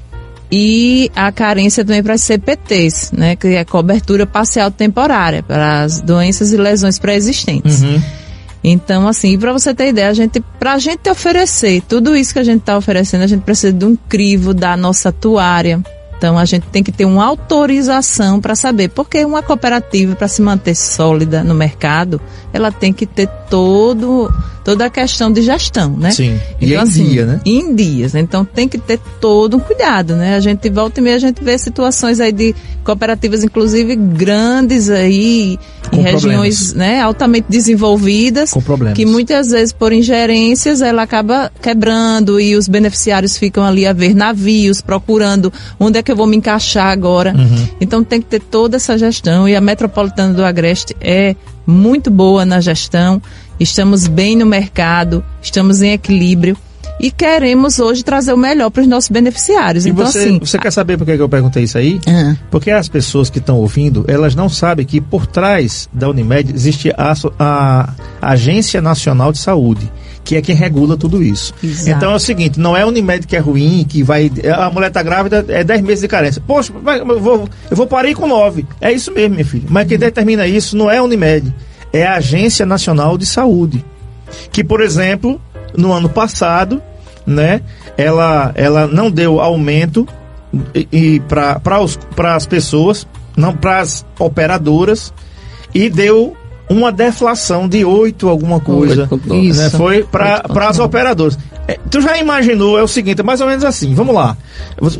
E 0.52 1.10
a 1.16 1.32
carência 1.32 1.86
também 1.86 2.04
para 2.04 2.16
as 2.16 2.22
CPTs, 2.24 3.16
né, 3.16 3.38
que 3.38 3.48
é 3.48 3.64
cobertura 3.64 4.26
parcial 4.26 4.70
temporária 4.70 5.42
para 5.42 5.84
as 5.84 6.02
doenças 6.02 6.52
e 6.52 6.58
lesões 6.58 7.00
pré-existentes. 7.00 7.82
Então, 8.64 9.08
assim, 9.08 9.38
para 9.40 9.52
você 9.52 9.74
ter 9.74 9.90
ideia, 9.90 10.10
a 10.10 10.14
gente, 10.14 10.40
pra 10.60 10.78
gente 10.78 11.10
oferecer 11.10 11.82
tudo 11.88 12.16
isso 12.16 12.34
que 12.34 12.40
a 12.40 12.44
gente 12.44 12.60
está 12.60 12.78
oferecendo, 12.78 13.24
a 13.24 13.28
gente 13.28 13.42
precisa 13.42 13.74
de 13.74 13.86
um 13.86 13.96
crivo 13.96 14.54
da 14.54 14.78
nossa 14.78 15.10
atuária. 15.10 15.82
Então, 16.22 16.38
a 16.38 16.46
gente 16.46 16.68
tem 16.68 16.84
que 16.84 16.92
ter 16.92 17.04
uma 17.04 17.26
autorização 17.26 18.40
para 18.40 18.54
saber, 18.54 18.90
porque 18.90 19.26
uma 19.26 19.42
cooperativa, 19.42 20.16
para 20.16 20.28
se 20.28 20.40
manter 20.40 20.76
sólida 20.76 21.44
no 21.44 21.56
mercado, 21.56 22.22
ela 22.54 22.72
tem 22.72 22.94
que 22.94 23.08
ter 23.08 23.28
todo, 23.50 24.32
toda 24.64 24.86
a 24.86 24.90
questão 24.92 25.32
de 25.32 25.42
gestão, 25.42 25.98
né? 25.98 26.12
Sim. 26.12 26.40
E 26.60 26.66
Então, 26.68 26.78
em 26.78 26.84
assim, 26.84 27.06
dia, 27.06 27.26
né? 27.26 27.42
Em 27.44 27.74
dias. 27.74 28.14
Então 28.14 28.46
tem 28.46 28.68
que 28.70 28.78
ter 28.78 29.00
todo 29.20 29.58
um 29.58 29.60
cuidado, 29.60 30.16
né? 30.16 30.36
A 30.36 30.40
gente 30.40 30.70
volta 30.70 31.00
e 31.00 31.04
meia, 31.04 31.16
a 31.16 31.20
gente 31.20 31.44
vê 31.44 31.58
situações 31.58 32.20
aí 32.20 32.32
de 32.32 32.54
cooperativas, 32.84 33.44
inclusive 33.44 33.96
grandes 33.96 34.92
aí, 34.92 35.58
Com 35.92 35.98
em 35.98 36.02
regiões 36.02 36.74
né, 36.74 37.02
altamente 37.02 37.48
desenvolvidas. 37.50 38.52
Que 38.96 39.06
muitas 39.06 39.50
vezes, 39.50 39.74
por 39.74 39.92
ingerências, 39.92 40.82
ela 40.82 41.04
acaba 41.04 41.52
quebrando 41.62 42.40
e 42.40 42.56
os 42.56 42.68
beneficiários 42.68 43.38
ficam 43.38 43.64
ali 43.64 43.86
a 43.86 43.94
ver 43.94 44.16
navios, 44.16 44.82
procurando 44.82 45.52
onde 45.80 46.00
é 46.00 46.04
que 46.04 46.12
eu 46.12 46.16
vou 46.16 46.26
me 46.26 46.38
encaixar 46.38 46.88
agora. 46.88 47.34
Uhum. 47.38 47.68
Então 47.80 48.04
tem 48.04 48.22
que 48.22 48.28
ter 48.28 48.40
toda 48.40 48.78
essa 48.78 48.98
gestão 48.98 49.48
e 49.48 49.56
a 49.56 49.62
Metropolitana 49.62 50.34
do 50.34 50.44
Agreste 50.44 50.96
é 51.00 51.36
muito 51.66 52.10
boa 52.10 52.46
na 52.46 52.60
gestão. 52.60 53.22
Estamos 53.60 54.08
bem 54.08 54.36
no 54.36 54.46
mercado, 54.46 55.24
estamos 55.42 55.82
em 55.82 55.92
equilíbrio 55.92 56.58
e 57.02 57.10
queremos 57.10 57.80
hoje 57.80 58.04
trazer 58.04 58.32
o 58.32 58.38
melhor 58.38 58.70
para 58.70 58.82
os 58.82 58.88
nossos 58.88 59.10
beneficiários. 59.10 59.88
E 59.88 59.90
então 59.90 60.06
você, 60.06 60.20
assim, 60.20 60.40
você 60.40 60.60
quer 60.60 60.72
saber 60.72 60.98
por 60.98 61.06
que 61.06 61.14
eu 61.14 61.28
perguntei 61.28 61.64
isso 61.64 61.78
aí? 61.78 62.00
Ah. 62.08 62.36
Porque 62.52 62.70
as 62.70 62.88
pessoas 62.88 63.28
que 63.28 63.40
estão 63.40 63.58
ouvindo, 63.58 64.06
elas 64.08 64.36
não 64.36 64.48
sabem 64.48 64.86
que 64.86 65.02
por 65.02 65.26
trás 65.26 65.90
da 65.92 66.08
Unimed 66.08 66.54
existe 66.54 66.94
a, 66.96 67.14
a 67.40 67.94
Agência 68.22 68.80
Nacional 68.82 69.32
de 69.32 69.40
Saúde, 69.40 69.92
que 70.24 70.36
é 70.36 70.42
quem 70.44 70.56
regula 70.56 70.96
tudo 70.96 71.24
isso. 71.24 71.56
Exato. 71.64 71.90
Então 71.90 72.12
é 72.12 72.16
o 72.16 72.20
seguinte, 72.20 72.60
não 72.60 72.78
é 72.78 72.84
a 72.84 72.88
Unimed 72.88 73.26
que 73.26 73.36
é 73.36 73.40
ruim, 73.40 73.84
que 73.90 74.04
vai. 74.04 74.32
A 74.56 74.70
mulher 74.70 74.90
está 74.90 75.02
grávida, 75.02 75.44
é 75.48 75.64
10 75.64 75.82
meses 75.82 76.02
de 76.02 76.08
carência. 76.08 76.40
Poxa, 76.46 76.72
eu 76.72 77.20
vou, 77.20 77.50
eu 77.72 77.76
vou 77.76 77.88
parir 77.88 78.14
com 78.14 78.28
9. 78.28 78.64
É 78.80 78.92
isso 78.92 79.12
mesmo, 79.12 79.34
minha 79.34 79.46
filha. 79.46 79.66
Mas 79.68 79.88
quem 79.88 79.98
determina 79.98 80.46
isso 80.46 80.78
não 80.78 80.90
é 80.90 81.00
a 81.00 81.04
Unimed, 81.04 81.52
é 81.92 82.06
a 82.06 82.18
Agência 82.18 82.64
Nacional 82.64 83.18
de 83.18 83.26
Saúde. 83.26 83.84
Que, 84.52 84.64
por 84.64 84.82
exemplo, 84.82 85.42
no 85.76 85.92
ano 85.92 86.08
passado, 86.08 86.82
né, 87.26 87.62
ela, 87.98 88.52
ela 88.56 88.88
não 88.88 89.10
deu 89.10 89.40
aumento 89.40 90.08
e, 90.74 90.88
e 90.92 91.20
para 91.22 92.36
as 92.36 92.46
pessoas, 92.46 93.08
não 93.36 93.56
para 93.56 93.80
as 93.80 94.06
operadoras, 94.20 95.14
e 95.74 95.90
deu 95.90 96.36
uma 96.70 96.92
deflação 96.92 97.68
de 97.68 97.84
8 97.84 98.30
alguma 98.30 98.60
coisa. 98.60 99.08
8,9. 99.08 99.28
Né, 99.28 99.38
Isso. 99.38 99.78
foi 99.78 100.04
para 100.04 100.70
as 100.70 100.80
operadoras. 100.80 101.38
É, 101.68 101.78
tu 101.90 102.02
já 102.02 102.18
imaginou, 102.18 102.78
é 102.78 102.84
o 102.84 102.88
seguinte, 102.88 103.22
é 103.22 103.24
mais 103.24 103.42
ou 103.42 103.48
menos 103.48 103.64
assim, 103.64 103.94
vamos 103.94 104.16
lá. 104.16 104.36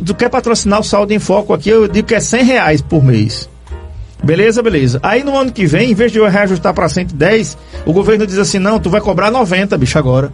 Tu 0.04 0.14
quer 0.14 0.28
patrocinar 0.28 0.80
o 0.80 0.84
Saúde 0.84 1.14
em 1.14 1.18
Foco 1.18 1.52
aqui, 1.52 1.70
eu 1.70 1.88
digo 1.88 2.06
que 2.08 2.14
é 2.14 2.20
100 2.20 2.44
reais 2.44 2.80
por 2.80 3.02
mês. 3.02 3.48
Beleza, 4.22 4.62
beleza. 4.62 5.00
Aí 5.02 5.24
no 5.24 5.36
ano 5.36 5.50
que 5.50 5.66
vem, 5.66 5.90
em 5.90 5.94
vez 5.94 6.12
de 6.12 6.18
eu 6.18 6.28
reajustar 6.28 6.72
para 6.72 6.88
110, 6.88 7.58
o 7.84 7.92
governo 7.92 8.26
diz 8.26 8.38
assim, 8.38 8.58
não, 8.58 8.78
tu 8.78 8.88
vai 8.88 9.00
cobrar 9.00 9.30
90, 9.30 9.76
bicho, 9.76 9.98
agora. 9.98 10.32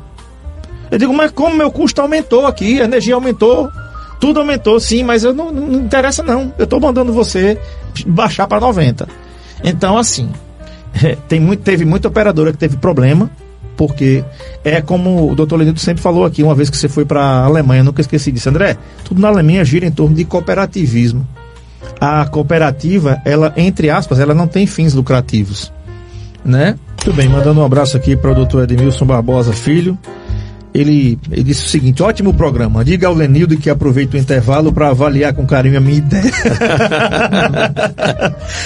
Eu 0.91 0.99
digo, 0.99 1.13
mas 1.13 1.31
como 1.31 1.57
meu 1.57 1.71
custo 1.71 2.01
aumentou 2.01 2.47
aqui, 2.47 2.81
a 2.81 2.85
energia 2.85 3.15
aumentou, 3.15 3.71
tudo 4.21 4.41
aumentou, 4.41 4.79
sim, 4.81 5.03
mas 5.03 5.25
eu 5.25 5.33
não, 5.33 5.53
não 5.53 5.81
interessa 5.81 6.23
não. 6.23 6.53
Eu 6.59 6.67
tô 6.67 6.81
mandando 6.81 7.13
você 7.13 7.59
baixar 8.07 8.47
para 8.47 8.61
90. 8.61 9.09
Então, 9.63 9.97
assim, 9.97 10.31
tem 11.29 11.41
muito, 11.41 11.63
teve 11.63 11.85
muita 11.85 12.09
operadora 12.09 12.53
que 12.53 12.59
teve 12.59 12.77
problema, 12.77 13.31
porque 13.77 14.25
é 14.65 14.81
como 14.81 15.31
o 15.31 15.35
doutor 15.35 15.57
Lenildo 15.57 15.79
sempre 15.79 16.03
falou 16.03 16.25
aqui, 16.25 16.43
uma 16.43 16.55
vez 16.55 16.69
que 16.69 16.77
você 16.77 16.89
foi 16.89 17.05
para 17.05 17.23
a 17.23 17.45
Alemanha, 17.45 17.85
nunca 17.85 18.01
esqueci 18.01 18.33
disso, 18.33 18.49
André, 18.49 18.77
tudo 19.05 19.21
na 19.21 19.29
Alemanha 19.29 19.65
gira 19.65 19.87
em 19.87 19.93
torno 19.93 20.17
de 20.17 20.25
cooperativismo. 20.25 21.27
A 22.01 22.27
cooperativa, 22.27 23.21
ela, 23.25 23.53
entre 23.57 23.89
aspas, 23.91 24.19
ela 24.19 24.35
não 24.35 24.47
tem 24.47 24.67
fins 24.67 24.95
lucrativos, 24.95 25.73
né? 26.45 26.77
Muito 27.05 27.13
bem, 27.13 27.29
mandando 27.29 27.61
um 27.61 27.65
abraço 27.65 27.97
aqui 27.97 28.17
para 28.17 28.33
o 28.33 28.35
doutor 28.35 28.65
Edmilson 28.65 29.07
Barbosa 29.07 29.53
Filho. 29.53 29.97
Ele, 30.75 31.19
ele 31.31 31.43
disse 31.43 31.67
o 31.67 31.69
seguinte: 31.69 32.03
ótimo 32.03 32.35
programa. 32.35 32.85
Diga 32.85 33.09
ao 33.09 33.15
Lenildo 33.15 33.57
que 33.57 33.71
aproveita 33.71 34.17
o 34.17 34.21
intervalo 34.21 34.73
para 34.73 34.89
avaliar 34.89 35.33
com 35.33 35.47
carinho 35.47 35.79
a 35.79 35.81
minha 35.81 35.99
ideia. 35.99 36.23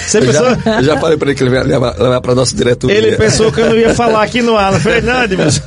Você 0.05 0.19
Eu 0.19 0.25
pensou, 0.25 0.55
já, 0.63 0.77
eu 0.77 0.83
já 0.83 0.97
falei 0.97 1.17
para 1.17 1.29
ele 1.29 1.37
que 1.37 1.43
ele 1.43 1.49
vai 1.49 1.63
levar, 1.63 1.97
levar 1.97 2.21
para 2.21 2.35
nossa 2.35 2.55
diretoria. 2.55 2.95
ele 2.97 3.15
pensou 3.15 3.51
que 3.51 3.61
eu 3.61 3.69
não 3.69 3.77
ia 3.77 3.93
falar 3.95 4.23
aqui 4.23 4.41
no 4.41 4.57
ar. 4.57 4.73
Não 4.73 4.79
falei, 4.79 5.01
não, 5.01 5.23
Edmilson. 5.23 5.61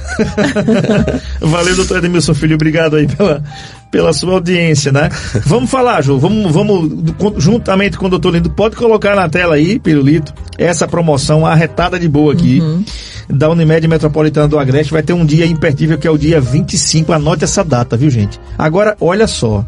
Valeu, 1.40 1.76
doutor 1.76 1.98
Edmilson 1.98 2.34
Filho. 2.34 2.54
Obrigado 2.54 2.96
aí 2.96 3.06
pela, 3.06 3.42
pela 3.90 4.12
sua 4.12 4.34
audiência, 4.34 4.92
né? 4.92 5.08
Vamos 5.44 5.70
falar, 5.70 6.02
Ju. 6.02 6.18
Vamos, 6.18 6.52
vamos 6.52 6.92
juntamente 7.38 7.96
com 7.96 8.06
o 8.06 8.10
doutor 8.10 8.34
Lindo, 8.34 8.50
pode 8.50 8.76
colocar 8.76 9.14
na 9.16 9.28
tela 9.28 9.54
aí, 9.54 9.78
Pirulito, 9.78 10.34
essa 10.58 10.86
promoção 10.86 11.46
arretada 11.46 11.98
de 11.98 12.08
boa 12.08 12.32
aqui. 12.32 12.62
Da 13.28 13.48
Unimed 13.50 13.86
Metropolitana 13.88 14.48
do 14.48 14.58
Agreste 14.58 14.92
vai 14.92 15.02
ter 15.02 15.12
um 15.12 15.24
dia 15.26 15.46
imperdível 15.46 15.98
que 15.98 16.06
é 16.06 16.10
o 16.10 16.18
dia 16.18 16.40
25. 16.40 17.12
Anote 17.12 17.44
essa 17.44 17.64
data, 17.64 17.96
viu, 17.96 18.10
gente? 18.10 18.40
Agora, 18.58 18.96
olha 19.00 19.26
só. 19.26 19.64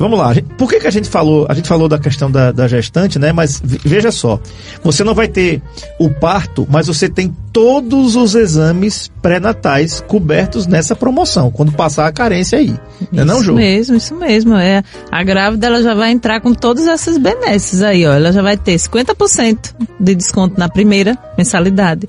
Vamos 0.00 0.16
lá, 0.16 0.32
por 0.56 0.68
que, 0.70 0.78
que 0.78 0.86
a 0.86 0.92
gente 0.92 1.08
falou? 1.08 1.44
A 1.48 1.54
gente 1.54 1.66
falou 1.66 1.88
da 1.88 1.98
questão 1.98 2.30
da, 2.30 2.52
da 2.52 2.68
gestante, 2.68 3.18
né? 3.18 3.32
Mas 3.32 3.60
ve- 3.62 3.80
veja 3.84 4.12
só, 4.12 4.38
você 4.80 5.02
não 5.02 5.12
vai 5.12 5.26
ter 5.26 5.60
o 5.98 6.08
parto, 6.08 6.64
mas 6.70 6.86
você 6.86 7.08
tem 7.08 7.34
todos 7.52 8.14
os 8.14 8.36
exames 8.36 9.10
pré-natais 9.20 10.00
cobertos 10.06 10.68
nessa 10.68 10.94
promoção, 10.94 11.50
quando 11.50 11.72
passar 11.72 12.06
a 12.06 12.12
carência 12.12 12.60
aí. 12.60 12.76
Não 13.10 13.22
é 13.22 13.24
não, 13.24 13.34
Isso 13.38 13.44
Ju? 13.46 13.54
mesmo, 13.54 13.96
isso 13.96 14.14
mesmo. 14.14 14.54
É, 14.54 14.84
a 15.10 15.24
grávida 15.24 15.66
ela 15.66 15.82
já 15.82 15.94
vai 15.94 16.12
entrar 16.12 16.40
com 16.40 16.54
todos 16.54 16.86
esses 16.86 17.18
benesses 17.18 17.82
aí, 17.82 18.06
ó. 18.06 18.12
Ela 18.12 18.30
já 18.32 18.40
vai 18.40 18.56
ter 18.56 18.76
50% 18.76 19.74
de 19.98 20.14
desconto 20.14 20.60
na 20.60 20.68
primeira 20.68 21.18
mensalidade. 21.36 22.08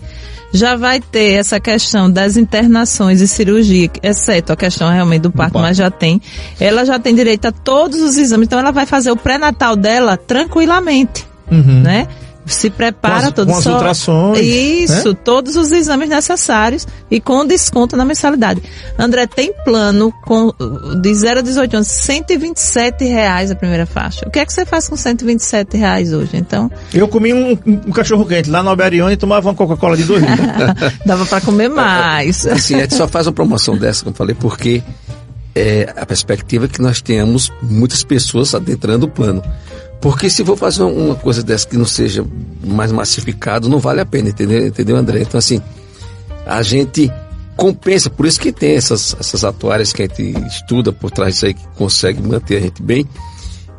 Já 0.51 0.75
vai 0.75 0.99
ter 0.99 1.33
essa 1.33 1.59
questão 1.59 2.09
das 2.09 2.35
internações 2.37 3.21
e 3.21 3.27
cirurgia, 3.27 3.89
exceto 4.01 4.51
a 4.51 4.55
questão 4.55 4.89
realmente 4.89 5.21
do 5.21 5.31
parto, 5.31 5.53
parto. 5.53 5.65
mas 5.67 5.77
já 5.77 5.91
tem. 5.91 6.19
Ela 6.59 6.85
já 6.85 6.97
tem 6.97 7.13
direito 7.13 7.45
a 7.45 7.51
todos 7.51 8.01
os 8.01 8.17
exames, 8.17 8.47
então 8.47 8.57
ela 8.59 8.71
vai 8.71 8.85
fazer 8.85 9.11
o 9.11 9.15
pré-natal 9.15 9.75
dela 9.75 10.17
tranquilamente, 10.17 11.25
Uhum. 11.51 11.81
né? 11.81 12.07
Se 12.49 12.69
prepara 12.69 13.21
Com 13.21 13.27
as- 13.27 13.33
todo 13.33 13.47
com 13.47 13.57
as 13.57 13.63
só- 13.63 13.73
ultrassons, 13.73 14.39
Isso, 14.39 15.13
todos 15.13 15.55
os 15.55 15.71
exames 15.71 16.09
necessários 16.09 16.87
e 17.09 17.19
com 17.21 17.45
desconto 17.45 17.95
na 17.95 18.03
mensalidade. 18.03 18.61
André, 18.97 19.27
tem 19.27 19.53
plano 19.63 20.11
com, 20.25 20.51
de 21.01 21.13
0 21.13 21.39
a 21.39 21.43
18 21.43 21.75
anos, 21.75 21.87
127 21.87 23.05
reais 23.05 23.51
a 23.51 23.55
primeira 23.55 23.85
faixa. 23.85 24.25
O 24.27 24.31
que 24.31 24.39
é 24.39 24.45
que 24.45 24.51
você 24.53 24.65
faz 24.65 24.87
com 24.89 24.95
127 24.95 25.77
reais 25.77 26.13
hoje? 26.13 26.31
Então, 26.33 26.71
Eu 26.93 27.07
comi 27.07 27.33
um, 27.33 27.57
um- 27.65 27.91
cachorro 27.91 28.25
quente 28.25 28.49
lá 28.49 28.63
no 28.63 28.69
Alberione 28.69 29.13
e 29.13 29.17
tomava 29.17 29.47
uma 29.49 29.55
Coca-Cola 29.55 29.95
de 29.97 30.03
dois 30.03 30.21
litros. 30.23 30.47
dava 31.05 31.25
para 31.25 31.41
comer 31.41 31.69
mais. 31.69 32.45
Assim, 32.47 32.75
a 32.75 32.79
gente 32.81 32.95
só 32.95 33.07
faz 33.07 33.27
uma 33.27 33.33
promoção 33.33 33.77
dessa, 33.77 34.03
como 34.03 34.13
eu 34.13 34.17
falei, 34.17 34.35
porque 34.35 34.81
é, 35.55 35.93
a 35.97 36.05
perspectiva 36.05 36.65
é 36.65 36.67
que 36.67 36.81
nós 36.81 37.01
tenhamos 37.01 37.51
muitas 37.61 38.03
pessoas 38.03 38.53
adentrando 38.55 39.05
o 39.05 39.09
plano. 39.09 39.43
Porque 40.01 40.29
se 40.29 40.45
for 40.45 40.57
fazer 40.57 40.83
uma- 40.83 41.15
coisa 41.15 41.43
dessa 41.43 41.67
que 41.67 41.75
não 41.77 41.85
seja 41.85 42.25
mais 42.63 42.91
massificado, 42.91 43.67
não 43.67 43.79
vale 43.79 43.99
a 43.99 44.05
pena, 44.05 44.29
entendeu, 44.29 44.67
entendeu 44.67 44.95
André? 44.95 45.21
Então, 45.21 45.37
assim, 45.37 45.61
a 46.45 46.61
gente 46.61 47.11
compensa, 47.57 48.09
por 48.09 48.25
isso 48.25 48.39
que 48.39 48.51
tem 48.53 48.75
essas, 48.75 49.15
essas 49.19 49.43
atuárias 49.43 49.91
que 49.91 50.01
a 50.01 50.07
gente 50.07 50.23
estuda 50.47 50.93
por 50.93 51.11
trás 51.11 51.33
disso 51.33 51.45
aí, 51.47 51.53
que 51.53 51.67
consegue 51.75 52.21
manter 52.21 52.57
a 52.57 52.61
gente 52.61 52.81
bem, 52.81 53.05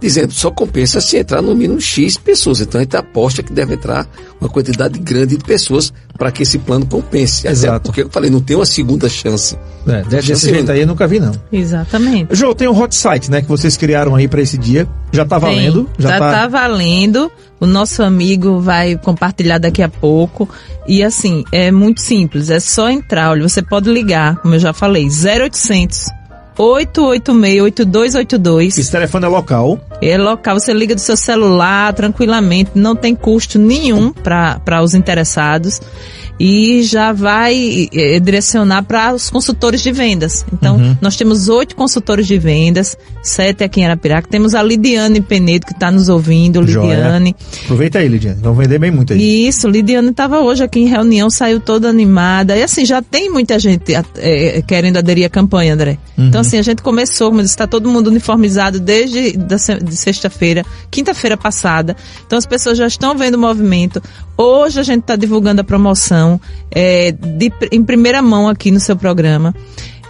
dizendo 0.01 0.32
só 0.32 0.51
compensa 0.51 1.01
se 1.01 1.16
entrar 1.18 1.42
no 1.42 1.55
mínimo 1.55 1.80
X 1.80 2.16
pessoas. 2.16 2.61
Então 2.61 2.78
a 2.80 2.82
gente 2.84 2.96
aposta 2.96 3.42
que 3.42 3.53
deve 3.53 3.74
entrar 3.74 4.07
uma 4.40 4.48
quantidade 4.48 4.98
grande 4.98 5.36
de 5.36 5.44
pessoas 5.44 5.92
para 6.16 6.30
que 6.30 6.42
esse 6.42 6.59
plano 6.59 6.86
compense. 6.86 7.42
Até 7.46 7.53
Exato. 7.53 7.80
porque 7.86 8.03
eu 8.03 8.11
falei, 8.11 8.30
não 8.30 8.40
tem 8.40 8.57
uma 8.57 8.66
segunda 8.66 9.09
chance. 9.09 9.59
É, 9.86 10.03
de- 10.03 10.09
desse 10.09 10.28
Chance 10.28 10.42
jeito 10.46 10.57
única. 10.59 10.72
aí 10.72 10.80
eu 10.80 10.86
nunca 10.86 11.07
vi, 11.07 11.18
não. 11.20 11.32
Exatamente. 11.53 12.34
Jô, 12.34 12.55
tem 12.55 12.68
um 12.68 12.78
hot 12.78 12.94
site, 12.94 13.30
né, 13.30 13.40
que 13.42 13.48
vocês 13.48 13.76
criaram 13.76 14.14
aí 14.14 14.28
pra 14.28 14.40
esse 14.42 14.59
dia. 14.59 14.86
Já 15.12 15.24
tá 15.24 15.40
Tem. 15.40 15.48
valendo? 15.48 15.88
Já, 15.98 16.18
tá... 16.18 16.48
valendo. 16.48 17.30
O 17.59 17.66
nosso 17.66 18.03
amigo 18.03 18.61
vai 18.61 18.96
compartilhar 18.96 19.59
daqui 19.59 19.82
a 19.82 19.88
pouco. 19.88 20.48
E 20.86 21.03
assim, 21.03 21.44
é 21.53 21.70
muito 21.70 22.01
simples. 22.01 22.48
É 22.51 22.59
só 22.61 22.88
entrar. 22.90 23.30
Olha, 23.30 23.46
você 23.48 23.61
pode 23.62 23.90
ligar, 23.90 24.36
como 24.36 24.55
eu 24.55 24.59
já 24.59 24.72
falei, 24.72 25.09
0800 25.09 26.07
886 26.61 27.62
8282. 27.62 28.78
Esse 28.78 28.90
telefone 28.92 29.24
é 29.24 29.28
local. 29.28 29.80
É 30.02 30.18
local, 30.18 30.58
você 30.61 30.72
liga 30.74 30.94
do 30.94 31.00
seu 31.00 31.16
celular 31.16 31.92
tranquilamente, 31.94 32.72
não 32.74 32.94
tem 32.94 33.14
custo 33.14 33.58
nenhum 33.58 34.12
para 34.12 34.82
os 34.82 34.94
interessados 34.94 35.80
e 36.42 36.82
já 36.84 37.12
vai 37.12 37.86
eh, 37.92 38.18
direcionar 38.18 38.82
para 38.84 39.12
os 39.14 39.28
consultores 39.28 39.82
de 39.82 39.92
vendas. 39.92 40.42
Então, 40.50 40.76
Uhum. 40.76 40.96
nós 40.98 41.14
temos 41.14 41.50
oito 41.50 41.76
consultores 41.76 42.26
de 42.26 42.38
vendas, 42.38 42.96
sete 43.22 43.62
aqui 43.62 43.82
em 43.82 43.84
Arapiraca. 43.84 44.26
Temos 44.26 44.54
a 44.54 44.62
Lidiane 44.62 45.20
Penedo 45.20 45.66
que 45.66 45.74
está 45.74 45.90
nos 45.90 46.08
ouvindo, 46.08 46.66
Joia. 46.66 46.94
Lidiane. 46.94 47.36
Aproveita 47.64 47.98
aí, 47.98 48.08
Lidiane. 48.08 48.40
Vão 48.40 48.54
vender 48.54 48.78
bem 48.78 48.90
muito 48.90 49.12
aí. 49.12 49.48
Isso, 49.48 49.68
Lidiane 49.68 50.08
estava 50.12 50.40
hoje 50.40 50.62
aqui 50.64 50.80
em 50.80 50.86
reunião, 50.86 51.28
saiu 51.28 51.61
toda 51.61 51.90
animada. 51.90 52.56
E 52.56 52.62
assim, 52.62 52.86
já 52.86 53.02
tem 53.02 53.30
muita 53.30 53.58
gente 53.58 53.92
eh, 54.16 54.62
querendo 54.66 54.96
aderir 54.96 55.26
à 55.26 55.28
campanha, 55.28 55.74
André. 55.74 55.98
Então, 56.16 56.42
assim, 56.51 56.59
a 56.59 56.62
gente 56.62 56.82
começou, 56.82 57.30
disse, 57.30 57.44
está 57.44 57.66
todo 57.66 57.88
mundo 57.88 58.09
uniformizado 58.09 58.80
desde 58.80 59.36
da 59.36 59.57
de 59.57 59.96
sexta-feira, 59.96 60.64
quinta-feira 60.90 61.36
passada. 61.36 61.96
Então, 62.26 62.36
as 62.36 62.46
pessoas 62.46 62.76
já 62.76 62.86
estão 62.86 63.16
vendo 63.16 63.36
o 63.36 63.38
movimento. 63.38 64.03
Hoje 64.36 64.80
a 64.80 64.82
gente 64.82 65.03
está 65.03 65.14
divulgando 65.14 65.61
a 65.61 65.64
promoção 65.64 66.40
eh, 66.70 67.12
de, 67.12 67.53
em 67.70 67.84
primeira 67.84 68.20
mão 68.20 68.48
aqui 68.48 68.70
no 68.70 68.80
seu 68.80 68.96
programa. 68.96 69.55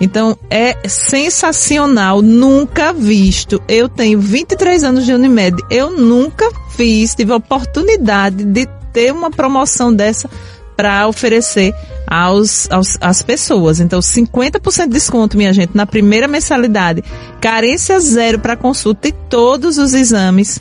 Então, 0.01 0.39
é 0.49 0.77
sensacional, 0.89 2.23
nunca 2.23 2.93
visto. 2.93 3.63
Eu 3.69 3.87
tenho 3.87 4.19
23 4.19 4.83
anos 4.83 5.05
de 5.05 5.13
Unimed, 5.13 5.63
eu 5.71 5.91
nunca 5.91 6.51
fiz, 6.71 7.15
tive 7.15 7.33
a 7.33 7.37
oportunidade 7.37 8.45
de 8.45 8.67
ter 8.95 9.13
uma 9.13 9.31
promoção 9.31 9.93
dessa 9.93 10.29
para 10.75 11.07
oferecer 11.07 11.75
aos, 12.11 12.69
aos, 12.71 12.99
às 13.01 13.23
pessoas. 13.23 13.79
Então, 13.79 14.01
50% 14.01 14.87
de 14.87 14.93
desconto, 14.95 15.37
minha 15.37 15.53
gente, 15.53 15.71
na 15.75 15.87
primeira 15.87 16.27
mensalidade. 16.27 17.05
Carência 17.41 18.01
zero 18.01 18.41
para 18.41 18.57
consulta 18.57 19.09
e 19.09 19.13
todos 19.13 19.79
os 19.79 19.95
exames. 19.95 20.59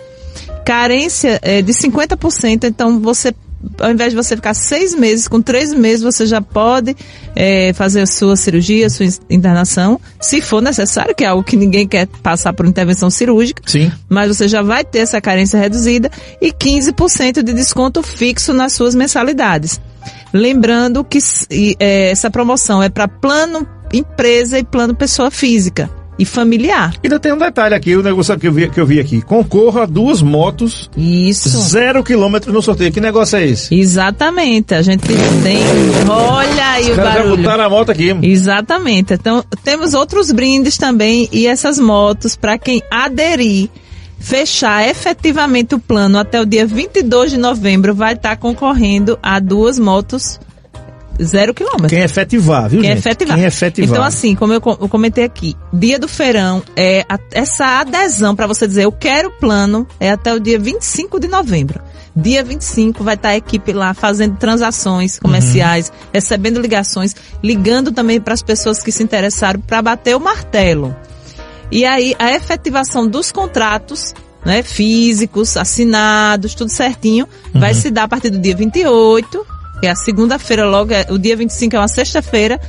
Carência 0.63 1.39
é, 1.41 1.63
de 1.63 1.73
50%, 1.73 2.65
então 2.65 2.99
você 2.99 3.33
ao 3.77 3.91
invés 3.91 4.11
de 4.11 4.15
você 4.15 4.37
ficar 4.37 4.53
seis 4.53 4.95
meses, 4.95 5.27
com 5.27 5.41
três 5.41 5.73
meses 5.73 6.01
você 6.01 6.25
já 6.25 6.41
pode 6.41 6.95
é, 7.35 7.73
fazer 7.73 8.01
a 8.01 8.07
sua 8.07 8.37
cirurgia, 8.37 8.87
a 8.87 8.89
sua 8.89 9.05
internação, 9.29 9.99
se 10.19 10.39
for 10.39 10.61
necessário, 10.61 11.13
que 11.13 11.25
é 11.25 11.27
algo 11.27 11.43
que 11.43 11.57
ninguém 11.57 11.85
quer 11.85 12.07
passar 12.23 12.53
por 12.53 12.65
intervenção 12.65 13.09
cirúrgica 13.09 13.61
Sim. 13.65 13.91
mas 14.07 14.29
você 14.29 14.47
já 14.47 14.61
vai 14.61 14.85
ter 14.85 14.99
essa 14.99 15.19
carência 15.19 15.59
reduzida 15.59 16.09
e 16.41 16.53
15% 16.53 17.43
de 17.43 17.53
desconto 17.53 18.01
fixo 18.01 18.53
nas 18.53 18.71
suas 18.73 18.95
mensalidades. 18.95 19.79
Lembrando 20.33 21.03
que 21.03 21.19
é, 21.79 22.11
essa 22.11 22.29
promoção 22.29 22.81
é 22.81 22.89
para 22.89 23.07
plano 23.07 23.67
empresa 23.91 24.59
e 24.59 24.63
plano 24.63 24.93
pessoa 24.95 25.31
física 25.31 25.89
e 26.19 26.25
familiar. 26.25 26.93
Ainda 27.01 27.17
tem 27.17 27.31
um 27.31 27.37
detalhe 27.37 27.73
aqui, 27.73 27.95
o 27.95 28.03
negócio 28.03 28.37
que 28.37 28.45
eu 28.47 28.51
vi, 28.51 28.69
que 28.69 28.79
eu 28.79 28.85
vi 28.85 28.99
aqui. 28.99 29.21
Concorra 29.21 29.83
a 29.83 29.85
duas 29.85 30.21
motos, 30.21 30.89
Isso. 30.97 31.47
zero 31.49 32.03
quilômetro 32.03 32.51
no 32.51 32.61
sorteio. 32.61 32.91
Que 32.91 32.99
negócio 32.99 33.37
é 33.37 33.47
esse? 33.47 33.73
Exatamente. 33.73 34.73
A 34.75 34.81
gente 34.81 35.07
tem. 35.07 35.59
Olha 36.09 36.71
aí 36.71 36.83
Os 36.83 36.89
o 36.89 36.95
já 36.95 37.03
barulho. 37.03 37.37
botaram 37.37 37.63
a 37.63 37.69
moto 37.69 37.91
aqui. 37.91 38.13
Exatamente. 38.21 39.13
Então, 39.13 39.43
temos 39.63 39.93
outros 39.93 40.29
brindes 40.31 40.77
também 40.77 41.29
e 41.31 41.47
essas 41.47 41.79
motos 41.79 42.35
para 42.35 42.57
quem 42.57 42.83
aderir, 42.91 43.69
fechar 44.19 44.87
efetivamente 44.87 45.73
o 45.75 45.79
plano 45.79 46.19
até 46.19 46.39
o 46.41 46.45
dia 46.45 46.65
22 46.65 47.31
de 47.31 47.37
novembro, 47.37 47.95
vai 47.95 48.13
estar 48.13 48.35
concorrendo 48.37 49.17
a 49.23 49.39
duas 49.39 49.79
motos 49.79 50.39
zero 51.21 51.53
quilômetro. 51.53 51.89
Quem 51.89 51.99
efetivar, 51.99 52.69
viu, 52.69 52.79
Quem 52.79 52.91
gente? 52.91 52.99
efetivar. 52.99 53.35
Quem 53.37 53.45
efetivar. 53.45 53.89
Então, 53.89 54.03
assim, 54.03 54.35
como 54.35 54.53
eu, 54.53 54.61
co- 54.61 54.77
eu 54.79 54.87
comentei 54.87 55.25
aqui, 55.25 55.53
dia 55.73 55.99
do 55.99 56.07
feirão, 56.07 56.63
é, 56.77 57.03
a- 57.09 57.19
essa 57.33 57.79
adesão 57.81 58.33
para 58.35 58.47
você 58.47 58.65
dizer 58.65 58.83
eu 58.85 58.91
quero 58.91 59.29
plano 59.31 59.85
é 59.99 60.11
até 60.11 60.33
o 60.33 60.39
dia 60.39 60.57
25 60.57 61.19
de 61.19 61.27
novembro. 61.27 61.81
Dia 62.15 62.41
25 62.43 63.03
vai 63.03 63.15
estar 63.15 63.29
a 63.29 63.35
equipe 63.37 63.73
lá 63.73 63.93
fazendo 63.93 64.37
transações 64.37 65.19
comerciais, 65.19 65.91
recebendo 66.13 66.59
ligações, 66.61 67.13
ligando 67.43 67.91
também 67.91 68.19
para 68.21 68.33
as 68.33 68.41
pessoas 68.41 68.81
que 68.81 68.91
se 68.91 69.03
interessaram 69.03 69.59
para 69.59 69.81
bater 69.81 70.15
o 70.15 70.19
martelo. 70.21 70.95
E 71.71 71.85
aí 71.85 72.15
a 72.17 72.33
efetivação 72.33 73.07
dos 73.07 73.31
contratos, 73.31 74.13
né, 74.45 74.63
físicos, 74.63 75.55
assinados, 75.57 76.55
tudo 76.55 76.69
certinho, 76.71 77.27
vai 77.53 77.73
se 77.73 77.91
dar 77.91 78.03
a 78.03 78.07
partir 78.07 78.29
do 78.29 78.39
dia 78.39 78.55
28, 78.55 79.45
que 79.79 79.87
é 79.87 79.91
a 79.91 79.95
segunda-feira 79.95 80.65
logo, 80.65 80.93
é- 80.93 81.05
o 81.09 81.17
dia 81.17 81.35
25 81.35 81.75
é 81.75 81.79
uma 81.79 81.87
sexta-feira, 81.87 82.59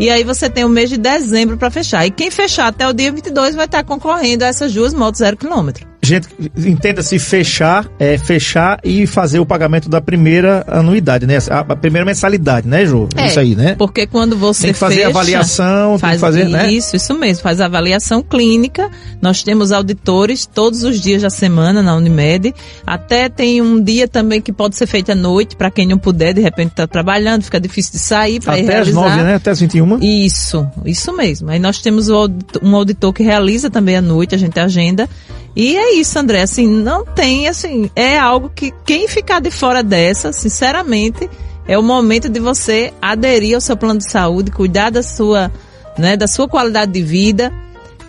e 0.00 0.08
aí 0.08 0.24
você 0.24 0.48
tem 0.48 0.64
o 0.64 0.68
mês 0.68 0.88
de 0.88 0.96
dezembro 0.96 1.58
para 1.58 1.70
fechar. 1.70 2.06
E 2.06 2.10
quem 2.10 2.30
fechar 2.30 2.68
até 2.68 2.88
o 2.88 2.92
dia 2.94 3.12
22 3.12 3.54
vai 3.54 3.66
estar 3.66 3.84
concorrendo 3.84 4.44
a 4.44 4.48
essas 4.48 4.72
duas 4.72 4.94
motos 4.94 5.18
zero 5.18 5.36
quilômetro. 5.36 5.90
Gente, 6.02 6.28
entenda-se 6.56 7.18
fechar, 7.18 7.86
é 7.98 8.16
fechar 8.16 8.80
e 8.82 9.06
fazer 9.06 9.38
o 9.38 9.44
pagamento 9.44 9.86
da 9.86 10.00
primeira 10.00 10.64
anuidade, 10.66 11.26
né? 11.26 11.36
A, 11.50 11.76
primeira 11.76 12.06
mensalidade, 12.06 12.66
né, 12.66 12.86
Ju? 12.86 13.06
É, 13.14 13.26
Isso 13.26 13.38
aí, 13.38 13.54
né? 13.54 13.74
Porque 13.76 14.06
quando 14.06 14.34
você 14.34 14.62
Tem 14.62 14.72
que 14.72 14.78
fazer 14.78 14.94
fecha, 14.96 15.08
avaliação, 15.10 15.88
tem 15.90 15.94
que 15.96 16.00
faz 16.00 16.20
fazer, 16.20 16.48
né? 16.48 16.72
Isso, 16.72 16.96
isso 16.96 17.14
mesmo, 17.18 17.42
faz 17.42 17.60
avaliação 17.60 18.22
clínica. 18.22 18.90
Nós 19.20 19.42
temos 19.42 19.72
auditores 19.72 20.46
todos 20.46 20.84
os 20.84 20.98
dias 20.98 21.20
da 21.20 21.28
semana 21.28 21.82
na 21.82 21.94
Unimed. 21.94 22.54
Até 22.86 23.28
tem 23.28 23.60
um 23.60 23.78
dia 23.80 24.08
também 24.08 24.40
que 24.40 24.54
pode 24.54 24.76
ser 24.76 24.86
feito 24.86 25.12
à 25.12 25.14
noite, 25.14 25.54
para 25.54 25.70
quem 25.70 25.86
não 25.86 25.98
puder, 25.98 26.32
de 26.32 26.40
repente 26.40 26.70
está 26.70 26.86
trabalhando, 26.86 27.42
fica 27.42 27.60
difícil 27.60 27.92
de 27.92 27.98
sair 27.98 28.40
para 28.40 28.58
ir 28.58 28.64
Até 28.64 28.78
as 28.78 28.86
realizar. 28.86 29.00
nove, 29.00 29.22
né? 29.22 29.34
Até 29.34 29.50
as 29.50 29.60
21. 29.60 29.89
Isso, 29.98 30.66
isso 30.84 31.12
mesmo. 31.12 31.50
Aí 31.50 31.58
nós 31.58 31.80
temos 31.80 32.08
um 32.08 32.76
auditor 32.76 33.12
que 33.12 33.22
realiza 33.22 33.70
também 33.70 33.96
à 33.96 34.02
noite, 34.02 34.34
a 34.34 34.38
gente 34.38 34.58
agenda. 34.60 35.08
E 35.56 35.76
é 35.76 35.94
isso, 35.94 36.18
André, 36.18 36.42
assim, 36.42 36.66
não 36.66 37.04
tem, 37.04 37.48
assim, 37.48 37.90
é 37.96 38.18
algo 38.18 38.50
que 38.54 38.72
quem 38.84 39.08
ficar 39.08 39.40
de 39.40 39.50
fora 39.50 39.82
dessa, 39.82 40.32
sinceramente, 40.32 41.28
é 41.66 41.76
o 41.76 41.82
momento 41.82 42.28
de 42.28 42.38
você 42.38 42.92
aderir 43.02 43.54
ao 43.54 43.60
seu 43.60 43.76
plano 43.76 43.98
de 43.98 44.08
saúde, 44.10 44.50
cuidar 44.50 44.90
da 44.90 45.02
sua, 45.02 45.50
né, 45.98 46.16
da 46.16 46.28
sua 46.28 46.48
qualidade 46.48 46.92
de 46.92 47.02
vida 47.02 47.52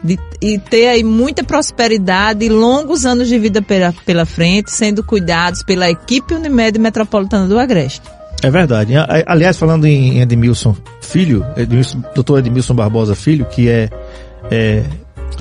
de- 0.03 0.19
e 0.41 0.57
ter 0.57 0.87
aí 0.87 1.03
muita 1.03 1.43
prosperidade 1.43 2.45
e 2.45 2.49
longos 2.49 3.05
anos 3.05 3.27
de 3.27 3.37
vida 3.37 3.61
pela, 3.61 3.93
pela 4.05 4.25
frente, 4.25 4.71
sendo 4.71 5.03
cuidados 5.03 5.63
pela 5.63 5.89
equipe 5.89 6.33
Unimed 6.33 6.79
Metropolitana 6.79 7.47
do 7.47 7.59
Agreste. 7.59 8.01
É 8.43 8.49
verdade. 8.49 8.93
Aliás, 9.25 9.57
falando 9.57 9.85
em 9.85 10.19
Edmilson 10.19 10.75
Filho, 11.01 11.45
Edmilson, 11.55 12.01
Edmilson 12.37 12.73
Barbosa 12.73 13.15
Filho, 13.15 13.45
que 13.45 13.69
é, 13.69 13.89
é 14.49 14.83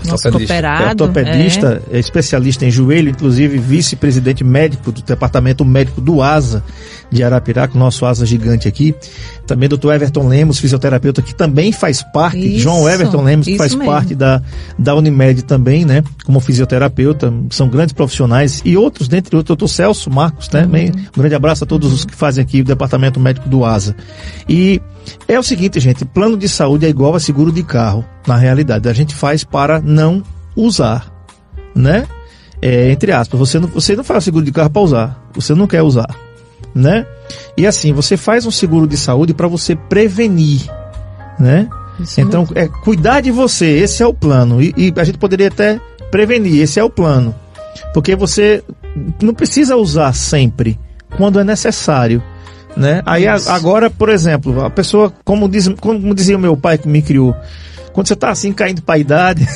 Nosso 0.05 0.29
Ortopedista. 0.29 0.55
é 0.55 0.89
ortopedista, 0.89 1.83
é 1.91 1.99
especialista 1.99 2.65
em 2.65 2.71
joelho, 2.71 3.11
inclusive 3.11 3.59
vice-presidente 3.59 4.43
médico 4.43 4.91
do 4.91 5.03
departamento 5.03 5.65
médico 5.65 6.01
do 6.01 6.23
ASA 6.23 6.63
de 7.11 7.23
Arapiraca, 7.25 7.77
nosso 7.79 8.07
ASA 8.07 8.25
gigante 8.25 8.69
aqui. 8.69 8.95
Também 9.47 9.69
doutor 9.69 9.95
Everton 9.95 10.29
Lemos, 10.29 10.59
fisioterapeuta, 10.59 11.21
que 11.21 11.35
também 11.35 11.73
faz 11.73 12.03
parte, 12.03 12.39
Isso, 12.39 12.61
João 12.61 12.89
Everton 12.89 13.23
Lemos, 13.23 13.47
que 13.47 13.57
faz 13.57 13.75
mesmo. 13.75 13.91
parte 13.91 14.15
da, 14.15 14.41
da 14.79 14.95
Unimed 14.95 15.43
também, 15.43 15.85
né? 15.85 16.05
Como 16.25 16.39
fisioterapeuta, 16.39 17.33
são 17.51 17.69
grandes 17.69 17.93
profissionais. 17.93 18.63
E 18.65 18.77
outros, 18.77 19.09
dentre 19.09 19.35
outros, 19.37 19.57
doutor 19.57 19.69
Celso 19.69 20.09
Marcos, 20.11 20.49
né? 20.51 20.63
Também, 20.63 20.91
um 20.91 21.21
grande 21.21 21.35
abraço 21.35 21.65
a 21.65 21.67
todos 21.67 21.93
os 21.93 22.05
que 22.05 22.15
fazem 22.15 22.43
aqui 22.43 22.61
o 22.61 22.65
departamento 22.65 23.19
médico 23.19 23.49
do 23.49 23.65
ASA. 23.65 23.97
E 24.49 24.81
é 25.27 25.39
o 25.39 25.43
seguinte, 25.43 25.79
gente, 25.81 26.05
plano 26.05 26.37
de 26.37 26.49
saúde 26.49 26.87
é 26.87 26.89
igual 26.89 27.15
a 27.15 27.21
seguro 27.21 27.53
de 27.53 27.63
carro, 27.63 28.05
na 28.27 28.37
realidade. 28.37 28.89
A 28.89 28.93
gente 28.93 29.15
faz 29.15 29.45
para 29.45 29.81
não 29.81 30.23
usar, 30.57 31.11
né? 31.75 32.07
É, 32.63 32.91
entre 32.91 33.13
aspas, 33.13 33.39
você 33.39 33.59
não, 33.59 33.69
você 33.69 33.97
não 33.97 34.05
faz 34.05 34.25
seguro 34.25 34.45
de 34.45 34.53
carro 34.53 34.71
para 34.71 34.83
usar, 34.83 35.29
você 35.33 35.55
não 35.55 35.67
quer 35.67 35.83
usar, 35.83 36.15
né? 36.75 37.07
E 37.57 37.67
assim, 37.67 37.93
você 37.93 38.17
faz 38.17 38.45
um 38.45 38.51
seguro 38.51 38.87
de 38.87 38.97
saúde 38.97 39.33
para 39.33 39.49
você 39.49 39.75
prevenir, 39.75 40.69
né? 41.39 41.69
Isso 41.99 42.21
Então, 42.21 42.47
é 42.55 42.67
cuidar 42.67 43.21
de 43.21 43.31
você, 43.31 43.67
esse 43.67 44.03
é 44.03 44.07
o 44.07 44.15
plano. 44.15 44.61
E, 44.61 44.75
e 44.77 44.93
a 44.97 45.05
gente 45.05 45.19
poderia 45.19 45.49
até 45.49 45.81
prevenir, 46.11 46.61
esse 46.63 46.79
é 46.79 46.85
o 46.85 46.91
plano. 46.91 47.35
Porque 47.95 48.17
você 48.17 48.63
não 49.23 49.35
precisa 49.35 49.77
usar 49.77 50.13
sempre, 50.13 50.79
quando 51.17 51.39
é 51.39 51.45
necessário. 51.45 52.23
Né? 52.77 53.03
Aí 53.05 53.27
a- 53.27 53.37
agora, 53.49 53.91
por 53.91 54.09
exemplo, 54.09 54.65
a 54.65 54.71
pessoa, 54.71 55.13
como, 55.25 55.49
diz, 55.49 55.69
como 55.81 56.15
dizia 56.15 56.37
o 56.37 56.41
meu 56.41 56.57
pai 56.57 56.79
que 56.79 56.89
me 56.89 57.03
criou, 57.03 57.35
quando 57.93 58.07
você 58.07 58.17
tá 58.17 58.31
assim 58.31 58.53
caindo 58.53 58.83
para 58.83 58.95
a 58.95 58.99
idade, 58.99 59.47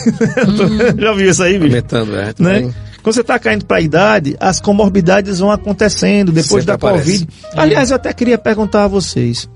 já 0.99 1.13
viu 1.13 1.31
isso 1.31 1.43
aí, 1.43 1.59
bicho? 1.59 1.71
Comentando, 1.71 2.17
é. 2.17 2.35
né? 2.39 2.75
Quando 3.03 3.15
você 3.15 3.21
está 3.21 3.39
caindo 3.39 3.67
para 3.67 3.77
a 3.77 3.81
idade, 3.81 4.35
as 4.41 4.61
comorbidades 4.61 5.39
vão 5.39 5.51
acontecendo 5.51 6.33
depois 6.33 6.65
Sempre 6.65 6.67
da 6.67 6.75
aparece. 6.75 7.05
Covid. 7.21 7.29
Aliás, 7.55 7.91
eu 7.91 7.97
até 7.97 8.13
queria 8.15 8.39
perguntar 8.39 8.85
a 8.85 8.89
vocês. 8.89 9.49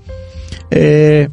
É, 0.69 1.27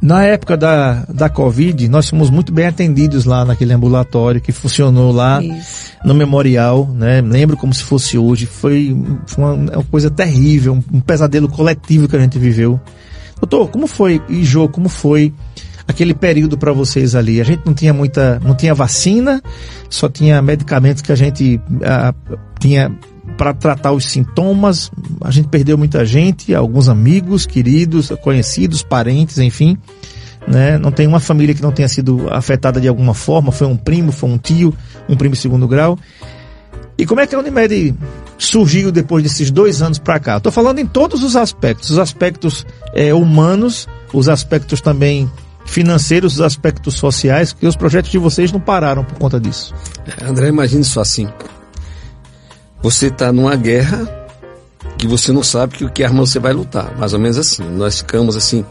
na 0.00 0.24
época 0.24 0.56
da, 0.56 1.04
da 1.08 1.28
Covid, 1.28 1.88
nós 1.88 2.08
fomos 2.08 2.30
muito 2.30 2.52
bem 2.52 2.66
atendidos 2.66 3.24
lá 3.24 3.44
naquele 3.44 3.72
ambulatório 3.72 4.40
que 4.40 4.52
funcionou 4.52 5.12
lá 5.12 5.42
Isso. 5.42 5.92
no 6.04 6.14
memorial, 6.14 6.86
né? 6.86 7.20
Lembro 7.20 7.56
como 7.56 7.74
se 7.74 7.82
fosse 7.82 8.16
hoje. 8.16 8.46
Foi, 8.46 8.96
foi 9.26 9.44
uma, 9.44 9.52
uma 9.54 9.84
coisa 9.84 10.08
terrível, 10.08 10.74
um, 10.74 10.98
um 10.98 11.00
pesadelo 11.00 11.48
coletivo 11.48 12.06
que 12.06 12.14
a 12.14 12.20
gente 12.20 12.38
viveu. 12.38 12.80
Doutor, 13.40 13.68
como 13.68 13.86
foi, 13.86 14.22
e 14.28 14.44
Jô, 14.44 14.68
como 14.68 14.88
foi 14.88 15.32
aquele 15.86 16.14
período 16.14 16.56
para 16.56 16.72
vocês 16.72 17.16
ali? 17.16 17.40
A 17.40 17.44
gente 17.44 17.66
não 17.66 17.74
tinha 17.74 17.92
muita, 17.92 18.40
não 18.44 18.54
tinha 18.54 18.74
vacina, 18.74 19.42
só 19.90 20.08
tinha 20.08 20.40
medicamentos 20.40 21.02
que 21.02 21.10
a 21.10 21.16
gente 21.16 21.60
ah, 21.82 22.14
tinha 22.60 22.96
para 23.38 23.54
tratar 23.54 23.92
os 23.92 24.04
sintomas. 24.04 24.90
A 25.22 25.30
gente 25.30 25.48
perdeu 25.48 25.78
muita 25.78 26.04
gente, 26.04 26.54
alguns 26.54 26.88
amigos, 26.88 27.46
queridos, 27.46 28.12
conhecidos, 28.20 28.82
parentes, 28.82 29.38
enfim. 29.38 29.78
Né? 30.46 30.76
Não 30.76 30.90
tem 30.90 31.06
uma 31.06 31.20
família 31.20 31.54
que 31.54 31.62
não 31.62 31.70
tenha 31.70 31.88
sido 31.88 32.28
afetada 32.30 32.80
de 32.80 32.88
alguma 32.88 33.14
forma. 33.14 33.52
Foi 33.52 33.66
um 33.66 33.76
primo, 33.76 34.10
foi 34.10 34.28
um 34.28 34.36
tio, 34.36 34.74
um 35.08 35.16
primo 35.16 35.36
segundo 35.36 35.68
grau. 35.68 35.96
E 36.98 37.06
como 37.06 37.20
é 37.20 37.26
que 37.28 37.34
a 37.34 37.38
Unimed 37.38 37.94
surgiu 38.36 38.90
depois 38.90 39.22
desses 39.22 39.52
dois 39.52 39.80
anos 39.80 40.00
para 40.00 40.18
cá? 40.18 40.38
Estou 40.38 40.50
falando 40.50 40.80
em 40.80 40.86
todos 40.86 41.22
os 41.22 41.36
aspectos, 41.36 41.90
os 41.90 41.98
aspectos 41.98 42.66
eh, 42.92 43.14
humanos, 43.14 43.86
os 44.12 44.28
aspectos 44.28 44.80
também 44.80 45.30
financeiros, 45.64 46.34
os 46.34 46.40
aspectos 46.40 46.94
sociais, 46.94 47.52
que 47.52 47.66
os 47.66 47.76
projetos 47.76 48.10
de 48.10 48.18
vocês 48.18 48.50
não 48.50 48.58
pararam 48.58 49.04
por 49.04 49.16
conta 49.16 49.38
disso. 49.38 49.72
É, 50.20 50.24
André, 50.24 50.48
imagine 50.48 50.82
só 50.82 51.02
assim. 51.02 51.28
Você 52.82 53.06
está 53.08 53.32
numa 53.32 53.56
guerra 53.56 54.28
que 54.96 55.06
você 55.06 55.32
não 55.32 55.42
sabe 55.42 55.76
que, 55.76 55.90
que 55.90 56.04
arma 56.04 56.24
você 56.24 56.38
vai 56.38 56.52
lutar. 56.52 56.96
Mais 56.96 57.12
ou 57.12 57.18
menos 57.18 57.38
assim. 57.38 57.62
Nós 57.62 57.98
ficamos 57.98 58.36
assim. 58.36 58.64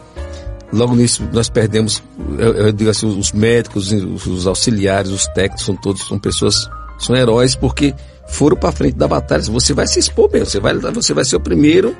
Logo 0.70 0.94
nisso, 0.94 1.26
nós 1.32 1.48
perdemos, 1.48 2.02
eu, 2.38 2.52
eu 2.52 2.72
digo 2.72 2.90
assim, 2.90 3.06
os 3.06 3.32
médicos, 3.32 3.90
os, 3.90 4.26
os 4.26 4.46
auxiliares, 4.46 5.10
os 5.10 5.26
técnicos, 5.28 5.64
são 5.64 5.74
todos, 5.74 6.06
são 6.06 6.18
pessoas, 6.18 6.68
são 6.98 7.16
heróis 7.16 7.54
porque 7.54 7.94
foram 8.28 8.54
para 8.54 8.70
frente 8.70 8.94
da 8.94 9.08
batalha. 9.08 9.42
Você 9.44 9.72
vai 9.72 9.86
se 9.86 9.98
expor 9.98 10.30
mesmo, 10.30 10.46
você 10.46 10.60
vai, 10.60 10.74
você 10.74 11.14
vai 11.14 11.24
ser 11.24 11.36
o 11.36 11.40
primeiro 11.40 11.96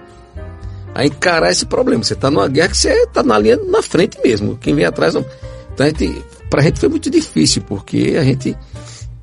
a 0.95 1.07
encarar 1.07 1.51
esse 1.51 1.65
problema. 1.65 2.05
Você 2.05 2.13
está 2.13 2.31
numa 2.31 2.47
guerra 2.47 2.69
que 2.69 2.77
você 2.77 2.91
está 2.91 3.23
na 3.23 3.39
linha 3.39 3.57
na 3.57 3.81
frente 3.81 4.19
mesmo. 4.23 4.59
Quem 4.59 4.75
vem 4.75 4.85
atrás 4.85 5.15
não. 5.15 5.25
Então 5.73 5.87
a 5.87 5.89
gente, 5.89 6.25
pra 6.51 6.61
gente 6.61 6.79
foi 6.79 6.91
muito 6.91 7.09
difícil, 7.09 7.63
porque 7.63 8.17
a 8.19 8.25
gente 8.25 8.55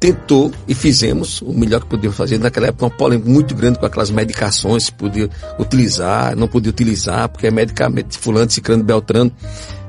tentou 0.06 0.52
e 0.68 0.76
fizemos 0.76 1.42
o 1.42 1.52
melhor 1.52 1.82
que 1.82 1.88
podíamos 1.88 2.16
fazer. 2.16 2.38
Naquela 2.38 2.68
época, 2.68 2.86
uma 2.86 2.92
polêmica 2.92 3.28
muito 3.28 3.56
grande 3.56 3.80
com 3.80 3.86
aquelas 3.88 4.12
medicações, 4.12 4.86
se 4.86 4.92
podia 4.92 5.30
utilizar, 5.58 6.36
não 6.36 6.48
podia 6.48 6.70
utilizar, 6.70 7.28
porque 7.30 7.48
é 7.48 7.52
medicamento 7.52 8.10
de 8.10 8.18
fulano, 8.20 8.52
ciclano, 8.52 8.84
beltrano. 8.84 9.32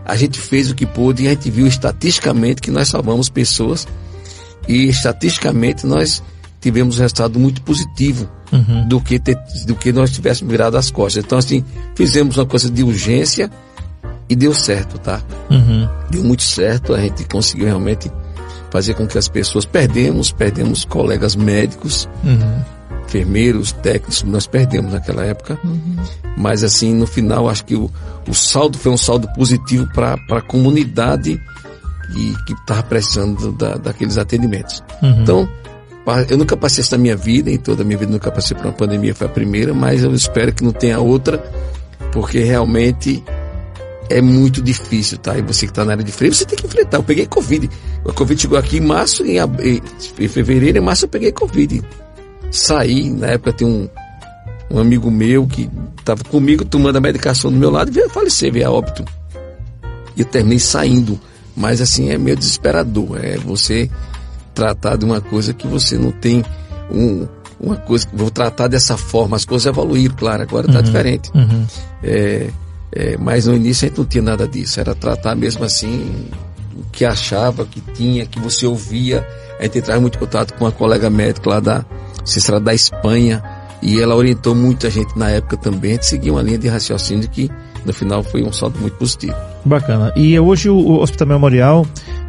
A 0.05 0.17
gente 0.17 0.41
fez 0.41 0.71
o 0.71 0.75
que 0.75 0.87
pôde 0.87 1.25
e 1.25 1.27
a 1.27 1.31
gente 1.31 1.51
viu 1.51 1.67
estatisticamente 1.67 2.63
que 2.63 2.71
nós 2.71 2.89
salvamos 2.89 3.29
pessoas 3.29 3.87
e 4.67 4.89
estatisticamente 4.89 5.87
nós 5.87 6.23
tivemos 6.61 6.99
um 6.99 7.03
resultado 7.03 7.39
muito 7.39 7.61
positivo 7.61 8.27
do, 8.89 9.01
que 9.01 9.19
ter, 9.19 9.37
do 9.67 9.75
que 9.75 9.93
nós 9.93 10.11
tivéssemos 10.11 10.51
virado 10.51 10.79
as 10.79 10.91
costas. 10.91 11.25
Então, 11.25 11.37
assim, 11.37 11.63
fizemos 11.95 12.39
uma 12.39 12.47
coisa 12.47 12.71
de 12.71 12.83
urgência 12.83 13.51
e 14.29 14.35
deu 14.35 14.55
certo, 14.55 14.99
tá? 14.99 15.23
Deu 16.11 16.25
muito 16.25 16.43
certo, 16.43 16.95
a 16.95 17.01
gente 17.01 17.25
conseguiu 17.25 17.67
realmente 17.67 18.11
fazer 18.77 18.95
com 18.95 19.07
que 19.07 19.17
as 19.19 19.27
pessoas 19.29 19.65
perdemos, 19.65 20.31
perdemos 20.33 20.85
colegas 20.85 21.35
médicos, 21.35 22.07
enfermeiros, 23.07 23.73
técnicos, 23.73 24.23
nós 24.25 24.47
perdemos 24.47 24.93
naquela 24.93 25.25
época. 25.25 25.59
Mas 26.37 26.63
assim, 26.63 26.93
no 26.95 27.07
final, 27.07 27.49
acho 27.49 27.65
que 27.65 27.75
o, 27.75 27.91
o 28.29 28.35
saldo 28.35 28.77
foi 28.77 28.93
um 28.93 28.97
saldo 28.97 29.27
positivo 29.35 29.87
para 29.95 30.19
a 30.31 30.41
comunidade 30.43 31.41
e, 32.15 32.35
que 32.47 32.53
estava 32.53 32.83
precisando 32.83 33.53
da, 33.53 33.77
daqueles 33.77 34.19
atendimentos. 34.19 34.83
Então, 35.23 35.49
pa- 36.05 36.23
eu 36.29 36.37
nunca 36.37 36.57
passei 36.57 36.83
isso 36.83 36.93
na 36.95 36.99
minha 36.99 37.17
vida, 37.17 37.51
em 37.51 37.57
toda 37.57 37.83
a 37.83 37.85
minha 37.87 37.99
vida 37.99 38.13
nunca 38.13 38.31
passei 38.31 38.55
por 38.57 38.67
uma 38.67 38.73
pandemia, 38.75 39.15
foi 39.15 39.27
a 39.27 39.31
primeira, 39.31 39.73
mas 39.73 40.03
eu 40.03 40.13
espero 40.15 40.53
que 40.53 40.63
não 40.63 40.73
tenha 40.73 41.01
outra, 41.01 41.39
porque 42.13 42.41
realmente 42.41 43.25
é 44.09 44.21
muito 44.23 44.63
difícil, 44.63 45.19
tá? 45.19 45.37
E 45.37 45.43
você 45.43 45.67
que 45.67 45.73
está 45.73 45.85
na 45.85 45.93
área 45.93 46.05
de 46.05 46.13
freio, 46.13 46.33
você 46.35 46.45
tem 46.45 46.57
que 46.59 46.67
enfrentar. 46.67 46.99
Eu 46.99 47.03
peguei 47.03 47.27
Covid. 47.27 47.69
A 48.09 48.13
Covid 48.13 48.41
chegou 48.41 48.59
aqui 48.59 48.79
em 48.79 48.81
março, 48.81 49.25
em, 49.25 49.39
ab- 49.39 49.61
em 49.63 50.29
fevereiro, 50.29 50.79
em 50.79 50.81
março 50.81 51.05
eu 51.05 51.09
peguei 51.09 51.33
Covid. 51.33 51.83
Saí, 52.51 53.11
na 53.11 53.29
época 53.29 53.53
tem 53.53 53.67
um, 53.67 53.89
um 54.71 54.79
amigo 54.79 55.11
meu 55.11 55.47
que 55.47 55.69
estava 55.99 56.23
comigo 56.25 56.65
tomando 56.65 56.97
a 56.97 57.01
medicação 57.01 57.51
do 57.51 57.57
meu 57.59 57.71
lado 57.71 57.91
e 57.91 57.95
veio 57.95 58.09
falecer, 58.11 58.53
veio 58.53 58.69
a 58.69 58.71
óbito. 58.71 59.05
E 60.17 60.21
eu 60.21 60.27
terminei 60.27 60.59
saindo. 60.59 61.19
Mas 61.57 61.81
assim, 61.81 62.11
é 62.11 62.19
meio 62.19 62.37
desesperador. 62.37 63.19
É 63.23 63.37
você 63.39 63.91
tratar 64.55 64.97
de 64.97 65.05
uma 65.05 65.21
coisa 65.21 65.53
que 65.55 65.67
você 65.67 65.97
não 65.99 66.11
tem 66.13 66.45
um, 66.91 67.27
uma 67.59 67.77
coisa. 67.77 68.07
Vou 68.13 68.31
tratar 68.31 68.69
dessa 68.69 68.97
forma. 68.97 69.37
As 69.37 69.45
coisas 69.45 69.67
evoluíram, 69.67 70.15
claro, 70.15 70.43
agora 70.43 70.67
está 70.67 70.81
diferente. 70.83 71.31
É, 72.03 72.49
é, 72.93 73.17
mas 73.17 73.47
no 73.47 73.55
início 73.55 73.87
a 73.87 73.89
gente 73.89 73.99
não 73.99 74.05
tinha 74.05 74.23
nada 74.23 74.47
disso. 74.47 74.81
Era 74.81 74.95
tratar 74.95 75.35
mesmo 75.35 75.65
assim 75.65 76.29
o 76.75 76.83
que 76.91 77.05
achava, 77.05 77.65
que 77.65 77.81
tinha, 77.93 78.27
que 78.27 78.39
você 78.39 78.67
ouvia. 78.67 79.27
A 79.59 79.65
gente 79.65 79.79
entrava 79.79 80.01
muito 80.01 80.17
em 80.17 80.19
contato 80.19 80.55
com 80.55 80.65
uma 80.65 80.73
colega 80.73 81.09
médica 81.11 81.51
lá 81.51 81.61
da 81.61 81.85
Cícera 82.25 82.61
da 82.61 82.75
Espanha. 82.75 83.43
E 83.83 84.01
ela 84.01 84.15
orientou 84.15 84.55
muita 84.55 84.91
gente 84.91 85.17
na 85.19 85.31
época 85.31 85.57
também. 85.57 85.93
A 85.93 85.95
gente 85.95 86.07
seguia 86.07 86.33
uma 86.33 86.43
linha 86.43 86.59
de 86.59 86.69
raciocínio 86.69 87.29
que 87.29 87.51
no 87.85 87.93
final 87.93 88.23
foi 88.23 88.43
um 88.43 88.53
saldo 88.53 88.79
muito 88.79 88.97
positivo. 88.97 89.37
Bacana. 89.65 90.13
E 90.17 90.39
hoje 90.39 90.69
o, 90.69 90.77
o 90.77 91.01
Hospital 91.03 91.29
Memorial, 91.29 91.87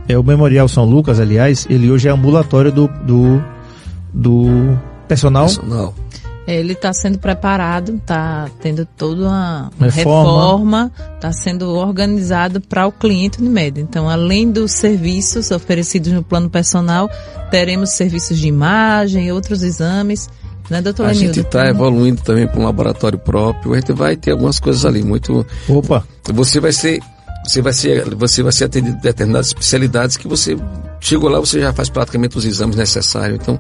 é 0.08 0.18
o 0.18 0.24
Memorial 0.24 0.68
São 0.68 0.86
Lucas, 0.86 1.20
aliás, 1.20 1.66
ele 1.70 1.92
hoje 1.92 2.08
é 2.08 2.12
ambulatório 2.12 2.72
do, 2.72 2.88
do, 3.04 3.44
do 4.14 4.78
personal. 5.08 5.46
Personal. 5.46 5.94
Ele 6.48 6.72
está 6.72 6.94
sendo 6.94 7.20
preparado, 7.20 7.96
está 7.96 8.50
tendo 8.62 8.86
toda 8.86 9.28
uma 9.28 9.70
Reforma. 9.82 10.92
está 11.16 11.34
sendo 11.34 11.76
organizado 11.76 12.62
para 12.62 12.88
o 12.88 12.92
cliente 12.92 13.42
Unimed. 13.42 13.82
Então, 13.82 14.10
além 14.10 14.50
dos 14.50 14.72
serviços 14.72 15.52
oferecidos 15.52 16.14
no 16.14 16.24
plano 16.24 16.50
personal, 16.50 17.12
teremos 17.52 17.90
serviços 17.90 18.40
de 18.40 18.48
imagem 18.48 19.28
e 19.28 19.32
outros 19.32 19.62
exames. 19.62 20.30
Né, 20.70 20.82
doutor 20.82 21.06
A 21.06 21.10
Lenildo? 21.10 21.34
gente 21.34 21.46
está 21.46 21.68
evoluindo 21.68 22.22
também 22.22 22.48
para 22.48 22.60
um 22.60 22.66
laboratório 22.66 23.20
próprio. 23.20 23.74
A 23.74 23.80
gente 23.80 23.92
vai 23.94 24.16
ter 24.16 24.32
algumas 24.32 24.60
coisas 24.60 24.86
ali 24.86 25.02
muito 25.04 25.46
Opa, 25.68 26.06
você 26.34 26.60
vai 26.60 26.72
ser 26.72 27.02
você 27.46 27.62
vai 27.62 27.72
ser 27.72 28.16
você 28.16 28.44
vai 28.44 28.52
ser 28.52 28.66
atendido 28.66 28.98
em 28.98 29.02
determinadas 29.02 29.48
especialidades 29.48 30.18
que 30.18 30.28
você 30.28 30.58
chegou 31.00 31.30
lá 31.30 31.40
você 31.40 31.62
já 31.62 31.72
faz 31.72 31.90
praticamente 31.90 32.38
os 32.38 32.44
exames 32.44 32.76
necessários 32.76 33.40
então 33.42 33.58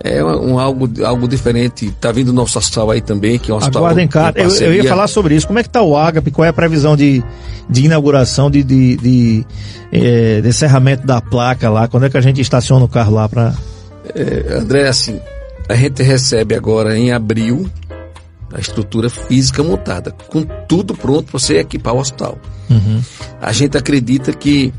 é 0.00 0.22
um, 0.24 0.58
algo 0.58 0.88
algo 1.04 1.26
diferente 1.26 1.90
tá 2.00 2.12
vindo 2.12 2.28
o 2.28 2.32
nosso 2.32 2.58
hospital 2.58 2.90
aí 2.90 3.00
também 3.00 3.38
que 3.38 3.50
é 3.50 3.54
um 3.54 3.56
hospital 3.56 3.82
aguardem 3.82 4.04
em 4.04 4.08
cara. 4.08 4.40
Eu, 4.40 4.50
eu 4.50 4.74
ia 4.74 4.84
falar 4.84 5.08
sobre 5.08 5.34
isso. 5.34 5.46
Como 5.46 5.58
é 5.58 5.62
que 5.62 5.68
tá 5.68 5.82
o 5.82 5.96
Agape? 5.96 6.30
Qual 6.30 6.44
é 6.44 6.48
a 6.48 6.52
previsão 6.52 6.96
de, 6.96 7.22
de 7.68 7.84
inauguração, 7.84 8.50
de, 8.50 8.62
de, 8.62 8.96
de, 8.96 9.46
eh, 9.92 10.40
de 10.40 10.48
encerramento 10.48 11.06
da 11.06 11.20
placa 11.20 11.68
lá? 11.68 11.88
Quando 11.88 12.06
é 12.06 12.10
que 12.10 12.16
a 12.16 12.20
gente 12.20 12.40
estaciona 12.40 12.84
o 12.84 12.88
carro 12.88 13.14
lá 13.14 13.28
para 13.28 13.54
É, 14.14 14.54
André 14.56 14.88
assim 14.88 15.20
a 15.68 15.74
gente 15.74 16.02
recebe 16.02 16.54
agora 16.54 16.96
em 16.96 17.12
abril 17.12 17.68
a 18.52 18.58
estrutura 18.58 19.10
física 19.10 19.62
montada 19.62 20.10
com 20.28 20.42
tudo 20.66 20.94
pronto 20.94 21.30
para 21.30 21.38
você 21.38 21.58
equipar 21.58 21.94
o 21.94 21.98
hospital 21.98 22.38
A 23.40 23.52
gente 23.52 23.76
acredita 23.76 24.32
que 24.32 24.72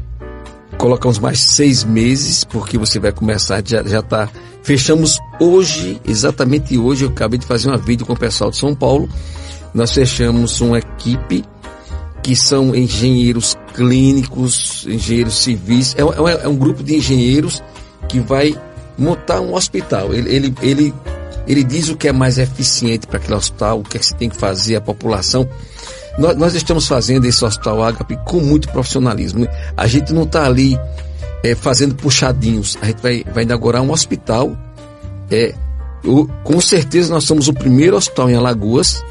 colocamos 0.79 1.19
mais 1.19 1.39
seis 1.41 1.83
meses, 1.83 2.43
porque 2.43 2.77
você 2.77 2.99
vai 2.99 3.11
começar, 3.11 3.61
já, 3.63 3.83
já 3.83 4.01
tá. 4.01 4.27
Fechamos 4.63 5.19
hoje, 5.39 6.01
exatamente 6.05 6.77
hoje, 6.77 7.03
eu 7.05 7.09
acabei 7.09 7.37
de 7.37 7.45
fazer 7.45 7.67
uma 7.67 7.77
vídeo 7.77 8.05
com 8.05 8.13
o 8.13 8.17
pessoal 8.17 8.49
de 8.49 8.57
São 8.57 8.73
Paulo. 8.73 9.07
Nós 9.73 9.91
fechamos 9.91 10.59
uma 10.61 10.79
equipe 10.79 11.43
que 12.23 12.35
são 12.35 12.73
engenheiros 12.75 13.55
clínicos, 13.75 14.85
engenheiros 14.87 15.37
civis. 15.43 15.93
É, 15.97 16.03
um- 16.03 16.27
é 16.27 16.43
é 16.43 16.47
um 16.47 16.55
grupo 16.55 16.81
de 16.83 16.95
engenheiros 16.95 17.61
que 18.07 18.19
vai 18.19 18.57
montar 18.97 19.41
um 19.41 19.53
hospital. 19.53 20.13
Ele, 20.13 20.33
ele, 20.33 20.55
ele, 20.61 20.93
ele 21.47 21.63
diz 21.63 21.89
o 21.89 21.95
que 21.97 22.07
é 22.07 22.11
mais 22.13 22.37
eficiente 22.37 23.05
para 23.05 23.17
aquele 23.17 23.35
hospital, 23.35 23.79
o 23.79 23.83
que 23.83 23.97
é 23.97 23.99
que 23.99 24.05
se 24.05 24.15
tem 24.15 24.29
que 24.29 24.35
fazer, 24.37 24.75
a 24.75 24.81
população. 24.81 25.47
Nós, 26.17 26.35
nós 26.35 26.55
estamos 26.55 26.87
fazendo 26.87 27.25
esse 27.25 27.43
hospital 27.43 27.83
Agape 27.83 28.17
com 28.25 28.39
muito 28.39 28.69
profissionalismo. 28.69 29.47
A 29.75 29.87
gente 29.87 30.13
não 30.13 30.23
está 30.23 30.45
ali 30.45 30.77
eh, 31.43 31.55
fazendo 31.55 31.95
puxadinhos. 31.95 32.77
A 32.81 32.87
gente 32.87 33.01
vai, 33.01 33.23
vai 33.33 33.43
inaugurar 33.43 33.81
um 33.81 33.91
hospital. 33.91 34.57
É, 35.31 35.53
com 36.43 36.61
certeza 36.61 37.13
nós 37.13 37.23
somos 37.23 37.47
o 37.47 37.53
primeiro 37.53 37.95
hospital 37.95 38.29
em 38.29 38.35
Alagoas. 38.35 39.03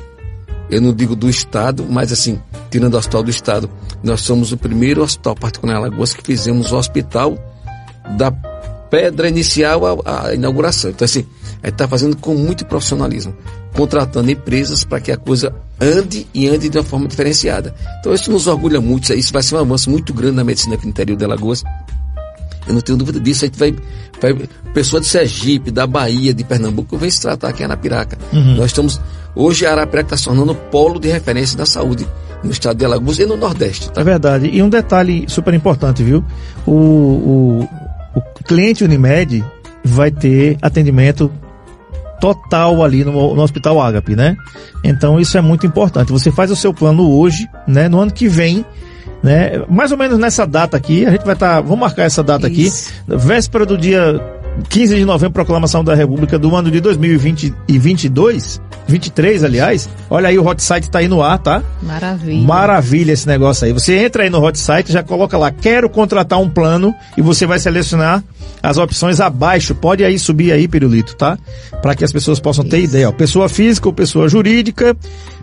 Eu 0.71 0.81
não 0.81 0.93
digo 0.93 1.17
do 1.17 1.31
estado, 1.31 1.87
mas 1.89 2.13
assim, 2.13 2.39
tirando 2.71 2.95
o 2.95 2.99
hospital 2.99 3.23
do 3.23 3.31
estado, 3.31 3.71
nós 4.03 4.21
somos 4.21 4.53
o 4.53 4.57
primeiro 4.57 5.03
hospital 5.03 5.35
particular 5.35 5.75
em 5.75 5.77
Alagoas 5.77 6.13
que 6.13 6.23
fizemos 6.23 6.73
o 6.73 6.77
hospital 6.77 7.39
da 8.17 8.31
pedra 8.91 9.29
inicial 9.29 10.03
à, 10.05 10.29
à 10.29 10.35
inauguração. 10.35 10.91
Então, 10.91 11.05
assim, 11.05 11.27
a 11.63 11.67
gente 11.67 11.75
está 11.75 11.89
fazendo 11.89 12.17
com 12.17 12.35
muito 12.35 12.65
profissionalismo, 12.65 13.35
contratando 13.75 14.31
empresas 14.31 14.85
para 14.85 15.01
que 15.01 15.13
a 15.13 15.17
coisa 15.17 15.55
ande 15.81 16.27
e 16.33 16.49
ande 16.49 16.69
de 16.69 16.79
uma 16.79 16.85
forma 16.85 17.07
diferenciada. 17.09 17.75
Então, 18.01 18.13
isso 18.13 18.31
nos 18.31 18.47
orgulha 18.47 18.81
muito, 18.81 19.13
isso 19.13 19.33
vai 19.33 19.43
ser 19.43 19.57
um 19.57 19.59
avanço 19.59 19.91
muito 19.91 20.13
grande 20.13 20.37
na 20.37 20.45
medicina 20.45 20.75
aqui 20.75 20.85
no 20.85 20.91
interior 20.91 21.17
de 21.17 21.25
Alagoas. 21.25 21.65
Eu 22.67 22.75
não 22.75 22.81
tenho 22.83 22.99
dúvida 22.99 23.19
disso. 23.19 23.45
A 23.45 23.49
gente 23.49 23.59
vai, 23.59 23.75
vai 24.21 24.49
pessoa 24.75 25.01
de 25.01 25.07
Sergipe, 25.07 25.71
da 25.71 25.87
Bahia, 25.87 26.35
de 26.35 26.45
Pernambuco, 26.45 26.99
vem 26.99 27.11
se 27.11 27.21
tratar 27.21 27.49
aqui 27.49 27.63
em 27.63 27.65
Arapiraca. 27.65 28.19
Nós 28.57 28.67
estamos, 28.67 29.01
hoje 29.35 29.65
a 29.65 29.73
Arapiraca 29.73 30.09
está 30.09 30.17
se 30.17 30.25
tornando 30.25 30.55
polo 30.55 31.01
de 31.01 31.09
referência 31.09 31.57
da 31.57 31.65
saúde 31.65 32.07
no 32.45 32.51
estado 32.51 32.77
de 32.77 32.85
Alagoas 32.85 33.19
e 33.19 33.27
no 33.27 33.37
Nordeste. 33.37 33.91
Tá? 33.91 34.01
É 34.01 34.05
verdade. 34.05 34.49
E 34.53 34.63
um 34.63 34.69
detalhe 34.69 35.25
super 35.29 35.55
importante, 35.55 36.05
viu? 36.05 36.23
O, 36.67 36.73
o, 36.73 37.69
o 38.15 38.45
cliente 38.45 38.85
Unimed 38.85 39.45
vai 39.85 40.11
ter 40.11 40.59
atendimento 40.61 41.33
total 42.21 42.83
ali 42.83 43.05
no, 43.05 43.35
no 43.35 43.43
Hospital 43.43 43.81
Agape, 43.81 44.17
né? 44.17 44.37
Então 44.85 45.19
isso 45.19 45.37
é 45.37 45.41
muito 45.41 45.67
importante. 45.67 46.13
Você 46.13 46.31
faz 46.31 46.51
o 46.51 46.57
seu 46.57 46.73
plano 46.73 47.11
hoje, 47.11 47.49
né? 47.67 47.89
No 47.89 48.01
ano 48.01 48.13
que 48.13 48.29
vem, 48.29 48.65
né? 49.23 49.63
Mais 49.69 49.93
ou 49.93 49.99
menos 49.99 50.19
nessa 50.19 50.47
data 50.47 50.77
aqui, 50.77 51.05
a 51.07 51.11
gente 51.11 51.25
vai 51.25 51.35
estar, 51.35 51.61
vamos 51.61 51.79
marcar 51.79 52.05
essa 52.05 52.23
data 52.23 52.49
Isso. 52.49 52.93
aqui, 53.07 53.17
véspera 53.17 53.67
do 53.67 53.77
dia 53.77 54.21
15 54.69 54.97
de 54.97 55.05
novembro, 55.05 55.33
proclamação 55.33 55.85
da 55.85 55.95
República 55.95 56.39
do 56.39 56.55
ano 56.55 56.71
de 56.71 56.81
2020 56.81 57.55
e 57.69 57.79
22, 57.79 58.61
23, 58.87 59.45
aliás. 59.45 59.89
Olha 60.09 60.29
aí 60.29 60.39
o 60.39 60.47
hot 60.47 60.63
site 60.63 60.91
tá 60.91 60.99
aí 60.99 61.09
no 61.09 61.23
ar, 61.23 61.39
tá? 61.39 61.63
Maravilha. 61.83 62.47
Maravilha 62.47 63.13
esse 63.13 63.27
negócio 63.27 63.67
aí. 63.67 63.73
Você 63.73 63.97
entra 63.99 64.23
aí 64.23 64.31
no 64.31 64.43
hot 64.43 64.59
site, 64.59 64.93
já 64.93 65.03
coloca 65.03 65.37
lá, 65.37 65.51
quero 65.51 65.89
contratar 65.89 66.41
um 66.41 66.49
plano 66.49 66.95
e 67.17 67.23
você 67.23 67.47
vai 67.47 67.59
selecionar 67.59 68.23
as 68.63 68.79
opções 68.79 69.21
abaixo. 69.21 69.75
Pode 69.75 70.05
aí 70.05 70.19
subir 70.19 70.53
aí, 70.53 70.67
Pirulito, 70.67 71.15
tá? 71.15 71.39
Para 71.83 71.95
que 71.95 72.05
as 72.05 72.13
pessoas 72.13 72.41
possam 72.41 72.65
ter 72.65 72.83
ideia. 72.83 73.09
Ó, 73.09 73.13
pessoa 73.13 73.49
física 73.49 73.89
ou 73.89 73.95
pessoa 73.95 74.29
jurídica. 74.29 74.97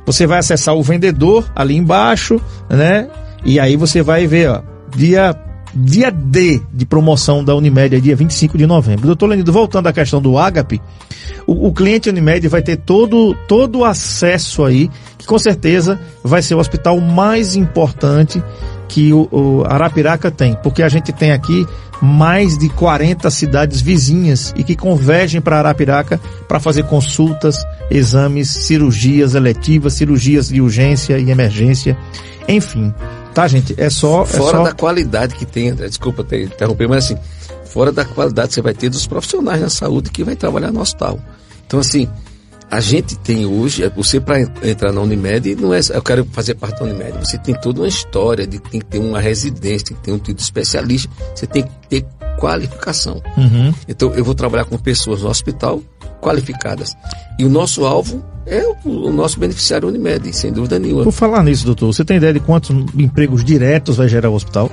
Você 0.06 0.28
vai 0.28 0.40
acessar 0.40 0.76
o 0.76 0.84
vendedor 0.84 1.46
ali 1.56 1.76
embaixo, 1.76 2.40
né? 2.70 3.08
E 3.44 3.60
aí 3.60 3.76
você 3.76 4.02
vai 4.02 4.28
ver, 4.28 4.50
ó, 4.50 4.62
dia 4.96 5.36
dia 5.76 6.10
D 6.10 6.62
de 6.72 6.86
promoção 6.86 7.44
da 7.44 7.54
Unimed, 7.56 7.96
é 7.96 8.00
dia 8.00 8.16
25 8.16 8.58
de 8.58 8.66
novembro. 8.66 9.06
Doutor 9.06 9.28
Lenido, 9.28 9.52
voltando 9.52 9.88
à 9.88 9.94
questão 9.94 10.22
do 10.22 10.38
Agape, 10.38 10.82
o, 11.46 11.68
o 11.68 11.74
cliente 11.74 12.10
Unimed 12.10 12.48
vai 12.48 12.62
ter 12.62 12.78
todo, 12.78 13.36
todo 13.48 13.80
o 13.80 13.86
acesso 13.86 14.64
aí, 14.64 14.90
que 15.18 15.26
com 15.26 15.38
certeza 15.38 16.00
vai 16.24 16.42
ser 16.42 16.56
o 16.56 16.60
hospital 16.60 17.00
mais 17.02 17.56
importante 17.56 18.42
que 18.88 19.12
o, 19.12 19.28
o 19.32 19.64
Arapiraca 19.66 20.32
tem, 20.32 20.56
porque 20.64 20.82
a 20.82 20.90
gente 20.90 21.12
tem 21.12 21.32
aqui 21.32 21.66
mais 22.02 22.58
de 22.58 22.70
40 22.70 23.30
cidades 23.30 23.82
vizinhas 23.82 24.54
e 24.56 24.64
que 24.64 24.76
convergem 24.76 25.42
para 25.42 25.58
Arapiraca 25.58 26.20
para 26.48 26.60
fazer 26.60 26.84
consultas, 26.84 27.66
exames, 27.90 28.50
cirurgias 28.50 29.34
eletivas, 29.36 29.94
cirurgias 29.94 30.50
de 30.50 30.62
urgência 30.62 31.18
e 31.18 31.32
emergência, 31.32 31.98
enfim. 32.48 32.94
Tá, 33.36 33.50
gente? 33.50 33.76
É 33.78 33.90
só. 33.90 34.24
é 34.24 34.26
Fora 34.26 34.58
só... 34.58 34.64
da 34.64 34.72
qualidade 34.72 35.36
que 35.36 35.46
tem, 35.46 35.70
André, 35.70 35.90
desculpa 35.90 36.24
ter 36.24 36.44
interromper, 36.44 36.88
mas 36.88 37.04
assim, 37.04 37.18
fora 37.66 37.92
da 37.92 38.06
qualidade 38.06 38.48
que 38.48 38.54
você 38.56 38.62
vai 38.62 38.74
ter 38.74 38.90
dos 38.90 39.06
profissionais 39.06 39.60
na 39.60 39.70
saúde 39.70 40.10
que 40.10 40.24
vai 40.24 40.38
trabalhar 40.38 40.72
no 40.72 40.80
hospital. 40.80 41.20
Então, 41.68 41.82
assim, 41.82 42.08
a 42.72 42.80
gente 42.80 43.18
tem 43.18 43.46
hoje, 43.46 43.86
você 43.90 44.22
para 44.22 44.40
entrar 44.40 44.94
na 44.94 45.02
Unimed, 45.02 45.54
não 45.56 45.74
é, 45.74 45.82
eu 45.90 46.02
quero 46.02 46.26
fazer 46.32 46.56
parte 46.56 46.80
da 46.80 46.86
Unimed, 46.86 47.20
você 47.20 47.38
tem 47.38 47.54
toda 47.60 47.82
uma 47.82 47.90
história, 47.90 48.48
de, 48.48 48.58
tem 48.58 48.80
que 48.80 48.86
ter 48.86 49.00
uma 49.00 49.20
residência, 49.20 49.88
tem 49.88 49.98
que 49.98 50.04
ter 50.04 50.12
um 50.14 50.18
título 50.18 50.40
especialista, 50.40 51.10
você 51.36 51.46
tem 51.46 51.64
que 51.64 51.88
ter 51.90 52.06
qualificação. 52.40 53.22
Uhum. 53.36 53.74
Então, 53.86 54.14
eu 54.14 54.24
vou 54.24 54.34
trabalhar 54.34 54.64
com 54.64 54.78
pessoas 54.78 55.24
no 55.24 55.28
hospital 55.28 55.84
qualificadas. 56.22 56.96
E 57.38 57.44
o 57.44 57.50
nosso 57.50 57.86
alvo 57.86 58.24
é 58.46 58.64
o, 58.86 59.12
nosso 59.12 59.40
beneficiário 59.40 59.88
Unimed, 59.88 60.32
sem 60.36 60.52
dúvida 60.52 60.78
nenhuma. 60.78 61.04
Por 61.04 61.12
falar 61.12 61.44
nisso, 61.44 61.66
doutor, 61.66 61.88
você 61.88 62.06
tem 62.06 62.18
ideia 62.18 62.34
de 62.34 62.40
quantos 62.40 62.70
empregos 62.96 63.44
diretos 63.44 63.98
vai 63.98 64.08
gerar 64.08 64.30
o 64.30 64.36
hospital? 64.36 64.72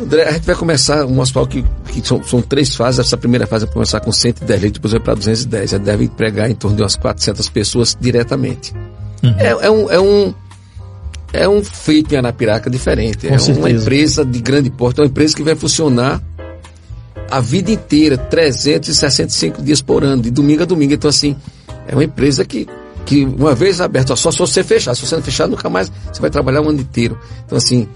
André, 0.00 0.22
a 0.28 0.32
gente 0.32 0.46
vai 0.46 0.54
começar 0.54 1.04
um 1.04 1.20
hospital 1.20 1.46
que, 1.46 1.64
que 1.88 2.06
são, 2.06 2.22
são 2.22 2.40
três 2.40 2.74
fases. 2.74 3.00
Essa 3.00 3.16
primeira 3.16 3.46
fase 3.46 3.66
vai 3.66 3.74
começar 3.74 4.00
com 4.00 4.12
110 4.12 4.60
leitos, 4.60 4.78
depois 4.78 4.92
vai 4.92 5.00
para 5.00 5.14
210. 5.14 5.70
Já 5.70 5.78
deve 5.78 6.04
empregar 6.04 6.50
em 6.50 6.54
torno 6.54 6.76
de 6.76 6.82
umas 6.82 6.96
400 6.96 7.48
pessoas 7.48 7.96
diretamente. 8.00 8.72
É, 9.38 9.48
é 9.48 9.70
um, 9.70 9.90
é, 9.90 10.00
um, 10.00 10.34
é 11.32 11.48
um 11.48 11.64
feito 11.64 12.14
em 12.14 12.18
Arapiraca 12.18 12.70
diferente. 12.70 13.26
Com 13.26 13.26
é 13.26 13.30
uma 13.30 13.38
certeza. 13.38 13.70
empresa 13.70 14.24
de 14.24 14.40
grande 14.40 14.70
porte, 14.70 15.00
é 15.00 15.02
uma 15.02 15.08
empresa 15.08 15.34
que 15.34 15.42
vai 15.42 15.56
funcionar 15.56 16.22
a 17.30 17.40
vida 17.40 17.70
inteira, 17.70 18.16
365 18.16 19.60
dias 19.60 19.82
por 19.82 20.04
ano, 20.04 20.22
de 20.22 20.30
domingo 20.30 20.62
a 20.62 20.66
domingo. 20.66 20.94
Então, 20.94 21.10
assim, 21.10 21.36
é 21.86 21.94
uma 21.94 22.04
empresa 22.04 22.44
que, 22.44 22.66
que 23.08 23.24
uma 23.24 23.54
vez 23.54 23.80
aberta, 23.80 24.14
só 24.14 24.30
se 24.30 24.38
você 24.38 24.62
fechar. 24.62 24.94
Se 24.94 25.06
você 25.06 25.16
não 25.16 25.22
fechar, 25.22 25.48
nunca 25.48 25.70
mais 25.70 25.90
você 26.12 26.20
vai 26.20 26.28
trabalhar 26.28 26.60
o 26.60 26.68
ano 26.68 26.78
inteiro. 26.78 27.18
Então, 27.46 27.56
assim, 27.56 27.88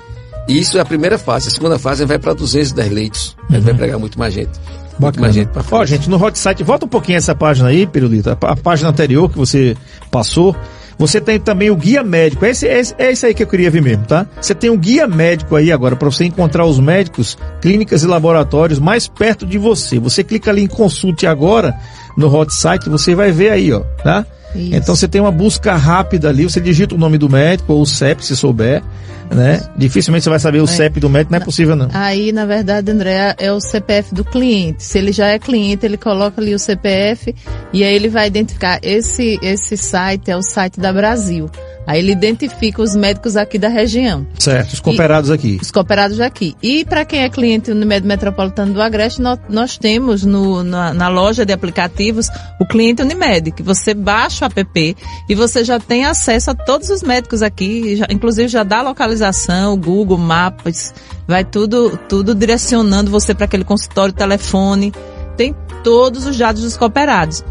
isso 0.48 0.78
é 0.78 0.80
a 0.80 0.86
primeira 0.86 1.18
fase. 1.18 1.48
A 1.48 1.50
segunda 1.50 1.78
fase 1.78 2.06
vai 2.06 2.18
para 2.18 2.32
210 2.32 2.90
leitos. 2.90 3.36
Aí 3.50 3.60
Vai 3.60 3.74
pregar 3.74 3.98
muito 3.98 4.18
mais 4.18 4.32
gente. 4.32 4.58
Muito 4.98 5.20
mais 5.20 5.34
gente 5.34 5.48
pra 5.48 5.62
Ó, 5.70 5.84
gente, 5.84 6.08
no 6.08 6.22
hot 6.22 6.38
site, 6.38 6.62
volta 6.62 6.86
um 6.86 6.88
pouquinho 6.88 7.18
essa 7.18 7.34
página 7.34 7.68
aí, 7.68 7.86
Pirulito, 7.86 8.30
a, 8.30 8.32
a 8.40 8.56
página 8.56 8.88
anterior 8.88 9.28
que 9.28 9.36
você 9.36 9.76
passou. 10.10 10.56
Você 10.98 11.20
tem 11.20 11.38
também 11.38 11.70
o 11.70 11.76
guia 11.76 12.02
médico. 12.02 12.46
Esse, 12.46 12.66
esse, 12.66 12.94
é 12.96 13.12
isso 13.12 13.26
aí 13.26 13.34
que 13.34 13.42
eu 13.42 13.46
queria 13.46 13.70
ver 13.70 13.82
mesmo, 13.82 14.06
tá? 14.06 14.26
Você 14.40 14.54
tem 14.54 14.70
um 14.70 14.78
guia 14.78 15.06
médico 15.06 15.56
aí 15.56 15.70
agora 15.70 15.94
para 15.94 16.10
você 16.10 16.24
encontrar 16.24 16.64
os 16.64 16.80
médicos, 16.80 17.36
clínicas 17.60 18.02
e 18.02 18.06
laboratórios 18.06 18.78
mais 18.78 19.08
perto 19.08 19.44
de 19.44 19.58
você. 19.58 19.98
Você 19.98 20.24
clica 20.24 20.50
ali 20.50 20.62
em 20.62 20.68
consulte 20.68 21.26
agora 21.26 21.78
no 22.16 22.34
hot 22.34 22.54
site, 22.54 22.88
você 22.88 23.14
vai 23.14 23.30
ver 23.30 23.50
aí, 23.50 23.72
ó, 23.72 23.80
tá? 24.02 24.24
Isso. 24.54 24.74
Então 24.74 24.94
você 24.94 25.08
tem 25.08 25.20
uma 25.20 25.30
busca 25.30 25.74
rápida 25.74 26.28
ali, 26.28 26.44
você 26.44 26.60
digita 26.60 26.94
o 26.94 26.98
nome 26.98 27.18
do 27.18 27.28
médico 27.28 27.72
ou 27.72 27.82
o 27.82 27.86
CEP, 27.86 28.24
se 28.24 28.36
souber, 28.36 28.82
né? 29.30 29.60
Dificilmente 29.76 30.24
você 30.24 30.30
vai 30.30 30.38
saber 30.38 30.60
o 30.60 30.66
CEP 30.66 31.00
do 31.00 31.08
médico, 31.08 31.32
não 31.32 31.38
é 31.38 31.44
possível 31.44 31.74
não. 31.74 31.88
Aí, 31.92 32.32
na 32.32 32.44
verdade, 32.44 32.90
André, 32.90 33.34
é 33.38 33.52
o 33.52 33.60
CPF 33.60 34.14
do 34.14 34.24
cliente. 34.24 34.82
Se 34.84 34.98
ele 34.98 35.12
já 35.12 35.28
é 35.28 35.38
cliente, 35.38 35.86
ele 35.86 35.96
coloca 35.96 36.40
ali 36.40 36.54
o 36.54 36.58
CPF 36.58 37.34
e 37.72 37.82
aí 37.82 37.94
ele 37.94 38.08
vai 38.08 38.26
identificar. 38.26 38.78
Esse, 38.82 39.38
esse 39.42 39.76
site 39.76 40.30
é 40.30 40.36
o 40.36 40.42
site 40.42 40.78
da 40.78 40.92
Brasil. 40.92 41.50
Aí 41.86 41.98
ele 41.98 42.12
identifica 42.12 42.80
os 42.80 42.94
médicos 42.94 43.36
aqui 43.36 43.58
da 43.58 43.68
região. 43.68 44.24
Certo, 44.38 44.72
os 44.74 44.80
cooperados 44.80 45.30
aqui. 45.30 45.58
Os 45.60 45.70
cooperados 45.70 46.16
daqui. 46.16 46.54
E 46.62 46.84
para 46.84 47.04
quem 47.04 47.22
é 47.22 47.28
cliente 47.28 47.74
no 47.74 47.84
Médio 47.84 48.08
Metropolitano 48.08 48.72
do 48.72 48.80
Agreste, 48.80 49.20
nós, 49.20 49.38
nós 49.48 49.76
temos 49.78 50.24
no, 50.24 50.62
na, 50.62 50.94
na 50.94 51.08
loja 51.08 51.44
de 51.44 51.52
aplicativos 51.52 52.28
o 52.60 52.66
cliente 52.66 53.02
Unimed, 53.02 53.50
que 53.50 53.62
você 53.64 53.94
baixa 53.94 54.46
o 54.46 54.60
app 54.60 54.96
e 55.28 55.34
você 55.34 55.64
já 55.64 55.80
tem 55.80 56.04
acesso 56.04 56.52
a 56.52 56.54
todos 56.54 56.88
os 56.88 57.02
médicos 57.02 57.42
aqui, 57.42 57.96
já- 57.96 58.06
inclusive 58.10 58.46
já 58.48 58.62
dá 58.62 58.80
localização, 58.82 59.76
Google 59.76 60.18
Maps, 60.18 60.94
vai 61.26 61.44
tudo, 61.44 61.98
tudo 62.08 62.32
direcionando 62.34 63.10
você 63.10 63.34
para 63.34 63.46
aquele 63.46 63.64
consultório, 63.64 64.14
telefone, 64.14 64.92
tem 65.36 65.52
todos 65.82 66.26
os 66.26 66.38
dados 66.38 66.62
dos 66.62 66.76
cooperados. 66.76 67.42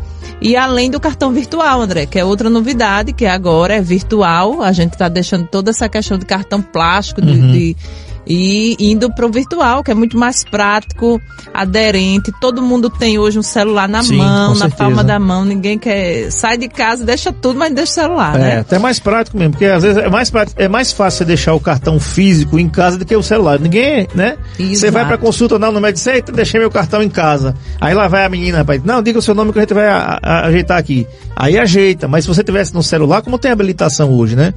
E 0.42 0.56
além 0.56 0.90
do 0.90 1.00
cartão 1.00 1.32
virtual, 1.32 1.82
André, 1.82 2.06
que 2.06 2.18
é 2.18 2.26
outra 2.26 2.50
novidade, 2.50 3.14
que 3.14 3.26
agora 3.26 3.76
é 3.76 3.82
virtual. 3.82 4.62
A 4.62 4.72
gente 4.72 4.94
está 4.94 5.08
deixando 5.08 5.48
toda 5.48 5.70
essa 5.72 5.88
questão 5.88 6.18
de 6.18 6.26
cartão 6.26 6.62
plástico 6.62 7.22
de- 7.22 7.52
de- 7.52 7.78
e 8.26 8.76
indo 8.80 9.12
para 9.14 9.26
o 9.26 9.32
virtual, 9.32 9.84
que 9.84 9.92
é 9.92 9.94
muito 9.96 10.18
mais 10.18 10.44
prático, 10.44 11.20
aderente. 11.54 12.32
Todo 12.40 12.62
mundo 12.62 12.90
tem 12.90 13.18
hoje 13.20 13.38
um 13.40 13.44
celular 13.44 13.88
na 13.90 14.04
Sim, 14.04 14.18
mão, 14.18 14.56
na 14.56 14.70
palma 14.70 15.04
da 15.04 15.20
mão. 15.20 15.44
Ninguém 15.46 15.78
quer 15.78 16.32
sai 16.32 16.58
de 16.58 16.68
casa, 16.68 17.04
deixa 17.04 17.32
tudo, 17.34 17.58
mas 17.60 17.74
deixa 17.74 17.92
o 17.92 17.96
celular, 17.96 18.36
É, 18.36 18.40
né? 18.40 18.60
até 18.60 18.78
mais 18.80 19.00
prático 19.00 19.38
mesmo, 19.38 19.52
porque 19.54 19.66
às 19.66 19.84
vezes 19.84 19.98
é 19.98 20.10
mais, 20.10 20.30
prático, 20.30 20.62
é 20.62 20.68
mais 20.68 20.92
fácil 20.92 21.20
você 21.20 21.26
deixar 21.26 21.54
o 21.54 21.60
cartão 21.60 22.00
físico 22.00 22.58
em 22.60 22.70
casa 22.70 22.98
do 22.98 23.06
que 23.06 23.16
o 23.16 23.24
celular. 23.24 23.60
Ninguém, 23.60 24.08
né? 24.16 24.38
Você 24.58 24.64
Exato. 24.88 24.92
vai 24.94 25.06
pra 25.08 25.18
consulta 25.18 25.58
não, 25.60 25.72
no 25.72 25.82
médico, 25.82 26.10
eita, 26.10 26.32
deixei 26.32 26.60
meu 26.60 26.70
cartão 26.72 27.02
em 27.02 27.10
casa. 27.10 27.56
Aí 27.80 27.94
lá 27.94 28.08
vai 28.08 28.26
a 28.26 28.30
menina, 28.30 28.60
rapaz, 28.60 28.82
não, 28.84 29.02
diga 29.02 29.20
o 29.20 29.22
seu 29.22 29.34
nome 29.36 29.52
que 29.52 29.60
a 29.60 29.62
gente 29.64 29.74
vai 29.74 29.88
a- 29.88 30.20
a- 30.22 30.46
ajeitar 30.48 30.78
aqui. 30.78 31.08
Aí 31.36 31.58
ajeita, 31.58 32.08
mas 32.08 32.24
se 32.24 32.28
você 32.28 32.44
tivesse 32.44 32.74
no 32.74 32.84
celular, 32.84 33.22
como 33.22 33.38
tem 33.38 33.52
habilitação 33.52 34.12
hoje, 34.14 34.36
né? 34.36 34.54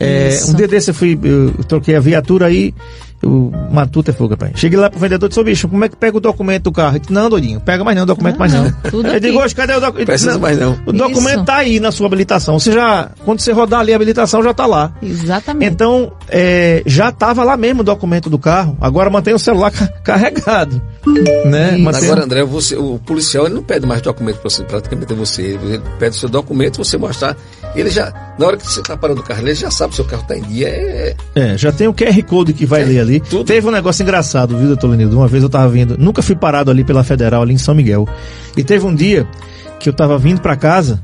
É, 0.00 0.38
um 0.48 0.54
dia 0.54 0.66
desse 0.66 0.90
eu 0.90 0.94
fui, 0.94 1.18
eu 1.22 1.52
troquei 1.64 1.94
a 1.94 2.00
viatura 2.00 2.46
aí, 2.46 2.74
o 3.22 3.52
Matuta 3.70 4.10
é 4.10 4.14
fogo, 4.14 4.30
rapaz. 4.30 4.52
Cheguei 4.58 4.78
lá 4.78 4.88
pro 4.88 4.98
vendedor 4.98 5.26
e 5.26 5.28
disse, 5.28 5.44
bicho, 5.44 5.68
como 5.68 5.84
é 5.84 5.90
que 5.90 5.96
pega 5.96 6.16
o 6.16 6.20
documento 6.20 6.64
do 6.64 6.72
carro? 6.72 6.92
Ele 6.92 7.00
disse, 7.00 7.12
não, 7.12 7.28
doidinho, 7.28 7.60
pega 7.60 7.84
mais 7.84 7.94
não, 7.98 8.06
documento 8.06 8.32
Não, 8.32 8.38
mais 8.40 8.52
não. 8.54 8.64
não, 8.64 9.10
Eu 9.12 9.20
digo, 9.20 9.38
hoje, 9.38 9.54
cadê 9.54 9.74
o 9.74 9.80
documento? 9.80 10.06
Precisa 10.06 10.38
mais 10.38 10.58
não. 10.58 10.78
O 10.86 10.92
documento 10.92 11.36
Isso. 11.36 11.44
tá 11.44 11.56
aí 11.56 11.78
na 11.78 11.92
sua 11.92 12.06
habilitação. 12.06 12.58
Você 12.58 12.72
já, 12.72 13.10
quando 13.24 13.40
você 13.40 13.52
rodar 13.52 13.80
ali 13.80 13.92
a 13.92 13.96
habilitação, 13.96 14.42
já 14.42 14.54
tá 14.54 14.64
lá. 14.64 14.92
Exatamente. 15.02 15.70
Então, 15.70 16.12
é, 16.30 16.82
já 16.86 17.12
tava 17.12 17.44
lá 17.44 17.58
mesmo 17.58 17.82
o 17.82 17.84
documento 17.84 18.30
do 18.30 18.38
carro. 18.38 18.78
Agora 18.80 19.10
mantém 19.10 19.34
o 19.34 19.38
celular 19.38 19.70
ca- 19.70 19.88
carregado. 20.02 20.80
Né? 21.44 21.76
Mantém- 21.76 22.04
Agora, 22.04 22.24
André, 22.24 22.44
você, 22.44 22.76
o 22.76 22.98
policial 22.98 23.46
ele 23.46 23.54
não 23.54 23.62
pede 23.62 23.86
mais 23.86 24.00
documento 24.02 24.36
para 24.38 24.50
você, 24.50 24.62
praticamente 24.64 25.12
é 25.12 25.16
você. 25.16 25.42
Ele 25.42 25.80
pede 25.98 26.16
seu 26.16 26.28
documento, 26.28 26.78
você 26.78 26.96
mostrar. 26.96 27.36
Ele 27.74 27.90
já, 27.90 28.12
na 28.38 28.46
hora 28.46 28.56
que 28.56 28.66
você 28.66 28.80
está 28.80 28.96
parando 28.96 29.20
o 29.20 29.24
carro, 29.24 29.40
ele 29.42 29.54
já 29.54 29.70
sabe 29.70 29.94
se 29.94 30.00
o 30.00 30.04
carro 30.04 30.22
está 30.22 30.36
em 30.36 30.42
dia. 30.42 30.68
É, 30.68 31.14
É, 31.34 31.58
já 31.58 31.70
tem 31.72 31.86
o 31.88 31.94
QR 31.94 32.22
Code 32.24 32.52
que 32.52 32.64
vai 32.66 32.82
É, 32.82 32.84
ler 32.84 33.00
ali. 33.00 33.20
tudo. 33.20 33.44
Teve 33.44 33.66
um 33.66 33.70
negócio 33.70 34.02
engraçado, 34.02 34.56
viu, 34.56 34.68
doutor 34.68 34.88
Lenildo? 34.90 35.16
Uma 35.16 35.28
vez 35.28 35.42
eu 35.42 35.48
tava 35.48 35.68
vindo, 35.68 35.96
nunca 35.98 36.22
fui 36.22 36.34
parado 36.36 36.70
ali 36.70 36.84
pela 36.84 37.02
Federal, 37.04 37.42
ali 37.42 37.54
em 37.54 37.58
São 37.58 37.74
Miguel. 37.74 38.08
E 38.56 38.62
teve 38.64 38.84
um 38.86 38.94
dia 38.94 39.26
que 39.78 39.88
eu 39.88 39.92
tava 39.92 40.18
vindo 40.18 40.40
pra 40.40 40.56
casa, 40.56 41.00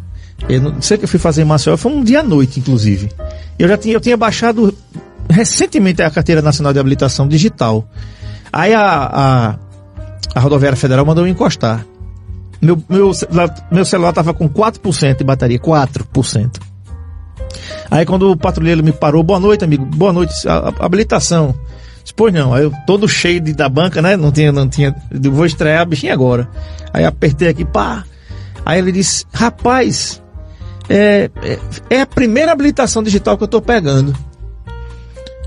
eu 0.49 0.61
não 0.61 0.83
sei 0.83 0.97
o 0.97 0.99
que 0.99 1.05
eu 1.05 1.09
fui 1.09 1.19
fazer 1.21 1.43
em 1.43 1.45
Maceió, 1.47 1.77
foi 1.77 1.93
um 1.93 2.03
dia 2.05 2.21
à 2.21 2.23
noite, 2.23 2.61
inclusive. 2.61 3.11
Eu 3.59 3.69
já 3.69 3.77
tinha, 3.79 3.95
eu 3.95 4.01
tinha 4.01 4.17
baixado 4.17 4.73
recentemente 5.29 6.03
a 6.03 6.11
carteira 6.11 6.43
nacional 6.43 6.73
de 6.73 6.79
habilitação 6.79 7.27
digital. 7.27 7.89
Aí 8.53 8.73
a, 8.75 9.11
a, 9.13 9.55
a 10.35 10.41
rodoviária 10.41 10.77
federal 10.77 11.05
mandou 11.05 11.27
encostar. 11.27 11.85
Meu, 12.61 12.83
meu, 12.89 13.13
celular- 13.13 13.69
meu 13.71 13.85
celular 13.85 14.13
tava 14.13 14.33
com 14.33 14.49
4% 14.49 15.19
de 15.19 15.25
bateria, 15.25 15.59
4%. 15.59 16.61
Aí 17.91 18.05
quando 18.05 18.31
o 18.33 18.37
patrulheiro 18.37 18.83
me 18.83 18.93
parou, 18.93 19.23
boa 19.23 19.39
noite, 19.41 19.65
amigo, 19.65 19.85
boa 19.85 20.13
noite, 20.13 20.33
a, 20.49 20.71
a- 20.71 20.87
habilitação. 20.87 21.55
Disse, 22.03 22.15
Pois 22.15 22.33
não, 22.33 22.55
aí 22.55 22.63
eu 22.65 22.73
todo 22.87 23.09
cheio 23.09 23.41
de, 23.41 23.53
da 23.53 23.69
banca, 23.69 24.01
né? 24.01 24.17
Não 24.17 24.31
tinha, 24.33 24.51
não 24.53 24.69
tinha. 24.69 24.95
Vou 25.31 25.45
estrear 25.47 25.83
a 25.83 25.85
bichinha 25.85 26.13
agora. 26.13 26.49
Aí 26.93 27.05
apertei 27.05 27.49
aqui, 27.49 27.65
pá. 27.65 28.05
Aí 28.65 28.79
ele 28.79 28.91
disse, 28.93 29.25
rapaz, 29.33 30.23
é, 30.89 31.31
é, 31.43 31.59
é 31.91 32.01
a 32.01 32.07
primeira 32.07 32.53
habilitação 32.53 33.03
digital 33.03 33.37
que 33.37 33.45
eu 33.45 33.49
tô 33.49 33.61
pegando. 33.61 34.15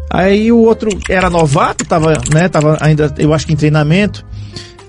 Aí 0.09 0.51
o 0.51 0.57
outro 0.59 0.89
era 1.07 1.29
novato, 1.29 1.85
tava, 1.85 2.13
né, 2.33 2.47
tava 2.49 2.77
ainda, 2.81 3.13
eu 3.17 3.33
acho 3.33 3.45
que 3.45 3.53
em 3.53 3.57
treinamento. 3.57 4.25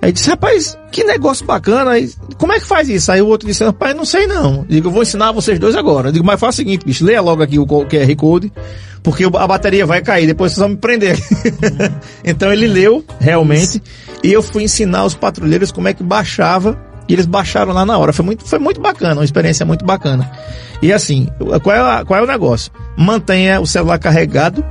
Aí 0.03 0.13
disse, 0.13 0.31
rapaz, 0.31 0.79
que 0.91 1.05
negócio 1.05 1.45
bacana. 1.45 1.91
Aí, 1.93 2.11
como 2.39 2.53
é 2.53 2.59
que 2.59 2.65
faz 2.67 2.89
isso? 2.89 3.13
Aí 3.13 3.21
o 3.21 3.27
outro 3.27 3.47
disse, 3.47 3.63
rapaz, 3.63 3.95
não 3.95 4.05
sei 4.05 4.27
não. 4.27 4.65
Digo, 4.69 4.89
eu 4.89 4.93
vou 4.93 5.03
ensinar 5.03 5.31
vocês 5.33 5.59
dois 5.59 5.77
agora. 5.77 6.09
Eu 6.09 6.13
digo, 6.13 6.25
mas 6.25 6.41
faz 6.41 6.55
o 6.55 6.57
seguinte, 6.57 6.87
bicho, 6.87 7.05
leia 7.05 7.21
logo 7.21 7.43
aqui 7.43 7.59
o 7.59 7.67
QR 7.67 8.17
Code, 8.17 8.51
porque 9.03 9.25
a 9.25 9.47
bateria 9.47 9.85
vai 9.85 10.01
cair, 10.01 10.27
depois 10.27 10.53
vocês 10.53 10.61
vão 10.61 10.71
me 10.71 10.77
prender. 10.77 11.19
então 12.25 12.53
ele 12.53 12.67
leu, 12.67 13.05
realmente, 13.19 13.83
e 14.25 14.33
eu 14.33 14.43
fui 14.43 14.63
ensinar 14.63 15.05
os 15.05 15.15
patrulheiros 15.15 15.71
como 15.71 15.89
é 15.89 15.93
que 15.95 16.03
baixava, 16.03 16.79
e 17.09 17.13
eles 17.13 17.27
baixaram 17.27 17.73
lá 17.73 17.85
na 17.85 17.99
hora. 17.99 18.13
Foi 18.13 18.25
muito, 18.25 18.45
foi 18.47 18.59
muito 18.59 18.81
bacana, 18.81 19.17
uma 19.21 19.25
experiência 19.25 19.67
muito 19.67 19.85
bacana. 19.85 20.31
E 20.81 20.93
assim, 20.93 21.29
qual 21.63 21.77
é, 21.77 21.81
a- 21.81 22.05
qual 22.07 22.19
é 22.21 22.23
o 22.23 22.27
negócio? 22.27 22.73
Mantenha 22.97 23.61
o 23.61 23.67
celular 23.67 23.99
carregado, 23.99 24.65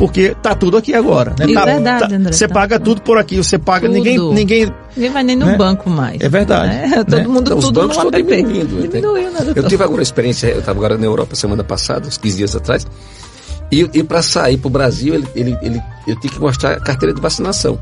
porque 0.00 0.34
tá 0.42 0.54
tudo 0.54 0.78
aqui 0.78 0.94
agora. 0.94 1.34
Né? 1.38 1.44
É 1.50 1.52
Tá- 1.52 1.64
verdade, 1.66 2.08
tá- 2.08 2.16
André, 2.16 2.32
Você 2.32 2.48
tá 2.48 2.54
paga 2.54 2.80
tudo 2.80 3.02
por 3.02 3.18
aqui, 3.18 3.36
você 3.36 3.58
paga, 3.58 3.86
Tudo. 3.86 3.92
ninguém, 3.96 4.18
ninguém 4.18 4.72
Ninguém 4.96 5.10
vai 5.12 5.22
nem 5.22 5.36
no 5.36 5.44
né? 5.44 5.56
banco 5.58 5.90
mais. 5.90 6.18
É 6.22 6.28
verdade, 6.30 6.68
né? 6.72 6.88
Todo 7.04 7.16
né? 7.18 7.26
mundo 7.26 7.54
os 7.54 7.64
tudo 7.66 7.80
bancos 7.82 7.96
no 7.98 8.04
estão 8.04 8.18
app. 8.20 8.34
diminuindo. 8.36 8.76
né? 8.76 8.88
Diminuiu, 8.88 9.30
né, 9.30 9.40
Eu 9.54 9.62
tive 9.68 9.82
alguma 9.82 10.02
experiência, 10.02 10.46
eu 10.46 10.60
estava 10.60 10.78
agora 10.78 10.96
na 10.96 11.04
Europa 11.04 11.36
semana 11.36 11.62
passada, 11.62 12.08
uns 12.08 12.16
15 12.16 12.36
dias 12.38 12.56
atrás, 12.56 12.86
e, 13.70 13.80
e 13.92 14.02
para 14.02 14.22
sair 14.22 14.56
para 14.56 14.68
o 14.68 14.70
Brasil, 14.70 15.14
ele, 15.14 15.28
ele, 15.36 15.58
ele, 15.60 15.82
eu 16.08 16.18
tinha 16.18 16.32
que 16.32 16.40
mostrar 16.40 16.70
a 16.72 16.80
carteira 16.80 17.14
de 17.14 17.20
vacinação. 17.20 17.78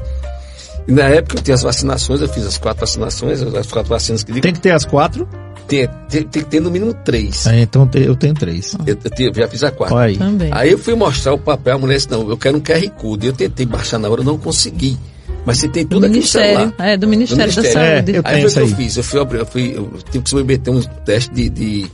E 0.88 0.92
na 0.92 1.04
época 1.04 1.38
eu 1.38 1.42
tinha 1.42 1.54
as 1.54 1.62
vacinações, 1.62 2.20
eu 2.20 2.28
fiz 2.28 2.44
as 2.44 2.58
quatro 2.58 2.80
vacinações, 2.80 3.42
as 3.42 3.66
quatro 3.70 3.88
vacinas 3.90 4.24
que 4.24 4.32
digo, 4.32 4.42
tem 4.42 4.52
que 4.54 4.60
ter 4.60 4.72
as 4.72 4.84
quatro. 4.84 5.28
Tem, 5.68 5.88
tem, 6.08 6.22
tem 6.22 6.42
que 6.42 6.48
ter 6.48 6.60
no 6.60 6.70
mínimo 6.70 6.94
três. 6.94 7.46
É, 7.46 7.60
então 7.60 7.88
eu 7.94 8.16
tenho 8.16 8.34
três. 8.34 8.74
Eu, 8.86 8.96
eu 9.18 9.34
já 9.34 9.48
fiz 9.48 9.62
a 9.62 9.70
quatro. 9.70 9.94
Olha 9.94 10.06
aí. 10.06 10.16
Também. 10.16 10.50
Aí 10.52 10.72
eu 10.72 10.78
fui 10.78 10.94
mostrar 10.94 11.34
o 11.34 11.38
papel, 11.38 11.76
a 11.76 11.78
mulher 11.78 11.96
disse, 11.96 12.10
não, 12.10 12.28
eu 12.28 12.36
quero 12.36 12.56
um 12.56 12.60
QR 12.60 12.88
Code. 12.96 13.26
Eu 13.26 13.32
tentei 13.32 13.66
baixar 13.66 13.98
na 13.98 14.08
hora, 14.08 14.22
eu 14.22 14.24
não 14.24 14.38
consegui. 14.38 14.98
Mas 15.44 15.58
você 15.58 15.68
tem 15.68 15.84
do 15.84 15.90
tudo 15.90 16.06
aqui 16.06 16.22
celular. 16.26 16.74
É, 16.78 16.96
do 16.96 17.06
Ministério, 17.06 17.38
da 17.38 17.60
Ministério. 17.60 17.96
Saúde. 17.96 18.12
É, 18.12 18.18
eu 18.18 18.22
Aí 18.24 18.50
foi 18.50 18.62
o 18.62 18.66
que 18.66 18.72
eu 18.72 18.76
fiz. 18.76 18.96
Eu 18.96 19.02
fui, 19.02 19.20
eu 19.20 19.46
fui, 19.46 19.72
eu 19.76 19.92
tive 20.10 20.24
que 20.24 20.30
submeter 20.30 20.74
um 20.74 20.80
teste 20.80 21.32
de, 21.32 21.48
de, 21.48 21.86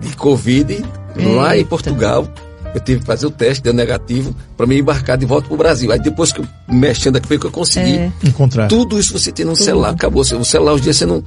de 0.00 0.16
Covid 0.16 0.84
lá 1.16 1.54
em 1.54 1.58
Eita. 1.58 1.70
Portugal. 1.70 2.28
Eu 2.74 2.80
tive 2.80 3.00
que 3.00 3.06
fazer 3.06 3.26
o 3.26 3.30
teste, 3.30 3.62
deu 3.62 3.72
negativo, 3.72 4.34
para 4.56 4.66
me 4.66 4.76
embarcar 4.76 5.16
de 5.16 5.24
volta 5.24 5.46
pro 5.46 5.56
Brasil. 5.56 5.92
Aí 5.92 5.98
depois 6.00 6.32
que 6.32 6.40
eu 6.40 6.46
mexendo 6.68 7.16
aqui 7.16 7.28
foi 7.28 7.38
que 7.38 7.46
eu 7.46 7.50
consegui. 7.52 7.94
É. 7.94 8.12
Encontrar. 8.24 8.66
Tudo 8.66 8.98
isso 8.98 9.16
você 9.16 9.30
tem 9.30 9.46
no 9.46 9.54
celular, 9.54 9.90
acabou. 9.90 10.22
O 10.22 10.44
celular, 10.44 10.72
hoje 10.72 10.80
em 10.80 10.84
dia 10.84 10.92
você 10.92 11.06
não. 11.06 11.22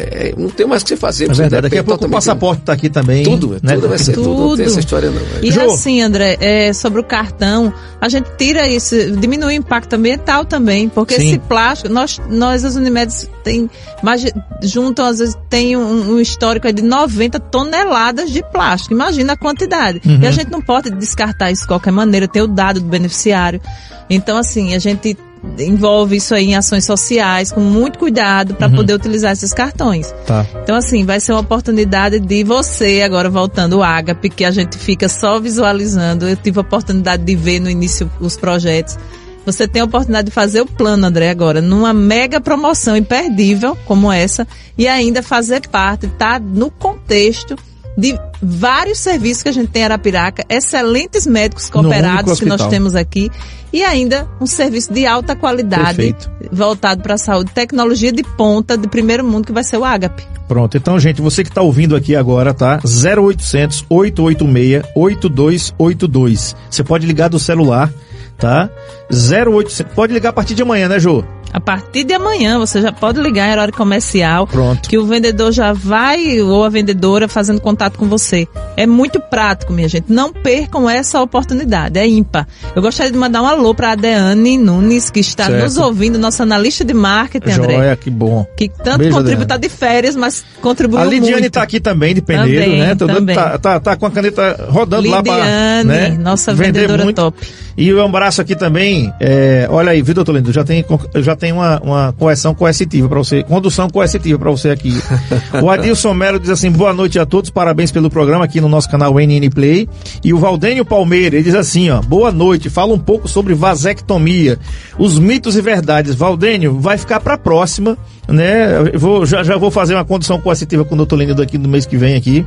É, 0.00 0.32
não 0.36 0.48
tem 0.48 0.64
mais 0.64 0.82
o 0.82 0.84
que 0.84 0.90
você 0.90 0.96
fazer. 0.96 1.24
É 1.24 1.28
você 1.28 1.42
verdade. 1.42 1.62
Daqui 1.62 1.78
a 1.78 1.82
pouco 1.82 2.06
o 2.06 2.08
passaporte 2.08 2.60
está 2.60 2.72
aqui 2.72 2.88
também. 2.88 3.24
Tudo, 3.24 3.58
né? 3.60 3.74
tudo 3.74 3.88
vai 3.88 3.98
ser 3.98 4.12
tudo. 4.12 4.28
Não 4.28 4.36
tem 4.36 4.48
Tudo. 4.48 4.62
essa 4.62 4.78
história 4.78 5.10
não. 5.10 5.20
E 5.42 5.50
Jô. 5.50 5.72
assim, 5.72 6.00
André, 6.00 6.36
é, 6.40 6.72
sobre 6.72 7.00
o 7.00 7.04
cartão, 7.04 7.74
a 8.00 8.08
gente 8.08 8.28
tira 8.38 8.68
isso, 8.68 8.94
diminui 9.16 9.54
o 9.54 9.56
impacto 9.56 9.94
ambiental 9.94 10.44
também, 10.44 10.88
porque 10.88 11.16
Sim. 11.16 11.28
esse 11.30 11.38
plástico, 11.40 11.92
nós, 11.92 12.20
nós 12.30 12.64
as 12.64 12.76
Unimedes 12.76 13.28
tem 13.42 13.68
mais, 14.00 14.20
de- 14.20 14.32
juntam, 14.62 15.04
às 15.04 15.18
vezes, 15.18 15.36
tem 15.50 15.76
um, 15.76 16.12
um 16.12 16.20
histórico 16.20 16.72
de 16.72 16.82
90 16.82 17.40
toneladas 17.40 18.30
de 18.30 18.42
plástico. 18.52 18.94
Imagina 18.94 19.32
a 19.32 19.36
quantidade. 19.36 20.00
Uhum. 20.06 20.20
E 20.22 20.26
a 20.28 20.30
gente 20.30 20.48
não 20.50 20.60
pode 20.62 20.90
descartar 20.90 21.50
isso 21.50 21.62
de 21.62 21.68
qualquer 21.68 21.90
maneira, 21.90 22.28
ter 22.28 22.42
o 22.42 22.46
dado 22.46 22.78
do 22.78 22.86
beneficiário. 22.86 23.60
Então, 24.08 24.38
assim, 24.38 24.74
a 24.74 24.78
gente 24.78 25.16
envolve 25.58 26.16
isso 26.16 26.34
aí 26.34 26.46
em 26.46 26.56
ações 26.56 26.84
sociais, 26.84 27.52
com 27.52 27.60
muito 27.60 27.98
cuidado, 27.98 28.50
Uhum. 28.50 28.56
para 28.56 28.70
poder 28.70 28.94
utilizar 28.94 29.32
esses 29.32 29.52
cartões. 29.52 30.12
Tá. 30.26 30.46
Então, 30.62 30.76
assim, 30.76 31.04
vai 31.04 31.20
ser 31.20 31.32
uma 31.32 31.40
oportunidade 31.40 32.18
de 32.20 32.44
você, 32.44 33.02
agora 33.02 33.28
voltando 33.30 33.78
o 33.78 33.82
Agape, 33.82 34.28
que 34.30 34.44
a 34.44 34.50
gente 34.50 34.76
fica 34.78 35.08
só 35.08 35.38
visualizando. 35.40 36.28
Eu 36.28 36.36
tive 36.36 36.58
a 36.58 36.62
oportunidade 36.62 37.22
de 37.24 37.34
ver 37.36 37.60
no 37.60 37.70
início 37.70 38.10
os 38.20 38.36
projetos. 38.36 38.98
Você 39.46 39.66
tem 39.66 39.80
a 39.80 39.84
oportunidade 39.86 40.26
de 40.26 40.32
fazer 40.34 40.60
o 40.60 40.66
plano, 40.66 41.06
André, 41.06 41.30
agora, 41.30 41.62
numa 41.62 41.94
mega 41.94 42.38
promoção 42.40 42.96
imperdível 42.96 43.76
como 43.86 44.12
essa, 44.12 44.46
e 44.76 44.86
ainda 44.86 45.22
fazer 45.22 45.66
parte, 45.68 46.06
tá 46.06 46.38
no 46.38 46.70
contexto 46.70 47.56
de 47.98 48.16
vários 48.40 49.00
serviços 49.00 49.42
que 49.42 49.48
a 49.48 49.52
gente 49.52 49.70
tem 49.70 49.82
em 49.82 49.84
Arapiraca, 49.86 50.44
excelentes 50.48 51.26
médicos 51.26 51.68
cooperados 51.68 52.38
que 52.38 52.46
nós 52.46 52.64
temos 52.68 52.94
aqui, 52.94 53.28
e 53.72 53.82
ainda 53.82 54.28
um 54.40 54.46
serviço 54.46 54.92
de 54.92 55.04
alta 55.04 55.34
qualidade 55.34 55.96
Perfeito. 55.96 56.30
voltado 56.52 57.02
para 57.02 57.14
a 57.14 57.18
saúde, 57.18 57.50
tecnologia 57.52 58.12
de 58.12 58.22
ponta 58.22 58.78
de 58.78 58.86
primeiro 58.86 59.24
mundo 59.24 59.46
que 59.46 59.52
vai 59.52 59.64
ser 59.64 59.78
o 59.78 59.84
Agape. 59.84 60.24
Pronto, 60.46 60.76
então, 60.76 60.98
gente, 60.98 61.20
você 61.20 61.42
que 61.42 61.50
está 61.50 61.60
ouvindo 61.60 61.96
aqui 61.96 62.14
agora, 62.14 62.54
tá? 62.54 62.80
0800 62.84 63.84
886 63.90 64.84
8282. 64.94 66.56
Você 66.70 66.84
pode 66.84 67.04
ligar 67.04 67.28
do 67.28 67.38
celular, 67.40 67.92
tá? 68.38 68.70
0800. 69.10 69.92
Pode 69.94 70.14
ligar 70.14 70.30
a 70.30 70.32
partir 70.32 70.54
de 70.54 70.62
amanhã, 70.62 70.88
né, 70.88 71.00
Jô? 71.00 71.24
A 71.52 71.60
partir 71.60 72.04
de 72.04 72.12
amanhã 72.14 72.58
você 72.58 72.80
já 72.82 72.92
pode 72.92 73.20
ligar 73.20 73.48
em 73.48 73.52
horário 73.52 73.72
comercial. 73.72 74.46
Pronto. 74.46 74.88
Que 74.88 74.98
o 74.98 75.06
vendedor 75.06 75.50
já 75.52 75.72
vai, 75.72 76.40
ou 76.40 76.62
a 76.64 76.68
vendedora, 76.68 77.26
fazendo 77.26 77.60
contato 77.60 77.98
com 77.98 78.06
você. 78.06 78.46
É 78.76 78.86
muito 78.86 79.18
prático, 79.18 79.72
minha 79.72 79.88
gente. 79.88 80.12
Não 80.12 80.32
percam 80.32 80.88
essa 80.88 81.20
oportunidade. 81.22 81.98
É 81.98 82.06
ímpar. 82.06 82.46
Eu 82.76 82.82
gostaria 82.82 83.10
de 83.10 83.18
mandar 83.18 83.42
um 83.42 83.46
alô 83.46 83.74
para 83.74 83.92
a 83.92 83.94
Deane 83.94 84.58
Nunes, 84.58 85.10
que 85.10 85.20
está 85.20 85.46
Certo. 85.46 85.62
nos 85.64 85.76
ouvindo, 85.78 86.18
nossa 86.18 86.42
analista 86.42 86.84
de 86.84 86.92
marketing, 86.94 87.50
André. 87.50 87.74
Joia, 87.76 87.96
que 87.96 88.10
bom. 88.10 88.46
Que 88.56 88.68
tanto 88.68 88.98
Beijo, 88.98 89.14
contribui, 89.16 89.42
Adriana. 89.42 89.46
tá 89.46 89.56
de 89.56 89.68
férias, 89.68 90.14
mas 90.16 90.44
contribuiu 90.60 91.00
A 91.00 91.04
Lidiane 91.04 91.40
muito. 91.40 91.50
tá 91.52 91.62
aqui 91.62 91.80
também, 91.80 92.14
de 92.14 92.20
Peneiro, 92.20 92.64
Também, 92.64 92.80
né? 92.80 92.94
Tô 92.94 93.06
dando- 93.06 93.16
também. 93.20 93.34
tá, 93.36 93.58
tá, 93.58 93.80
tá 93.80 93.96
com 93.96 94.06
a 94.06 94.10
caneta 94.10 94.66
rodando 94.68 95.08
lá 95.08 95.22
pra 95.22 95.34
Lidiane, 95.36 95.84
né? 95.88 96.18
nossa 96.20 96.52
vendedora 96.54 97.04
muito. 97.04 97.16
top. 97.16 97.38
E 97.76 97.94
um 97.94 98.04
abraço 98.04 98.40
aqui 98.40 98.56
também, 98.56 99.12
é, 99.20 99.68
olha 99.70 99.92
aí, 99.92 100.02
viu, 100.02 100.12
doutor 100.12 100.34
Lindo? 100.34 100.52
Já 100.52 100.64
tem, 100.64 100.84
já 101.16 101.36
tem 101.38 101.52
uma, 101.52 101.80
uma 101.80 102.14
coerção 102.18 102.54
coercitiva 102.54 103.08
para 103.08 103.18
você, 103.18 103.42
condução 103.42 103.88
coercitiva 103.88 104.38
para 104.38 104.50
você 104.50 104.70
aqui. 104.70 104.92
o 105.62 105.70
Adilson 105.70 106.12
Melo 106.12 106.38
diz 106.38 106.50
assim, 106.50 106.70
boa 106.70 106.92
noite 106.92 107.18
a 107.18 107.24
todos, 107.24 107.50
parabéns 107.50 107.90
pelo 107.90 108.10
programa 108.10 108.44
aqui 108.44 108.60
no 108.60 108.68
nosso 108.68 108.90
canal 108.90 109.14
NN 109.14 109.48
Play. 109.50 109.88
E 110.22 110.34
o 110.34 110.38
Valdênio 110.38 110.84
Palmeira, 110.84 111.36
ele 111.36 111.44
diz 111.44 111.54
assim, 111.54 111.90
ó, 111.90 112.00
boa 112.00 112.32
noite, 112.32 112.68
fala 112.68 112.92
um 112.92 112.98
pouco 112.98 113.28
sobre 113.28 113.54
vasectomia, 113.54 114.58
os 114.98 115.18
mitos 115.18 115.56
e 115.56 115.62
verdades. 115.62 116.14
Valdênio, 116.14 116.78
vai 116.78 116.98
ficar 116.98 117.20
para 117.20 117.38
próxima, 117.38 117.96
né? 118.26 118.90
Eu 118.92 118.98
vou, 118.98 119.24
já, 119.24 119.42
já 119.42 119.56
vou 119.56 119.70
fazer 119.70 119.94
uma 119.94 120.04
condução 120.04 120.40
coercitiva 120.40 120.84
com 120.84 120.94
o 120.94 120.98
doutor 120.98 121.16
Lindo 121.16 121.40
aqui 121.40 121.56
no 121.56 121.68
mês 121.68 121.86
que 121.86 121.96
vem 121.96 122.14
aqui. 122.14 122.44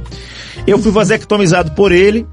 Eu 0.68 0.78
fui 0.78 0.92
vasectomizado 0.92 1.72
por 1.72 1.92
ele, 1.92 2.28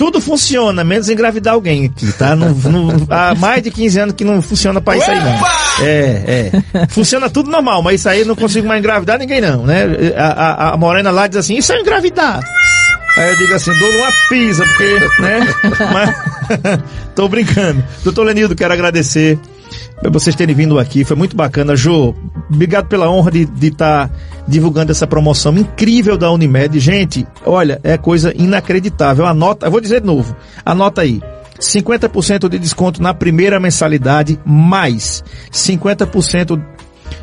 tudo 0.00 0.18
funciona, 0.18 0.82
menos 0.82 1.10
engravidar 1.10 1.52
alguém 1.52 1.84
aqui, 1.84 2.10
tá? 2.12 2.34
Não, 2.34 2.54
não- 2.54 3.06
há 3.10 3.34
mais 3.34 3.62
de 3.62 3.70
15 3.70 3.98
anos 4.00 4.14
que 4.14 4.24
não 4.24 4.40
funciona 4.40 4.80
pra 4.80 4.96
isso 4.96 5.10
aí, 5.10 5.18
não. 5.18 5.84
É, 5.84 6.50
é. 6.72 6.86
Funciona 6.88 7.28
tudo 7.28 7.50
normal, 7.50 7.82
mas 7.82 8.00
isso 8.00 8.08
aí 8.08 8.20
eu 8.20 8.26
não 8.26 8.34
consigo 8.34 8.66
mais 8.66 8.78
engravidar 8.80 9.18
ninguém, 9.18 9.42
não, 9.42 9.66
né? 9.66 9.84
A, 10.16 10.24
a, 10.68 10.72
a 10.72 10.76
Morena 10.78 11.10
lá 11.10 11.26
diz 11.26 11.36
assim, 11.36 11.54
isso 11.58 11.70
é 11.74 11.80
engravidar. 11.80 12.40
Aí 13.14 13.28
eu 13.28 13.36
digo 13.36 13.54
assim, 13.54 13.78
dou 13.78 13.90
uma 13.90 14.10
pisa, 14.30 14.64
porque, 14.64 15.20
né? 15.20 15.54
Mas, 15.92 16.80
tô 17.14 17.28
brincando. 17.28 17.84
Doutor 18.02 18.22
Lenildo, 18.24 18.54
quero 18.54 18.72
agradecer 18.72 19.38
por 20.00 20.10
vocês 20.10 20.34
terem 20.34 20.54
vindo 20.54 20.78
aqui, 20.78 21.04
foi 21.04 21.14
muito 21.14 21.36
bacana. 21.36 21.76
Jô, 21.76 22.14
obrigado 22.50 22.86
pela 22.86 23.10
honra 23.10 23.30
de 23.30 23.46
estar 23.66 24.10
divulgando 24.46 24.92
essa 24.92 25.06
promoção 25.06 25.56
incrível 25.56 26.16
da 26.16 26.30
Unimed. 26.30 26.78
Gente, 26.78 27.26
olha, 27.44 27.80
é 27.82 27.96
coisa 27.96 28.32
inacreditável. 28.36 29.26
Anota, 29.26 29.66
eu 29.66 29.70
vou 29.70 29.80
dizer 29.80 30.00
de 30.00 30.06
novo, 30.06 30.34
anota 30.64 31.02
aí. 31.02 31.20
50% 31.58 32.48
de 32.48 32.58
desconto 32.58 33.02
na 33.02 33.12
primeira 33.12 33.60
mensalidade, 33.60 34.40
mais 34.46 35.22
50% 35.52 36.60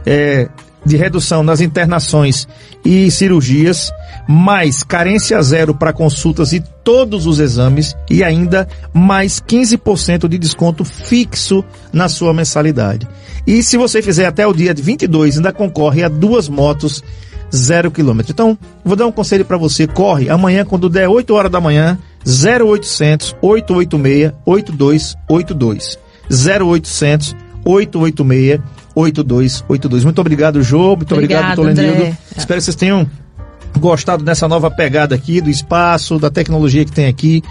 é, 0.05 0.47
de 0.88 0.97
redução 0.97 1.43
nas 1.43 1.61
internações 1.61 2.47
e 2.83 3.11
cirurgias, 3.11 3.91
mais 4.27 4.83
carência 4.83 5.41
zero 5.41 5.75
para 5.75 5.93
consultas 5.93 6.53
e 6.53 6.63
todos 6.83 7.27
os 7.27 7.39
exames 7.39 7.95
e 8.09 8.23
ainda 8.23 8.67
mais 8.93 9.41
15% 9.41 10.27
de 10.27 10.38
desconto 10.38 10.85
fixo 10.85 11.63
na 11.91 12.07
sua 12.07 12.33
mensalidade. 12.33 13.07
E 13.45 13.61
se 13.61 13.77
você 13.77 14.01
fizer 14.01 14.25
até 14.25 14.47
o 14.47 14.53
dia 14.53 14.73
de 14.73 14.81
22, 14.81 15.38
ainda 15.38 15.51
concorre 15.51 16.03
a 16.03 16.09
duas 16.09 16.49
motos 16.49 17.03
zero 17.55 17.91
quilômetro. 17.91 18.31
Então, 18.31 18.57
vou 18.83 18.95
dar 18.95 19.05
um 19.05 19.11
conselho 19.11 19.45
para 19.45 19.57
você, 19.57 19.88
corre 19.88 20.29
amanhã 20.29 20.65
quando 20.65 20.89
der 20.89 21.07
8 21.07 21.33
horas 21.33 21.51
da 21.51 21.61
manhã, 21.61 21.97
0800 22.25 23.35
886 23.41 24.33
8282. 24.45 25.97
0800 26.29 27.35
886 27.63 28.61
8282. 29.01 30.03
Muito 30.03 30.19
obrigado, 30.21 30.61
Jô. 30.63 30.95
Muito 30.95 31.13
obrigado, 31.13 31.43
Obrigada, 31.43 31.55
doutor 31.55 31.75
Lenildo. 31.75 31.97
André. 32.01 32.17
Espero 32.35 32.59
que 32.59 32.63
vocês 32.65 32.75
tenham 32.75 33.09
gostado 33.79 34.23
dessa 34.23 34.47
nova 34.47 34.71
pegada 34.71 35.13
aqui, 35.13 35.39
do 35.39 35.49
espaço, 35.49 36.17
da 36.17 36.29
tecnologia 36.29 36.83
que 36.83 36.91
tem 36.91 37.05
aqui. 37.07 37.43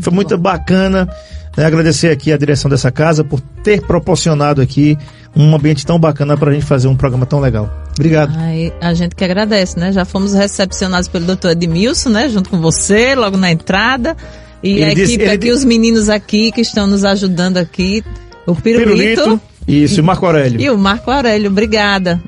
Foi 0.00 0.12
muito 0.12 0.36
bacana. 0.38 1.08
né? 1.56 1.66
Agradecer 1.66 2.10
aqui 2.10 2.32
a 2.32 2.36
direção 2.38 2.70
dessa 2.70 2.90
casa 2.90 3.22
por 3.22 3.38
ter 3.62 3.82
proporcionado 3.82 4.62
aqui 4.62 4.96
um 5.36 5.54
ambiente 5.54 5.84
tão 5.84 5.98
bacana 5.98 6.36
para 6.36 6.50
a 6.50 6.54
gente 6.54 6.64
fazer 6.64 6.88
um 6.88 6.96
programa 6.96 7.26
tão 7.26 7.38
legal. 7.40 7.70
Obrigado. 7.96 8.32
Ai, 8.36 8.72
a 8.80 8.94
gente 8.94 9.14
que 9.14 9.22
agradece, 9.24 9.78
né? 9.78 9.92
Já 9.92 10.04
fomos 10.04 10.32
recepcionados 10.32 11.06
pelo 11.08 11.26
doutor 11.26 11.50
Edmilson, 11.52 12.08
né? 12.08 12.28
Junto 12.28 12.48
com 12.50 12.60
você, 12.60 13.14
logo 13.14 13.36
na 13.36 13.50
entrada. 13.52 14.16
E 14.62 14.72
Ele 14.78 14.84
a 14.84 14.94
disse- 14.94 15.14
equipe 15.14 15.28
aqui, 15.28 15.38
disse- 15.38 15.52
os 15.52 15.64
meninos 15.64 16.08
aqui 16.08 16.50
que 16.50 16.62
estão 16.62 16.86
nos 16.86 17.04
ajudando 17.04 17.58
aqui. 17.58 18.02
O 18.46 18.54
Pirulito, 18.54 19.22
Pirulito. 19.22 19.40
Isso, 19.66 20.00
e 20.00 20.02
Marco 20.02 20.26
Aurélio. 20.26 20.60
e 20.60 20.70
o 20.70 20.78
Marco 20.78 21.10
Aurélio. 21.10 21.50
Obrigada. 21.50 22.22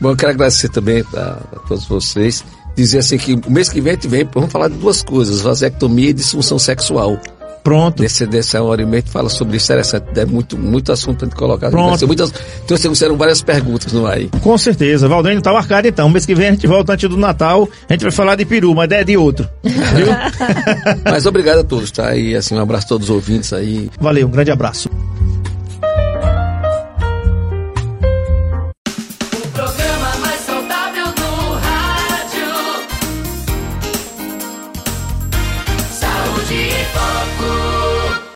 Bom, 0.00 0.10
eu 0.10 0.16
quero 0.16 0.32
agradecer 0.32 0.68
também 0.68 1.02
a, 1.14 1.38
a 1.54 1.58
todos 1.66 1.86
vocês. 1.86 2.44
Dizer 2.76 2.98
assim 2.98 3.16
que 3.16 3.34
o 3.34 3.50
mês 3.50 3.70
que 3.70 3.80
vem 3.80 3.92
a 3.92 3.94
gente 3.94 4.06
vem, 4.06 4.28
vamos 4.32 4.52
falar 4.52 4.68
de 4.68 4.74
duas 4.76 5.02
coisas, 5.02 5.40
vasectomia 5.40 6.10
e 6.10 6.12
disfunção 6.12 6.58
sexual. 6.58 7.18
Pronto. 7.64 8.00
Desse, 8.00 8.24
dessa 8.26 8.62
hora 8.62 8.80
e 8.80 8.84
meia 8.86 8.98
a 8.98 9.00
gente 9.00 9.10
fala 9.10 9.28
sobre 9.28 9.56
isso, 9.56 9.66
interessante. 9.66 10.06
É 10.14 10.24
muito, 10.24 10.56
muito 10.56 10.92
assunto 10.92 11.18
pra 11.18 11.26
gente 11.26 11.36
colocar. 11.36 11.68
Pronto. 11.68 11.98
Ser 11.98 12.06
Muitas, 12.06 12.32
então, 12.64 12.94
serão 12.94 13.16
várias 13.16 13.42
perguntas 13.42 13.92
no 13.92 14.06
ar 14.06 14.18
aí. 14.18 14.30
Com 14.40 14.56
certeza. 14.56 15.08
Valdênio 15.08 15.42
tá 15.42 15.52
marcado 15.52 15.88
então. 15.88 16.08
Mês 16.08 16.24
que 16.24 16.32
vem 16.32 16.46
a 16.46 16.50
gente 16.52 16.64
volta 16.68 16.92
antes 16.92 17.08
do 17.08 17.16
Natal. 17.16 17.68
A 17.88 17.92
gente 17.92 18.02
vai 18.02 18.12
falar 18.12 18.36
de 18.36 18.44
peru, 18.44 18.72
mas 18.72 18.88
é 18.92 19.02
de 19.02 19.16
outro. 19.16 19.48
Viu? 19.64 20.06
Mas 21.10 21.26
obrigado 21.26 21.58
a 21.58 21.64
todos, 21.64 21.90
tá? 21.90 22.14
E 22.14 22.36
assim, 22.36 22.54
um 22.54 22.60
abraço 22.60 22.86
a 22.86 22.88
todos 22.90 23.10
os 23.10 23.14
ouvintes 23.16 23.52
aí. 23.52 23.90
Valeu, 24.00 24.28
um 24.28 24.30
grande 24.30 24.52
abraço. 24.52 24.88